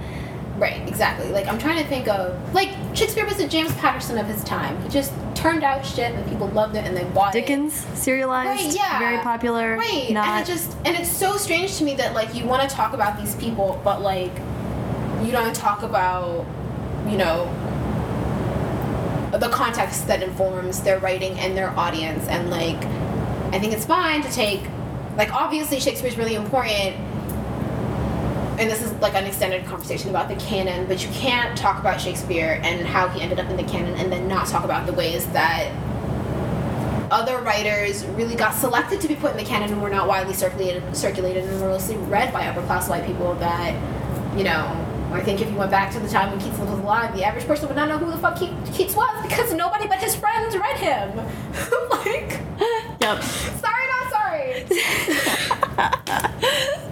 Right. 0.59 0.89
Exactly. 0.89 1.28
Like 1.32 1.49
I'm 1.49 1.59
trying 1.59 1.82
to 1.82 1.87
think 1.87 2.09
of 2.09 2.34
like 2.55 2.70
Shakespeare 2.95 3.26
was 3.26 3.37
the 3.37 3.47
James 3.47 3.74
Patterson 3.74 4.16
of 4.16 4.24
his 4.26 4.43
time. 4.43 4.80
He 4.82 4.89
just 4.89 5.12
turned 5.34 5.62
out 5.62 5.84
shit 5.84 6.14
and 6.14 6.26
people 6.30 6.49
loved 6.49 6.76
it 6.76 6.87
and 6.87 6.97
they 6.97 7.05
bought 7.05 7.34
it. 7.37 7.41
dickens 7.43 7.74
serialized 7.93 8.64
Right, 8.64 8.74
yeah. 8.74 8.99
very 8.99 9.18
popular 9.18 9.76
Right. 9.76 10.11
not 10.12 10.26
And 10.28 10.41
it 10.43 10.47
just 10.51 10.74
and 10.87 10.97
it's 10.97 11.11
so 11.11 11.37
strange 11.37 11.76
to 11.76 11.84
me 11.84 11.95
that 11.97 12.14
like 12.14 12.34
you 12.34 12.47
want 12.47 12.66
to 12.66 12.74
talk 12.74 12.95
about 12.95 13.18
these 13.20 13.34
people, 13.34 13.78
but 13.84 14.01
like 14.01 14.32
you 15.22 15.30
don't 15.30 15.55
talk 15.55 15.82
about 15.82 16.47
you 17.07 17.18
know 17.18 17.47
the 19.32 19.48
context 19.48 20.06
that 20.06 20.22
informs 20.22 20.80
their 20.82 20.98
writing 20.98 21.38
and 21.38 21.56
their 21.56 21.70
audience. 21.70 22.26
And 22.28 22.50
like 22.50 22.82
I 23.54 23.58
think 23.58 23.72
it's 23.72 23.86
fine 23.86 24.22
to 24.22 24.30
take 24.30 24.62
like 25.16 25.32
obviously 25.32 25.80
Shakespeare's 25.80 26.18
really 26.18 26.34
important 26.34 26.96
and 28.58 28.70
this 28.70 28.80
is 28.80 28.90
like 28.94 29.14
an 29.14 29.24
extended 29.24 29.66
conversation 29.66 30.08
about 30.08 30.28
the 30.28 30.36
canon, 30.36 30.86
but 30.86 31.04
you 31.04 31.10
can't 31.12 31.56
talk 31.58 31.78
about 31.78 32.00
Shakespeare 32.00 32.58
and 32.62 32.86
how 32.86 33.06
he 33.08 33.20
ended 33.20 33.38
up 33.38 33.50
in 33.50 33.56
the 33.56 33.64
canon 33.64 33.94
and 33.94 34.10
then 34.10 34.28
not 34.28 34.46
talk 34.46 34.64
about 34.64 34.86
the 34.86 34.94
ways 34.94 35.26
that 35.28 35.70
other 37.10 37.38
writers 37.38 38.04
really 38.06 38.34
got 38.34 38.54
selected 38.54 39.00
to 39.00 39.08
be 39.08 39.14
put 39.14 39.30
in 39.32 39.36
the 39.36 39.44
canon 39.44 39.72
and 39.72 39.82
were 39.82 39.90
not 39.90 40.08
widely 40.08 40.32
circulated 40.32 40.96
circulated 40.96 41.44
and 41.44 41.60
were 41.60 41.68
mostly 41.68 41.96
read 41.96 42.32
by 42.32 42.46
upper 42.46 42.62
class 42.62 42.88
white 42.88 43.04
people 43.04 43.34
that, 43.34 43.74
you 44.36 44.44
know, 44.44 44.64
I 45.12 45.22
think 45.22 45.40
if 45.40 45.48
you 45.48 45.57
went 45.57 45.70
back 45.70 45.92
to 45.92 46.00
the 46.00 46.09
time 46.09 46.30
when 46.30 46.40
Keats 46.40 46.59
was 46.59 46.68
alive, 46.68 47.16
the 47.16 47.24
average 47.24 47.46
person 47.46 47.68
would 47.68 47.76
not 47.76 47.88
know 47.88 47.98
who 47.98 48.11
the 48.11 48.18
fuck 48.18 48.38
Keats 48.38 48.94
was 48.94 49.22
because 49.22 49.52
nobody 49.54 49.86
but 49.86 49.98
his 49.98 50.14
friends 50.14 50.57
read 50.57 50.78
him. 50.78 51.16
like, 51.90 52.40
yep. 53.00 53.22
sorry, 53.22 53.86
not 53.88 54.11
sorry. 54.11 54.66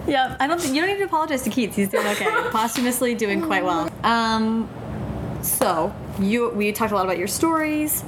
yep. 0.07 0.37
I 0.39 0.47
don't 0.47 0.61
think 0.61 0.75
you 0.75 0.81
don't 0.81 0.89
need 0.89 0.97
to 0.97 1.05
apologize 1.05 1.43
to 1.43 1.49
keats 1.49 1.75
he's 1.75 1.89
doing 1.89 2.05
okay. 2.07 2.25
Posthumously 2.51 3.15
doing 3.15 3.41
quite 3.41 3.63
well. 3.63 3.89
Um 4.03 4.69
so 5.41 5.93
you 6.19 6.49
we 6.49 6.71
talked 6.71 6.91
a 6.91 6.95
lot 6.95 7.05
about 7.05 7.17
your 7.17 7.27
stories 7.27 8.03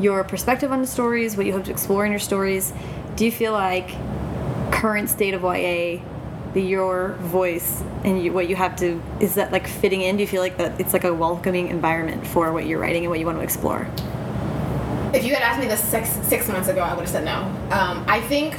your 0.00 0.24
perspective 0.24 0.72
on 0.72 0.80
the 0.80 0.86
stories 0.86 1.36
what 1.36 1.46
you 1.46 1.52
hope 1.52 1.64
to 1.64 1.70
explore 1.70 2.04
in 2.04 2.12
your 2.12 2.20
stories. 2.20 2.72
Do 3.16 3.24
you 3.24 3.32
feel 3.32 3.52
like 3.52 3.88
current 4.72 5.10
state 5.10 5.34
of 5.34 5.42
ya 5.42 6.00
your 6.54 7.14
voice 7.20 7.82
and 8.04 8.22
you, 8.22 8.32
what 8.32 8.48
you 8.48 8.56
have 8.56 8.76
to 8.76 9.02
is 9.20 9.34
that 9.36 9.50
like 9.52 9.66
fitting 9.66 10.02
in 10.02 10.16
do 10.16 10.22
you 10.22 10.26
feel 10.26 10.42
like 10.42 10.58
that 10.58 10.78
it's 10.80 10.92
like 10.92 11.04
a 11.04 11.12
welcoming 11.12 11.68
environment 11.68 12.26
for 12.26 12.52
what 12.52 12.66
you're 12.66 12.78
writing 12.78 13.04
and 13.04 13.10
what 13.10 13.18
you 13.18 13.26
want 13.26 13.38
to 13.38 13.44
explore 13.44 13.86
If 15.14 15.24
you 15.24 15.34
had 15.34 15.42
asked 15.42 15.60
me 15.60 15.66
this 15.66 15.82
six 15.82 16.08
six 16.26 16.48
months 16.48 16.68
ago, 16.68 16.80
I 16.80 16.94
would 16.94 17.02
have 17.02 17.08
said 17.10 17.24
no. 17.24 17.42
Um, 17.70 18.04
I 18.08 18.20
think 18.22 18.54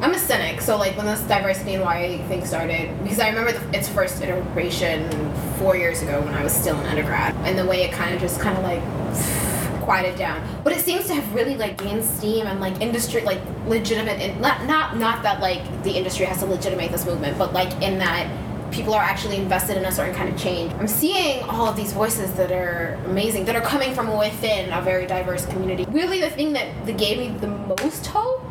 I'm 0.00 0.12
a 0.12 0.18
cynic, 0.18 0.60
so 0.60 0.76
like 0.76 0.96
when 0.96 1.06
this 1.06 1.20
diversity 1.22 1.74
and 1.74 1.82
why 1.82 2.18
thing 2.28 2.44
started, 2.44 2.90
because 3.02 3.18
I 3.18 3.28
remember 3.30 3.52
the, 3.52 3.78
its 3.78 3.88
first 3.88 4.22
iteration 4.22 5.08
four 5.58 5.74
years 5.74 6.02
ago 6.02 6.20
when 6.20 6.34
I 6.34 6.44
was 6.44 6.52
still 6.52 6.78
in 6.78 6.86
undergrad, 6.86 7.34
and 7.46 7.58
the 7.58 7.64
way 7.64 7.82
it 7.82 7.92
kind 7.92 8.14
of 8.14 8.20
just 8.20 8.38
kind 8.38 8.56
of 8.58 8.62
like 8.62 8.82
quieted 9.86 10.18
down. 10.18 10.46
But 10.62 10.74
it 10.74 10.80
seems 10.80 11.06
to 11.06 11.14
have 11.14 11.34
really 11.34 11.56
like 11.56 11.78
gained 11.78 12.04
steam 12.04 12.46
and 12.46 12.60
like 12.60 12.80
industry 12.82 13.22
like 13.22 13.40
legitimate 13.66 14.20
and 14.20 14.38
not 14.40 14.66
not 14.66 14.98
not 14.98 15.22
that 15.22 15.40
like 15.40 15.62
the 15.84 15.92
industry 15.92 16.26
has 16.26 16.40
to 16.40 16.46
legitimate 16.46 16.90
this 16.90 17.06
movement, 17.06 17.38
but 17.38 17.54
like 17.54 17.72
in 17.80 17.98
that 17.98 18.28
people 18.72 18.92
are 18.92 19.02
actually 19.02 19.36
invested 19.36 19.76
in 19.76 19.84
a 19.84 19.92
certain 19.92 20.14
kind 20.14 20.28
of 20.28 20.38
change. 20.38 20.72
I'm 20.74 20.88
seeing 20.88 21.42
all 21.44 21.66
of 21.66 21.76
these 21.76 21.92
voices 21.92 22.32
that 22.34 22.50
are 22.50 22.98
amazing, 23.06 23.44
that 23.46 23.56
are 23.56 23.62
coming 23.62 23.94
from 23.94 24.16
within 24.18 24.72
a 24.72 24.82
very 24.82 25.06
diverse 25.06 25.46
community. 25.46 25.86
Really, 25.88 26.20
the 26.20 26.30
thing 26.30 26.52
that, 26.54 26.68
that 26.84 26.98
gave 26.98 27.18
me 27.18 27.28
the 27.38 27.46
most 27.46 28.06
hope 28.06 28.42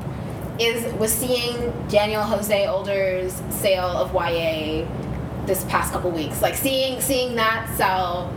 is 0.57 0.91
was 0.93 1.13
seeing 1.13 1.73
Daniel 1.89 2.23
Jose 2.23 2.65
Older's 2.65 3.33
sale 3.49 3.86
of 3.86 4.13
YA 4.13 4.88
this 5.45 5.63
past 5.65 5.91
couple 5.91 6.11
weeks. 6.11 6.41
Like 6.41 6.55
seeing 6.55 7.01
seeing 7.01 7.36
that 7.36 7.71
sell 7.75 8.33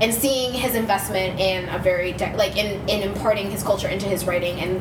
and 0.00 0.14
seeing 0.14 0.52
his 0.52 0.74
investment 0.74 1.40
in 1.40 1.68
a 1.70 1.78
very 1.78 2.12
like 2.14 2.56
in 2.56 2.88
in 2.88 3.02
imparting 3.02 3.50
his 3.50 3.62
culture 3.62 3.88
into 3.88 4.06
his 4.06 4.26
writing 4.26 4.58
and 4.60 4.80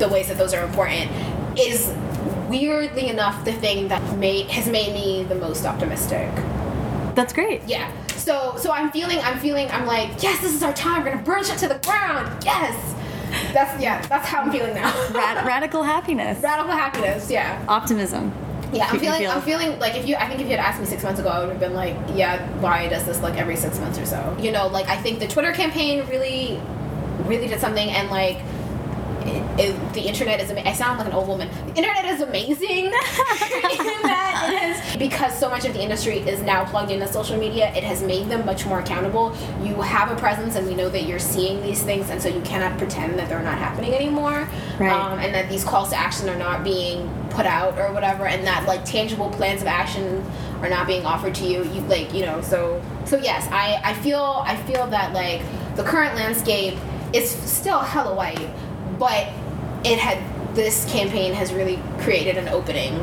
the 0.00 0.08
ways 0.08 0.28
that 0.28 0.36
those 0.36 0.52
are 0.52 0.64
important 0.64 1.10
is 1.58 1.92
weirdly 2.48 3.08
enough 3.08 3.44
the 3.44 3.52
thing 3.52 3.88
that 3.88 4.02
made 4.18 4.46
has 4.48 4.66
made 4.68 4.92
me 4.92 5.24
the 5.24 5.34
most 5.34 5.64
optimistic. 5.64 6.28
that's 7.14 7.32
great 7.32 7.62
Yeah. 7.66 7.90
So 8.16 8.54
so 8.58 8.70
I'm 8.72 8.90
feeling 8.90 9.18
I'm 9.20 9.38
feeling 9.38 9.70
I'm 9.70 9.86
like 9.86 10.22
yes 10.22 10.40
this 10.40 10.54
is 10.54 10.62
our 10.62 10.72
time 10.74 11.04
we're 11.04 11.10
gonna 11.12 11.22
burn 11.22 11.44
shit 11.44 11.58
to 11.58 11.68
the 11.68 11.78
ground 11.78 12.42
yes. 12.44 12.74
That's 13.52 13.80
yeah 13.82 14.00
that's 14.06 14.28
how 14.28 14.42
I'm 14.42 14.52
feeling 14.52 14.74
now. 14.74 14.92
Rad- 15.12 15.44
radical 15.54 15.82
happiness 15.82 16.40
Radical 16.42 16.72
happiness. 16.72 17.30
Yeah. 17.30 17.64
optimism 17.68 18.32
Yeah, 18.74 18.88
I'm 18.90 18.98
feeling. 18.98 19.20
feel- 19.20 19.30
I'm 19.30 19.42
feeling 19.42 19.78
like 19.78 19.94
if 19.96 20.06
you, 20.08 20.16
I 20.16 20.26
think 20.28 20.40
if 20.40 20.46
you 20.46 20.56
had 20.56 20.60
asked 20.60 20.80
me 20.80 20.86
six 20.86 21.02
months 21.02 21.20
ago, 21.20 21.28
I 21.28 21.40
would 21.40 21.50
have 21.50 21.60
been 21.60 21.74
like, 21.74 21.96
yeah, 22.14 22.46
why 22.60 22.88
does 22.88 23.04
this 23.04 23.20
like 23.22 23.36
every 23.36 23.56
six 23.56 23.78
months 23.78 23.98
or 23.98 24.06
so? 24.06 24.36
You 24.40 24.52
know, 24.52 24.66
like 24.68 24.88
I 24.88 24.96
think 24.96 25.18
the 25.20 25.28
Twitter 25.28 25.52
campaign 25.52 26.06
really, 26.08 26.60
really 27.24 27.46
did 27.48 27.60
something, 27.60 27.88
and 27.90 28.10
like, 28.10 28.38
it, 29.26 29.42
it, 29.60 29.92
the 29.94 30.02
internet 30.02 30.38
is. 30.40 30.50
ama- 30.50 30.68
I 30.68 30.74
sound 30.74 30.98
like 30.98 31.06
an 31.08 31.14
old 31.14 31.28
woman. 31.28 31.48
The 31.68 31.76
internet 31.76 32.04
is 32.04 32.20
amazing. 32.20 32.84
in 32.86 32.90
that 32.90 34.48
it 34.52 34.58
has 34.58 34.96
because 34.96 35.38
so 35.38 35.48
much 35.48 35.64
of 35.64 35.72
the 35.72 35.80
industry 35.82 36.18
is 36.18 36.42
now 36.42 36.64
plugged 36.66 36.90
into 36.90 37.08
social 37.10 37.38
media. 37.38 37.72
It 37.74 37.84
has 37.84 38.02
made 38.02 38.28
them 38.28 38.44
much 38.44 38.66
more 38.66 38.80
accountable. 38.80 39.34
You 39.62 39.80
have 39.80 40.10
a 40.10 40.16
presence, 40.16 40.56
and 40.56 40.66
we 40.66 40.74
know 40.74 40.90
that 40.90 41.04
you're 41.04 41.18
seeing 41.18 41.62
these 41.62 41.82
things, 41.82 42.10
and 42.10 42.20
so 42.20 42.28
you 42.28 42.42
cannot 42.42 42.76
pretend 42.76 43.18
that 43.18 43.30
they're 43.30 43.42
not 43.42 43.56
happening 43.56 43.94
anymore. 43.94 44.46
Right. 44.78 44.92
Um, 44.92 45.18
and 45.20 45.34
that 45.34 45.48
these 45.48 45.64
calls 45.64 45.88
to 45.90 45.96
action 45.96 46.28
are 46.28 46.36
not 46.36 46.62
being 46.62 47.08
put 47.34 47.46
out 47.46 47.78
or 47.78 47.92
whatever, 47.92 48.26
and 48.26 48.46
that 48.46 48.66
like 48.66 48.84
tangible 48.84 49.30
plans 49.30 49.60
of 49.60 49.68
action 49.68 50.24
are 50.60 50.68
not 50.68 50.86
being 50.86 51.04
offered 51.04 51.34
to 51.36 51.44
you. 51.44 51.64
You 51.64 51.80
like 51.82 52.12
you 52.14 52.24
know 52.24 52.40
so 52.40 52.82
so 53.04 53.18
yes, 53.18 53.48
I 53.50 53.80
I 53.84 53.94
feel 53.94 54.42
I 54.46 54.56
feel 54.56 54.86
that 54.88 55.12
like 55.12 55.42
the 55.76 55.82
current 55.82 56.14
landscape 56.14 56.78
is 57.12 57.30
still 57.30 57.80
hella 57.80 58.14
white, 58.14 58.48
but 58.98 59.28
it 59.84 59.98
had 59.98 60.18
this 60.54 60.90
campaign 60.90 61.34
has 61.34 61.52
really 61.52 61.80
created 61.98 62.36
an 62.36 62.48
opening 62.48 62.94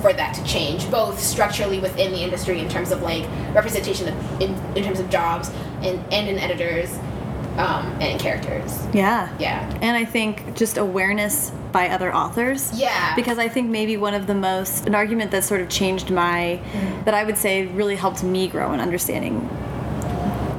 for 0.00 0.12
that 0.12 0.34
to 0.34 0.44
change, 0.44 0.90
both 0.90 1.20
structurally 1.20 1.78
within 1.78 2.12
the 2.12 2.20
industry 2.22 2.58
in 2.58 2.68
terms 2.68 2.90
of 2.90 3.02
like 3.02 3.24
representation 3.54 4.08
of, 4.08 4.40
in, 4.40 4.54
in 4.76 4.82
terms 4.82 4.98
of 4.98 5.10
jobs 5.10 5.50
and, 5.82 6.00
and 6.12 6.28
in 6.28 6.38
editors 6.38 6.98
um, 7.60 7.86
and 8.00 8.18
characters. 8.20 8.86
Yeah. 8.94 9.34
Yeah. 9.38 9.68
And 9.82 9.96
I 9.96 10.04
think 10.04 10.56
just 10.56 10.78
awareness 10.78 11.50
by 11.72 11.88
other 11.88 12.14
authors. 12.14 12.72
Yeah. 12.78 13.14
Because 13.14 13.38
I 13.38 13.48
think 13.48 13.70
maybe 13.70 13.96
one 13.96 14.14
of 14.14 14.26
the 14.26 14.34
most, 14.34 14.86
an 14.86 14.94
argument 14.94 15.30
that 15.32 15.44
sort 15.44 15.60
of 15.60 15.68
changed 15.68 16.10
my, 16.10 16.60
that 17.04 17.14
I 17.14 17.24
would 17.24 17.36
say 17.36 17.66
really 17.66 17.96
helped 17.96 18.22
me 18.22 18.48
grow 18.48 18.72
in 18.72 18.80
understanding 18.80 19.48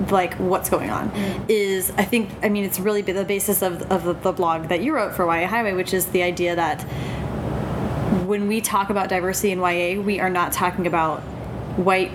like 0.10 0.34
what's 0.36 0.70
going 0.70 0.90
on 0.90 1.12
is 1.48 1.92
I 1.92 2.04
think 2.04 2.30
I 2.42 2.50
mean 2.50 2.66
it's 2.66 2.80
really 2.80 3.02
the 3.02 3.24
basis 3.24 3.62
of, 3.62 3.84
of 3.92 4.04
the, 4.04 4.14
the 4.14 4.32
blog 4.32 4.68
that 4.70 4.82
you 4.82 4.94
wrote 4.94 5.14
for 5.14 5.26
YA 5.26 5.48
Highway 5.48 5.74
which 5.74 5.94
is 5.94 6.08
the 6.08 6.24
idea 6.24 6.56
that 6.56 6.82
when 8.26 8.48
we 8.48 8.62
talk 8.62 8.90
about 8.90 9.10
diversity 9.10 9.52
in 9.52 9.60
YA 9.60 10.02
we 10.02 10.20
are 10.20 10.30
not 10.30 10.54
talking 10.54 10.88
about 10.88 11.22
white 11.78 12.12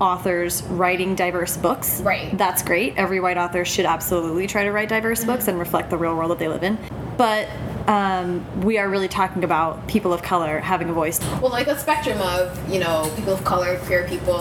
authors 0.00 0.62
writing 0.64 1.14
diverse 1.14 1.56
books. 1.56 2.00
Right. 2.00 2.36
that's 2.36 2.62
great. 2.62 2.94
Every 2.96 3.20
white 3.20 3.36
author 3.38 3.64
should 3.64 3.86
absolutely 3.86 4.46
try 4.46 4.64
to 4.64 4.72
write 4.72 4.88
diverse 4.88 5.24
books 5.24 5.48
and 5.48 5.58
reflect 5.58 5.90
the 5.90 5.96
real 5.96 6.14
world 6.16 6.30
that 6.30 6.38
they 6.38 6.48
live 6.48 6.62
in. 6.62 6.78
But 7.16 7.48
um, 7.88 8.44
we 8.62 8.78
are 8.78 8.88
really 8.88 9.08
talking 9.08 9.44
about 9.44 9.86
people 9.86 10.12
of 10.12 10.22
color 10.22 10.58
having 10.58 10.88
a 10.90 10.92
voice. 10.92 11.20
Well, 11.40 11.50
like 11.50 11.68
a 11.68 11.78
spectrum 11.78 12.20
of 12.20 12.70
you 12.72 12.80
know 12.80 13.10
people 13.16 13.32
of 13.32 13.44
color, 13.44 13.78
queer 13.80 14.06
people, 14.08 14.34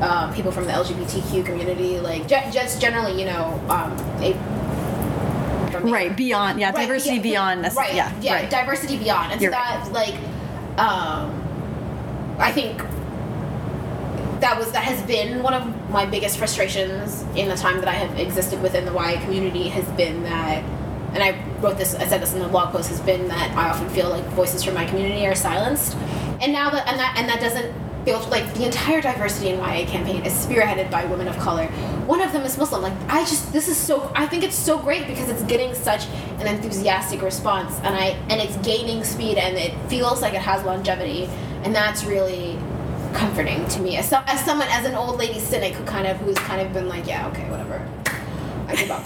um, 0.00 0.32
people 0.32 0.52
from 0.52 0.64
the 0.64 0.72
LGBTQ 0.72 1.44
community, 1.44 1.98
like 1.98 2.28
just 2.28 2.80
generally, 2.80 3.18
you 3.18 3.26
know, 3.26 3.60
um, 3.68 3.92
a, 4.22 4.32
right 5.80 6.16
beyond 6.16 6.58
yeah 6.58 6.70
Right, 6.70 6.86
diversity 6.86 7.16
yeah, 7.16 7.22
beyond 7.22 7.76
right, 7.76 7.94
yeah 7.94 8.12
yeah, 8.20 8.34
right. 8.34 8.50
diversity 8.50 8.96
beyond, 8.96 9.32
and 9.32 9.40
You're 9.40 9.52
so 9.52 9.58
that 9.58 9.92
like, 9.92 10.14
um, 10.78 12.36
I 12.38 12.52
think 12.52 12.80
that 14.40 14.58
was 14.58 14.70
that 14.72 14.84
has 14.84 15.02
been 15.02 15.42
one 15.42 15.54
of 15.54 15.90
my 15.90 16.06
biggest 16.06 16.38
frustrations 16.38 17.22
in 17.34 17.48
the 17.48 17.56
time 17.56 17.78
that 17.78 17.88
I 17.88 17.94
have 17.94 18.18
existed 18.18 18.62
within 18.62 18.84
the 18.84 18.92
YA 18.92 19.20
community 19.22 19.68
has 19.68 19.86
been 19.96 20.22
that, 20.24 20.62
and 21.14 21.22
I 21.22 21.42
wrote 21.60 21.78
this, 21.78 21.94
I 21.94 22.06
said 22.06 22.22
this 22.22 22.34
in 22.34 22.40
the 22.40 22.48
blog 22.48 22.72
post, 22.72 22.88
has 22.90 23.00
been 23.00 23.28
that 23.28 23.50
I 23.56 23.70
often 23.70 23.88
feel 23.90 24.10
like 24.10 24.24
voices 24.26 24.62
from 24.62 24.74
my 24.74 24.84
community 24.84 25.26
are 25.26 25.34
silenced, 25.34 25.96
and 26.40 26.52
now 26.52 26.70
that 26.70 26.86
and 26.86 26.98
that 26.98 27.16
and 27.16 27.28
that 27.28 27.40
doesn't 27.40 27.74
feel 28.04 28.20
like 28.30 28.54
the 28.54 28.64
entire 28.64 29.00
diversity 29.00 29.50
in 29.50 29.58
YA 29.58 29.84
campaign 29.86 30.24
is 30.24 30.32
spearheaded 30.32 30.90
by 30.90 31.04
women 31.06 31.28
of 31.28 31.36
color. 31.38 31.66
One 32.06 32.22
of 32.22 32.32
them 32.32 32.42
is 32.42 32.56
Muslim. 32.56 32.80
Like 32.82 32.94
I 33.08 33.20
just 33.20 33.52
this 33.52 33.68
is 33.68 33.76
so 33.76 34.10
I 34.14 34.26
think 34.26 34.44
it's 34.44 34.56
so 34.56 34.78
great 34.78 35.06
because 35.06 35.28
it's 35.28 35.42
getting 35.42 35.74
such 35.74 36.06
an 36.38 36.46
enthusiastic 36.46 37.22
response 37.22 37.74
and 37.82 37.94
I 37.94 38.16
and 38.30 38.40
it's 38.40 38.56
gaining 38.58 39.04
speed 39.04 39.36
and 39.36 39.56
it 39.56 39.74
feels 39.88 40.22
like 40.22 40.34
it 40.34 40.40
has 40.40 40.64
longevity 40.64 41.24
and 41.64 41.74
that's 41.74 42.04
really 42.04 42.58
comforting 43.18 43.66
to 43.68 43.80
me 43.80 43.96
as, 43.96 44.08
some, 44.08 44.22
as 44.26 44.44
someone 44.44 44.68
as 44.70 44.86
an 44.86 44.94
old 44.94 45.18
lady 45.18 45.40
cynic 45.40 45.74
who 45.74 45.84
kind 45.84 46.06
of 46.06 46.16
who's 46.18 46.38
kind 46.38 46.60
of 46.60 46.72
been 46.72 46.88
like 46.88 47.06
yeah 47.06 47.26
okay 47.28 47.50
whatever 47.50 47.86
I 48.68 48.76
give 48.76 48.90
up. 48.90 49.02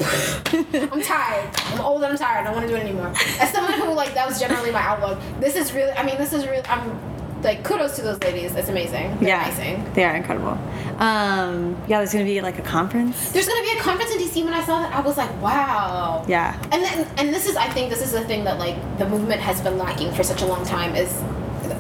I'm 0.93 1.01
tired. 1.03 1.49
I'm 1.55 1.81
old 1.81 2.03
and 2.03 2.13
I'm 2.13 2.19
tired. 2.19 2.41
I 2.41 2.45
don't 2.47 2.55
want 2.55 2.67
to 2.67 2.73
do 2.73 2.77
it 2.77 2.81
anymore. 2.81 3.13
As 3.39 3.53
someone 3.53 3.75
who 3.75 3.93
like 3.95 4.13
that 4.15 4.27
was 4.27 4.41
generally 4.41 4.73
my 4.73 4.81
outlook. 4.81 5.21
This 5.39 5.55
is 5.55 5.73
really. 5.73 5.93
I 5.93 6.05
mean, 6.05 6.19
this 6.19 6.33
is 6.33 6.49
really. 6.49 6.67
I'm 6.67 6.99
like 7.45 7.63
kudos 7.63 7.95
to 7.97 8.03
those 8.03 8.21
ladies. 8.25 8.57
It's 8.57 8.69
amazing. 8.69 9.17
They're 9.19 9.29
yeah 9.29 9.45
amazing. 9.45 9.93
they 9.95 10.05
are 10.05 10.15
incredible 10.15 10.59
um, 10.99 11.77
yeah 11.89 11.99
there's 11.99 12.13
gonna 12.13 12.25
be 12.25 12.41
like 12.41 12.59
a 12.59 12.63
conference 12.63 13.33
There's 13.33 13.49
gonna 13.49 13.63
be 13.63 13.73
a 13.77 13.81
conference 13.81 14.13
in 14.13 14.19
DC. 14.19 14.45
When 14.45 14.55
I 14.55 14.63
saw 14.65 14.81
that, 14.81 14.95
I 14.95 15.01
was 15.01 15.17
like, 15.17 15.31
wow. 15.43 16.25
yeah 16.29 16.61
And 16.71 16.83
then, 16.85 17.09
and 17.19 17.35
this 17.35 17.49
is, 17.49 17.57
I 17.57 17.69
think, 17.69 17.91
this 17.91 18.03
is 18.03 18.13
the 18.13 18.25
thing 18.25 18.45
that 18.45 18.59
like 18.59 18.77
the 18.99 19.09
movement 19.09 19.41
has 19.41 19.61
been 19.61 19.79
lacking 19.79 20.13
for 20.13 20.23
such 20.23 20.43
a 20.43 20.47
long 20.47 20.65
time 20.65 20.95
is 20.95 21.13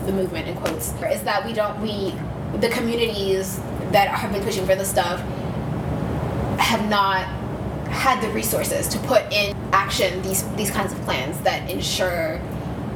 the 0.07 0.13
movement 0.13 0.49
in 0.49 0.57
quotes 0.57 0.93
is 1.05 1.23
that 1.23 1.45
we 1.45 1.53
don't 1.53 1.81
we 1.81 2.15
the 2.59 2.69
communities 2.69 3.59
that 3.93 4.09
have 4.09 4.33
been 4.33 4.43
pushing 4.43 4.67
for 4.67 4.75
this 4.75 4.91
stuff 4.91 5.21
have 6.59 6.89
not 6.89 7.27
had 7.89 8.21
the 8.23 8.29
resources 8.31 8.89
to 8.89 8.99
put 9.01 9.31
in 9.33 9.57
action 9.73 10.21
these 10.23 10.49
these 10.55 10.71
kinds 10.71 10.93
of 10.93 11.01
plans 11.03 11.39
that 11.41 11.69
ensure 11.71 12.41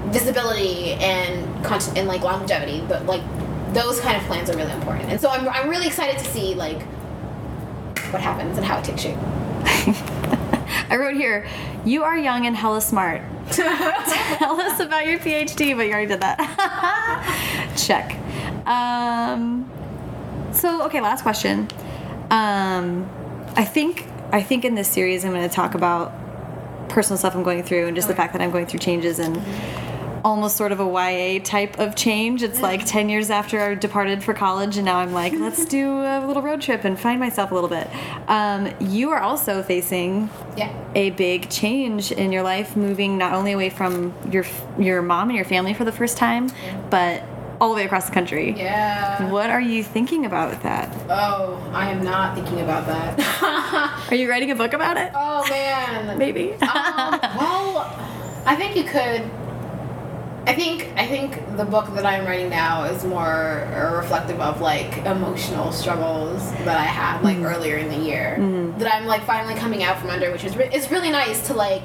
visibility 0.07 0.93
and 0.93 1.65
content 1.65 1.99
and 1.99 2.09
like 2.09 2.23
longevity 2.23 2.83
but 2.89 3.05
like 3.07 3.23
those 3.77 4.01
kind 4.01 4.17
of 4.17 4.23
plans 4.25 4.49
are 4.49 4.57
really 4.57 4.73
important. 4.73 5.11
And 5.11 5.21
so 5.21 5.29
I'm, 5.29 5.49
I'm 5.49 5.69
really 5.69 5.87
excited 5.87 6.19
to 6.19 6.25
see 6.25 6.55
like 6.55 6.83
what 8.11 8.23
happens 8.23 8.57
and 8.57 8.67
how 8.67 8.79
it 8.79 8.85
takes 8.85 9.03
shape 9.03 9.17
I 10.89 10.97
wrote 10.97 11.15
here, 11.15 11.47
you 11.85 12.05
are 12.05 12.17
young 12.17 12.47
and 12.47 12.57
hella 12.57 12.81
smart. 12.81 13.23
Tell 13.51 14.61
us 14.61 14.81
about 14.81 15.07
your 15.07 15.19
PhD, 15.19 15.77
but 15.77 15.87
you 15.87 15.93
already 15.93 16.09
did 16.09 16.21
that. 16.21 17.75
Check. 17.77 18.17
Um, 18.67 19.71
so, 20.53 20.85
okay, 20.87 21.01
last 21.01 21.23
question. 21.23 21.69
Um, 22.31 23.09
I 23.55 23.65
think 23.65 24.07
I 24.33 24.43
think 24.43 24.65
in 24.65 24.75
this 24.75 24.89
series 24.89 25.25
I'm 25.25 25.33
going 25.33 25.49
to 25.49 25.55
talk 25.55 25.75
about 25.75 26.13
personal 26.89 27.17
stuff 27.17 27.35
I'm 27.35 27.43
going 27.43 27.63
through 27.63 27.87
and 27.87 27.97
just 27.97 28.09
the 28.09 28.15
fact 28.15 28.33
that 28.33 28.43
I'm 28.43 28.51
going 28.51 28.67
through 28.67 28.81
changes 28.81 29.19
and 29.19 29.37
almost 30.27 30.57
sort 30.57 30.73
of 30.73 30.81
a 30.81 30.85
YA 30.85 31.39
type 31.45 31.79
of 31.79 31.95
change. 31.95 32.43
It's 32.43 32.61
like 32.61 32.85
10 32.85 33.09
years 33.09 33.31
after 33.31 33.61
I 33.61 33.75
departed 33.77 34.25
for 34.25 34.35
college, 34.35 34.77
and 34.77 34.85
now 34.85 34.99
I'm 34.99 35.13
like, 35.13 35.33
let's 35.39 35.65
do 35.65 36.01
a 36.01 36.27
little 36.27 36.43
road 36.43 36.61
trip 36.61 36.83
and 36.85 36.99
find 36.99 37.21
myself 37.21 37.53
a 37.53 37.55
little 37.55 37.71
bit. 37.71 37.89
Um, 38.27 38.75
you 38.81 39.11
are 39.11 39.21
also 39.21 39.63
facing 39.63 40.29
yeah 40.57 40.73
a 40.97 41.11
big 41.11 41.49
change 41.49 42.11
in 42.11 42.33
your 42.33 42.43
life, 42.43 42.77
moving 42.77 43.17
not 43.17 43.35
only 43.35 43.53
away 43.53 43.71
from 43.71 44.13
your 44.31 44.45
your 44.79 45.01
mom 45.01 45.29
and 45.29 45.37
your 45.37 45.45
family 45.45 45.73
for 45.75 45.85
the 45.85 45.93
first 45.93 46.17
time, 46.17 46.51
but 46.91 47.23
all 47.61 47.71
the 47.71 47.77
way 47.77 47.85
across 47.85 48.07
the 48.07 48.13
country. 48.13 48.51
yeah 48.57 49.31
What 49.31 49.49
are 49.49 49.61
you 49.61 49.83
thinking 49.85 50.27
about 50.27 50.51
with 50.51 50.63
that? 50.65 50.95
Oh, 51.09 51.57
I 51.73 51.89
am 51.91 52.03
not 52.03 52.35
thinking 52.35 52.61
about 52.61 52.87
that. 52.87 54.07
Are 54.11 54.15
you 54.15 54.29
writing 54.29 54.51
a 54.51 54.55
book 54.57 54.73
about 54.75 54.97
it? 54.99 55.11
oh 55.15 55.47
man. 55.49 56.19
Maybe. 56.19 56.53
um, 56.55 57.19
well, 57.39 57.87
I 58.45 58.55
think 58.57 58.77
you 58.77 58.85
could. 58.85 59.23
I 60.47 60.55
think 60.55 60.89
I 60.97 61.07
think 61.07 61.57
the 61.57 61.65
book 61.65 61.93
that 61.95 62.07
I'm 62.07 62.25
writing 62.25 62.51
now 62.51 62.85
is 62.85 63.05
more 63.05 63.67
reflective 63.97 64.41
of 64.41 64.61
like 64.61 64.97
emotional 64.99 65.73
struggles 65.73 66.53
that 66.65 66.79
I 66.79 66.85
had 66.85 67.23
like 67.23 67.39
earlier 67.39 67.77
in 67.77 67.89
the 67.89 67.99
year 67.99 68.37
that 68.79 68.95
I'm 68.95 69.07
like 69.07 69.25
finally 69.25 69.55
coming 69.57 69.83
out 69.83 69.99
from 69.99 70.11
under, 70.11 70.31
which 70.31 70.45
is 70.45 70.57
re- 70.57 70.71
it's 70.73 70.91
really 70.91 71.11
nice 71.11 71.45
to 71.49 71.55
like 71.55 71.85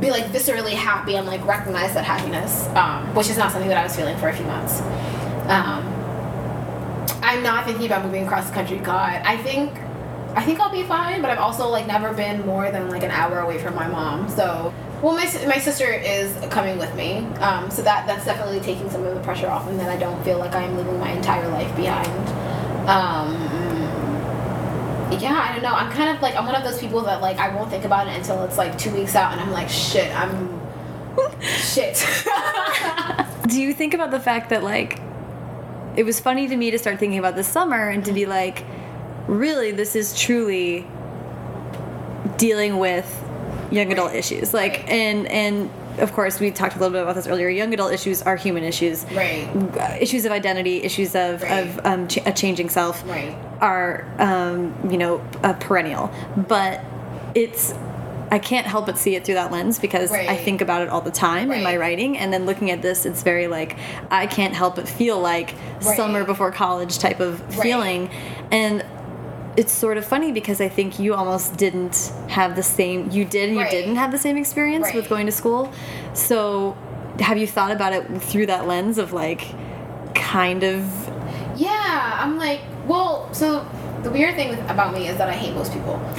be 0.00 0.10
like 0.10 0.24
viscerally 0.26 0.74
happy 0.74 1.16
and 1.16 1.26
like 1.26 1.44
recognize 1.46 1.94
that 1.94 2.04
happiness, 2.04 2.68
um, 2.76 3.14
which 3.14 3.30
is 3.30 3.38
not 3.38 3.50
something 3.52 3.68
that 3.68 3.78
I 3.78 3.82
was 3.84 3.96
feeling 3.96 4.16
for 4.18 4.28
a 4.28 4.34
few 4.36 4.44
months. 4.46 4.80
Um, 5.48 5.82
I'm 7.22 7.42
not 7.42 7.64
thinking 7.64 7.86
about 7.86 8.04
moving 8.04 8.24
across 8.26 8.48
the 8.48 8.54
country. 8.54 8.76
God, 8.78 9.22
I 9.24 9.36
think 9.38 9.72
I 10.36 10.42
think 10.44 10.60
I'll 10.60 10.70
be 10.70 10.82
fine, 10.84 11.22
but 11.22 11.30
I've 11.30 11.38
also 11.38 11.68
like 11.68 11.86
never 11.86 12.12
been 12.12 12.44
more 12.44 12.70
than 12.70 12.90
like 12.90 13.02
an 13.02 13.10
hour 13.10 13.40
away 13.40 13.58
from 13.58 13.74
my 13.74 13.88
mom. 13.88 14.28
So, 14.28 14.72
well, 15.02 15.14
my 15.14 15.24
my 15.46 15.58
sister 15.58 15.92
is 15.92 16.34
coming 16.50 16.78
with 16.78 16.94
me, 16.96 17.18
um, 17.38 17.70
so 17.70 17.82
that 17.82 18.06
that's 18.06 18.24
definitely 18.24 18.60
taking 18.60 18.90
some 18.90 19.04
of 19.04 19.14
the 19.14 19.20
pressure 19.20 19.48
off, 19.48 19.68
and 19.68 19.78
then 19.78 19.88
I 19.88 19.96
don't 19.96 20.22
feel 20.24 20.38
like 20.38 20.54
I'm 20.54 20.76
leaving 20.76 20.98
my 20.98 21.12
entire 21.12 21.48
life 21.48 21.74
behind. 21.76 22.28
Um, 22.88 23.34
yeah, 25.20 25.48
I 25.48 25.52
don't 25.52 25.62
know. 25.62 25.74
I'm 25.74 25.92
kind 25.92 26.14
of 26.14 26.20
like 26.20 26.34
I'm 26.34 26.46
one 26.46 26.54
of 26.54 26.64
those 26.64 26.78
people 26.78 27.02
that 27.02 27.20
like 27.20 27.38
I 27.38 27.54
won't 27.54 27.70
think 27.70 27.84
about 27.84 28.08
it 28.08 28.16
until 28.16 28.42
it's 28.44 28.58
like 28.58 28.76
two 28.76 28.92
weeks 28.92 29.14
out, 29.14 29.32
and 29.32 29.40
I'm 29.40 29.52
like, 29.52 29.68
shit, 29.68 30.14
I'm 30.16 30.60
shit. 31.40 32.04
Do 33.48 33.60
you 33.60 33.72
think 33.72 33.94
about 33.94 34.10
the 34.10 34.20
fact 34.20 34.50
that 34.50 34.62
like 34.62 35.00
it 35.96 36.04
was 36.04 36.20
funny 36.20 36.48
to 36.48 36.56
me 36.56 36.70
to 36.70 36.78
start 36.78 36.98
thinking 36.98 37.18
about 37.18 37.36
this 37.36 37.48
summer 37.48 37.88
and 37.88 38.04
to 38.04 38.12
be 38.12 38.26
like, 38.26 38.64
really, 39.26 39.70
this 39.70 39.96
is 39.96 40.18
truly 40.18 40.86
dealing 42.36 42.78
with 42.78 43.27
young 43.70 43.92
adult 43.92 44.14
issues. 44.14 44.52
Like, 44.54 44.72
Right. 44.78 44.88
and 44.90 45.26
and 45.28 45.70
of 45.98 46.12
course, 46.12 46.38
we 46.38 46.50
talked 46.52 46.76
a 46.76 46.78
little 46.78 46.92
bit 46.92 47.02
about 47.02 47.16
this 47.16 47.26
earlier. 47.26 47.48
Young 47.48 47.74
adult 47.74 47.92
issues 47.92 48.22
are 48.22 48.36
human 48.36 48.62
issues. 48.62 49.04
right, 49.14 49.48
Uh, 49.78 49.96
Issues 50.00 50.24
of 50.24 50.30
identity, 50.32 50.82
issues 50.84 51.14
of, 51.16 51.42
Right. 51.42 51.50
of 51.66 51.80
um, 51.84 52.06
ch- 52.06 52.18
a 52.24 52.30
changing 52.32 52.68
self 52.68 53.02
right. 53.08 53.34
are, 53.60 54.04
um, 54.20 54.72
you 54.88 54.96
know, 54.96 55.20
uh, 55.42 55.54
perennial. 55.54 56.10
But 56.36 56.80
it's 57.34 57.74
I 58.30 58.38
can't 58.38 58.66
help 58.66 58.84
but 58.84 58.98
see 58.98 59.16
it 59.16 59.24
through 59.24 59.36
that 59.36 59.50
lens 59.50 59.78
because 59.78 60.12
I 60.12 60.36
think 60.36 60.60
about 60.60 60.82
it 60.82 60.90
all 60.90 61.00
the 61.00 61.10
time 61.10 61.50
in 61.50 61.62
my 61.62 61.76
writing, 61.78 62.18
and 62.18 62.30
then 62.30 62.44
looking 62.44 62.70
at 62.70 62.82
this, 62.82 63.06
it's 63.06 63.22
very 63.22 63.46
like 63.48 63.76
I 64.10 64.26
can't 64.26 64.52
help 64.54 64.76
but 64.76 64.86
feel 64.86 65.18
like 65.18 65.54
Right. 65.82 65.96
summer 65.96 66.24
before 66.24 66.52
college 66.52 66.98
type 66.98 67.20
of 67.20 67.40
Right. 67.56 67.62
feeling, 67.62 68.10
and 68.50 68.84
it's 69.58 69.72
sort 69.72 69.96
of 69.98 70.04
funny 70.04 70.30
because 70.30 70.60
I 70.60 70.68
think 70.68 71.00
you 71.00 71.14
almost 71.14 71.56
didn't 71.56 72.12
have 72.28 72.54
the 72.54 72.62
same. 72.62 73.10
You 73.10 73.24
did, 73.24 73.48
and 73.48 73.58
you 73.58 73.64
Right. 73.64 73.70
didn't 73.72 73.96
have 73.96 74.12
the 74.12 74.18
same 74.18 74.36
experience 74.36 74.94
with 74.94 75.08
going 75.08 75.26
to 75.26 75.32
school. 75.32 75.72
So, 76.14 76.76
have 77.18 77.36
you 77.38 77.48
thought 77.48 77.72
about 77.72 77.92
it 77.92 78.22
through 78.22 78.46
that 78.46 78.68
lens 78.68 78.98
of 78.98 79.12
like, 79.12 79.42
kind 80.14 80.62
of? 80.62 80.84
Yeah, 81.56 82.20
I'm 82.22 82.38
like, 82.38 82.60
well, 82.86 83.28
so 83.34 83.66
the 84.04 84.10
weird 84.12 84.36
thing 84.36 84.50
with, 84.50 84.60
about 84.70 84.94
me 84.94 85.08
is 85.08 85.16
that 85.18 85.28
I 85.28 85.32
hate 85.32 85.52
most 85.56 85.72
people. 85.72 85.94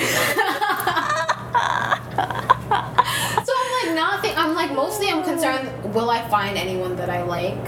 so 3.46 3.52
I'm 3.62 3.72
like 3.80 3.96
not 3.96 4.22
think 4.22 4.38
I'm 4.38 4.54
like 4.54 4.74
mostly 4.74 5.10
I'm 5.10 5.24
concerned 5.24 5.94
will 5.94 6.10
I 6.10 6.28
find 6.28 6.58
anyone 6.58 6.98
that 6.98 7.10
I 7.10 7.24
like. 7.24 7.66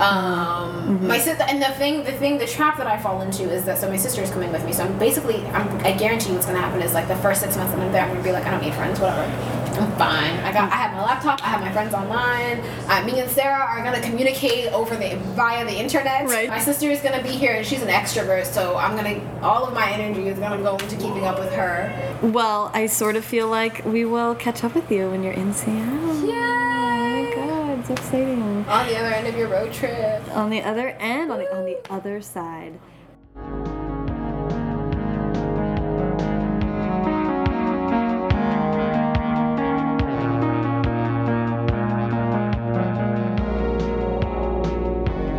Um, 0.00 1.06
my 1.06 1.18
sister 1.18 1.44
and 1.48 1.60
the 1.62 1.70
thing 1.80 2.04
the 2.04 2.12
thing 2.12 2.38
the 2.38 2.46
trap 2.46 2.76
that 2.78 2.86
I 2.86 2.98
fall 3.00 3.22
into 3.22 3.44
is 3.50 3.64
that 3.64 3.78
so 3.78 3.88
my 3.88 3.96
sister 3.96 4.20
is 4.22 4.30
coming 4.30 4.52
with 4.52 4.64
me 4.64 4.72
so 4.72 4.84
I'm 4.84 4.98
basically 4.98 5.36
I'm, 5.46 5.68
I 5.86 5.92
guarantee 5.92 6.32
what's 6.32 6.46
gonna 6.46 6.58
happen 6.60 6.82
is 6.82 6.92
like 6.92 7.08
the 7.08 7.16
first 7.16 7.40
six 7.40 7.56
months 7.56 7.72
that 7.72 7.80
I'm 7.80 7.92
there 7.92 8.02
I'm 8.02 8.10
gonna 8.10 8.22
be 8.22 8.30
like 8.32 8.44
I 8.44 8.50
don't 8.50 8.62
need 8.62 8.74
friends 8.74 9.00
whatever 9.00 9.22
I'm 9.22 9.92
fine 9.96 10.34
I 10.40 10.52
got 10.52 10.70
I 10.70 10.76
have 10.76 10.92
my 10.92 11.02
laptop 11.02 11.42
I 11.42 11.46
have 11.48 11.60
my 11.62 11.72
friends 11.72 11.94
online 11.94 12.60
uh, 12.88 13.04
me 13.06 13.20
and 13.20 13.30
Sarah 13.30 13.64
are 13.64 13.82
gonna 13.82 14.00
communicate 14.02 14.70
over 14.72 14.94
the 14.96 15.16
via 15.34 15.64
the 15.64 15.72
internet 15.78 16.26
Right. 16.28 16.48
my 16.50 16.58
sister 16.60 16.90
is 16.90 17.00
gonna 17.00 17.22
be 17.22 17.30
here 17.30 17.54
and 17.54 17.64
she's 17.66 17.82
an 17.82 17.88
extrovert 17.88 18.44
so 18.44 18.76
I'm 18.76 18.96
gonna 18.96 19.18
all 19.42 19.64
of 19.66 19.72
my 19.72 19.90
energy 19.90 20.28
is 20.28 20.38
gonna 20.38 20.62
go 20.62 20.76
into 20.76 20.96
keeping 20.96 21.24
up 21.24 21.38
with 21.38 21.52
her 21.54 21.90
Well, 22.22 22.70
I 22.74 22.86
sort 22.86 23.16
of 23.16 23.24
feel 23.24 23.48
like 23.48 23.84
we 23.84 24.04
will 24.04 24.34
catch 24.34 24.62
up 24.64 24.74
with 24.74 24.90
you 24.90 25.10
when 25.10 25.22
you're 25.22 25.34
in 25.34 25.52
Seattle. 25.52 26.26
Yay! 26.26 26.32
Oh 26.32 27.26
my 27.26 27.32
god, 27.34 27.78
it's 27.80 27.90
exciting. 27.90 28.45
On 28.66 28.84
the 28.86 28.96
other 28.98 29.14
end 29.14 29.26
of 29.28 29.36
your 29.36 29.48
road 29.48 29.72
trip 29.72 30.22
On 30.36 30.50
the 30.50 30.60
other 30.62 30.88
end, 30.98 31.30
on 31.30 31.38
the 31.38 31.56
on 31.56 31.64
the 31.64 31.78
other 31.88 32.20
side. 32.20 32.78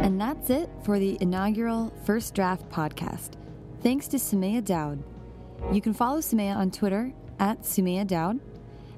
And 0.04 0.20
that's 0.20 0.50
it 0.50 0.70
for 0.84 1.00
the 1.00 1.18
inaugural 1.20 1.94
First 2.06 2.34
Draft 2.34 2.70
podcast. 2.70 3.32
Thanks 3.82 4.08
to 4.10 4.18
Sumayyah 4.18 4.64
Daud. 4.64 5.04
You 5.74 5.82
can 5.82 5.94
follow 5.94 6.20
Sumayyah 6.20 6.56
on 6.56 6.72
Twitter 6.72 7.12
at 7.40 7.62
Sumayyah 7.62 8.08
Daud, 8.08 8.40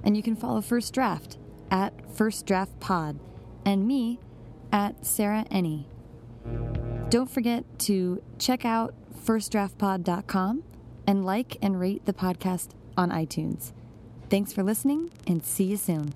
and 0.03 0.15
you 0.15 0.21
can 0.23 0.35
follow 0.35 0.61
First 0.61 0.93
Draft 0.93 1.37
at 1.71 1.93
First 2.15 2.45
Draft 2.45 2.79
Pod, 2.79 3.19
and 3.65 3.87
me 3.87 4.19
at 4.71 5.05
Sarah 5.05 5.45
Ennie. 5.51 5.87
Don't 7.09 7.29
forget 7.29 7.63
to 7.79 8.21
check 8.37 8.65
out 8.65 8.93
firstdraftpod.com 9.25 10.63
and 11.07 11.25
like 11.25 11.57
and 11.61 11.79
rate 11.79 12.05
the 12.05 12.13
podcast 12.13 12.69
on 12.95 13.09
iTunes. 13.09 13.71
Thanks 14.29 14.53
for 14.53 14.63
listening 14.63 15.11
and 15.25 15.43
see 15.43 15.65
you 15.65 15.77
soon. 15.77 16.13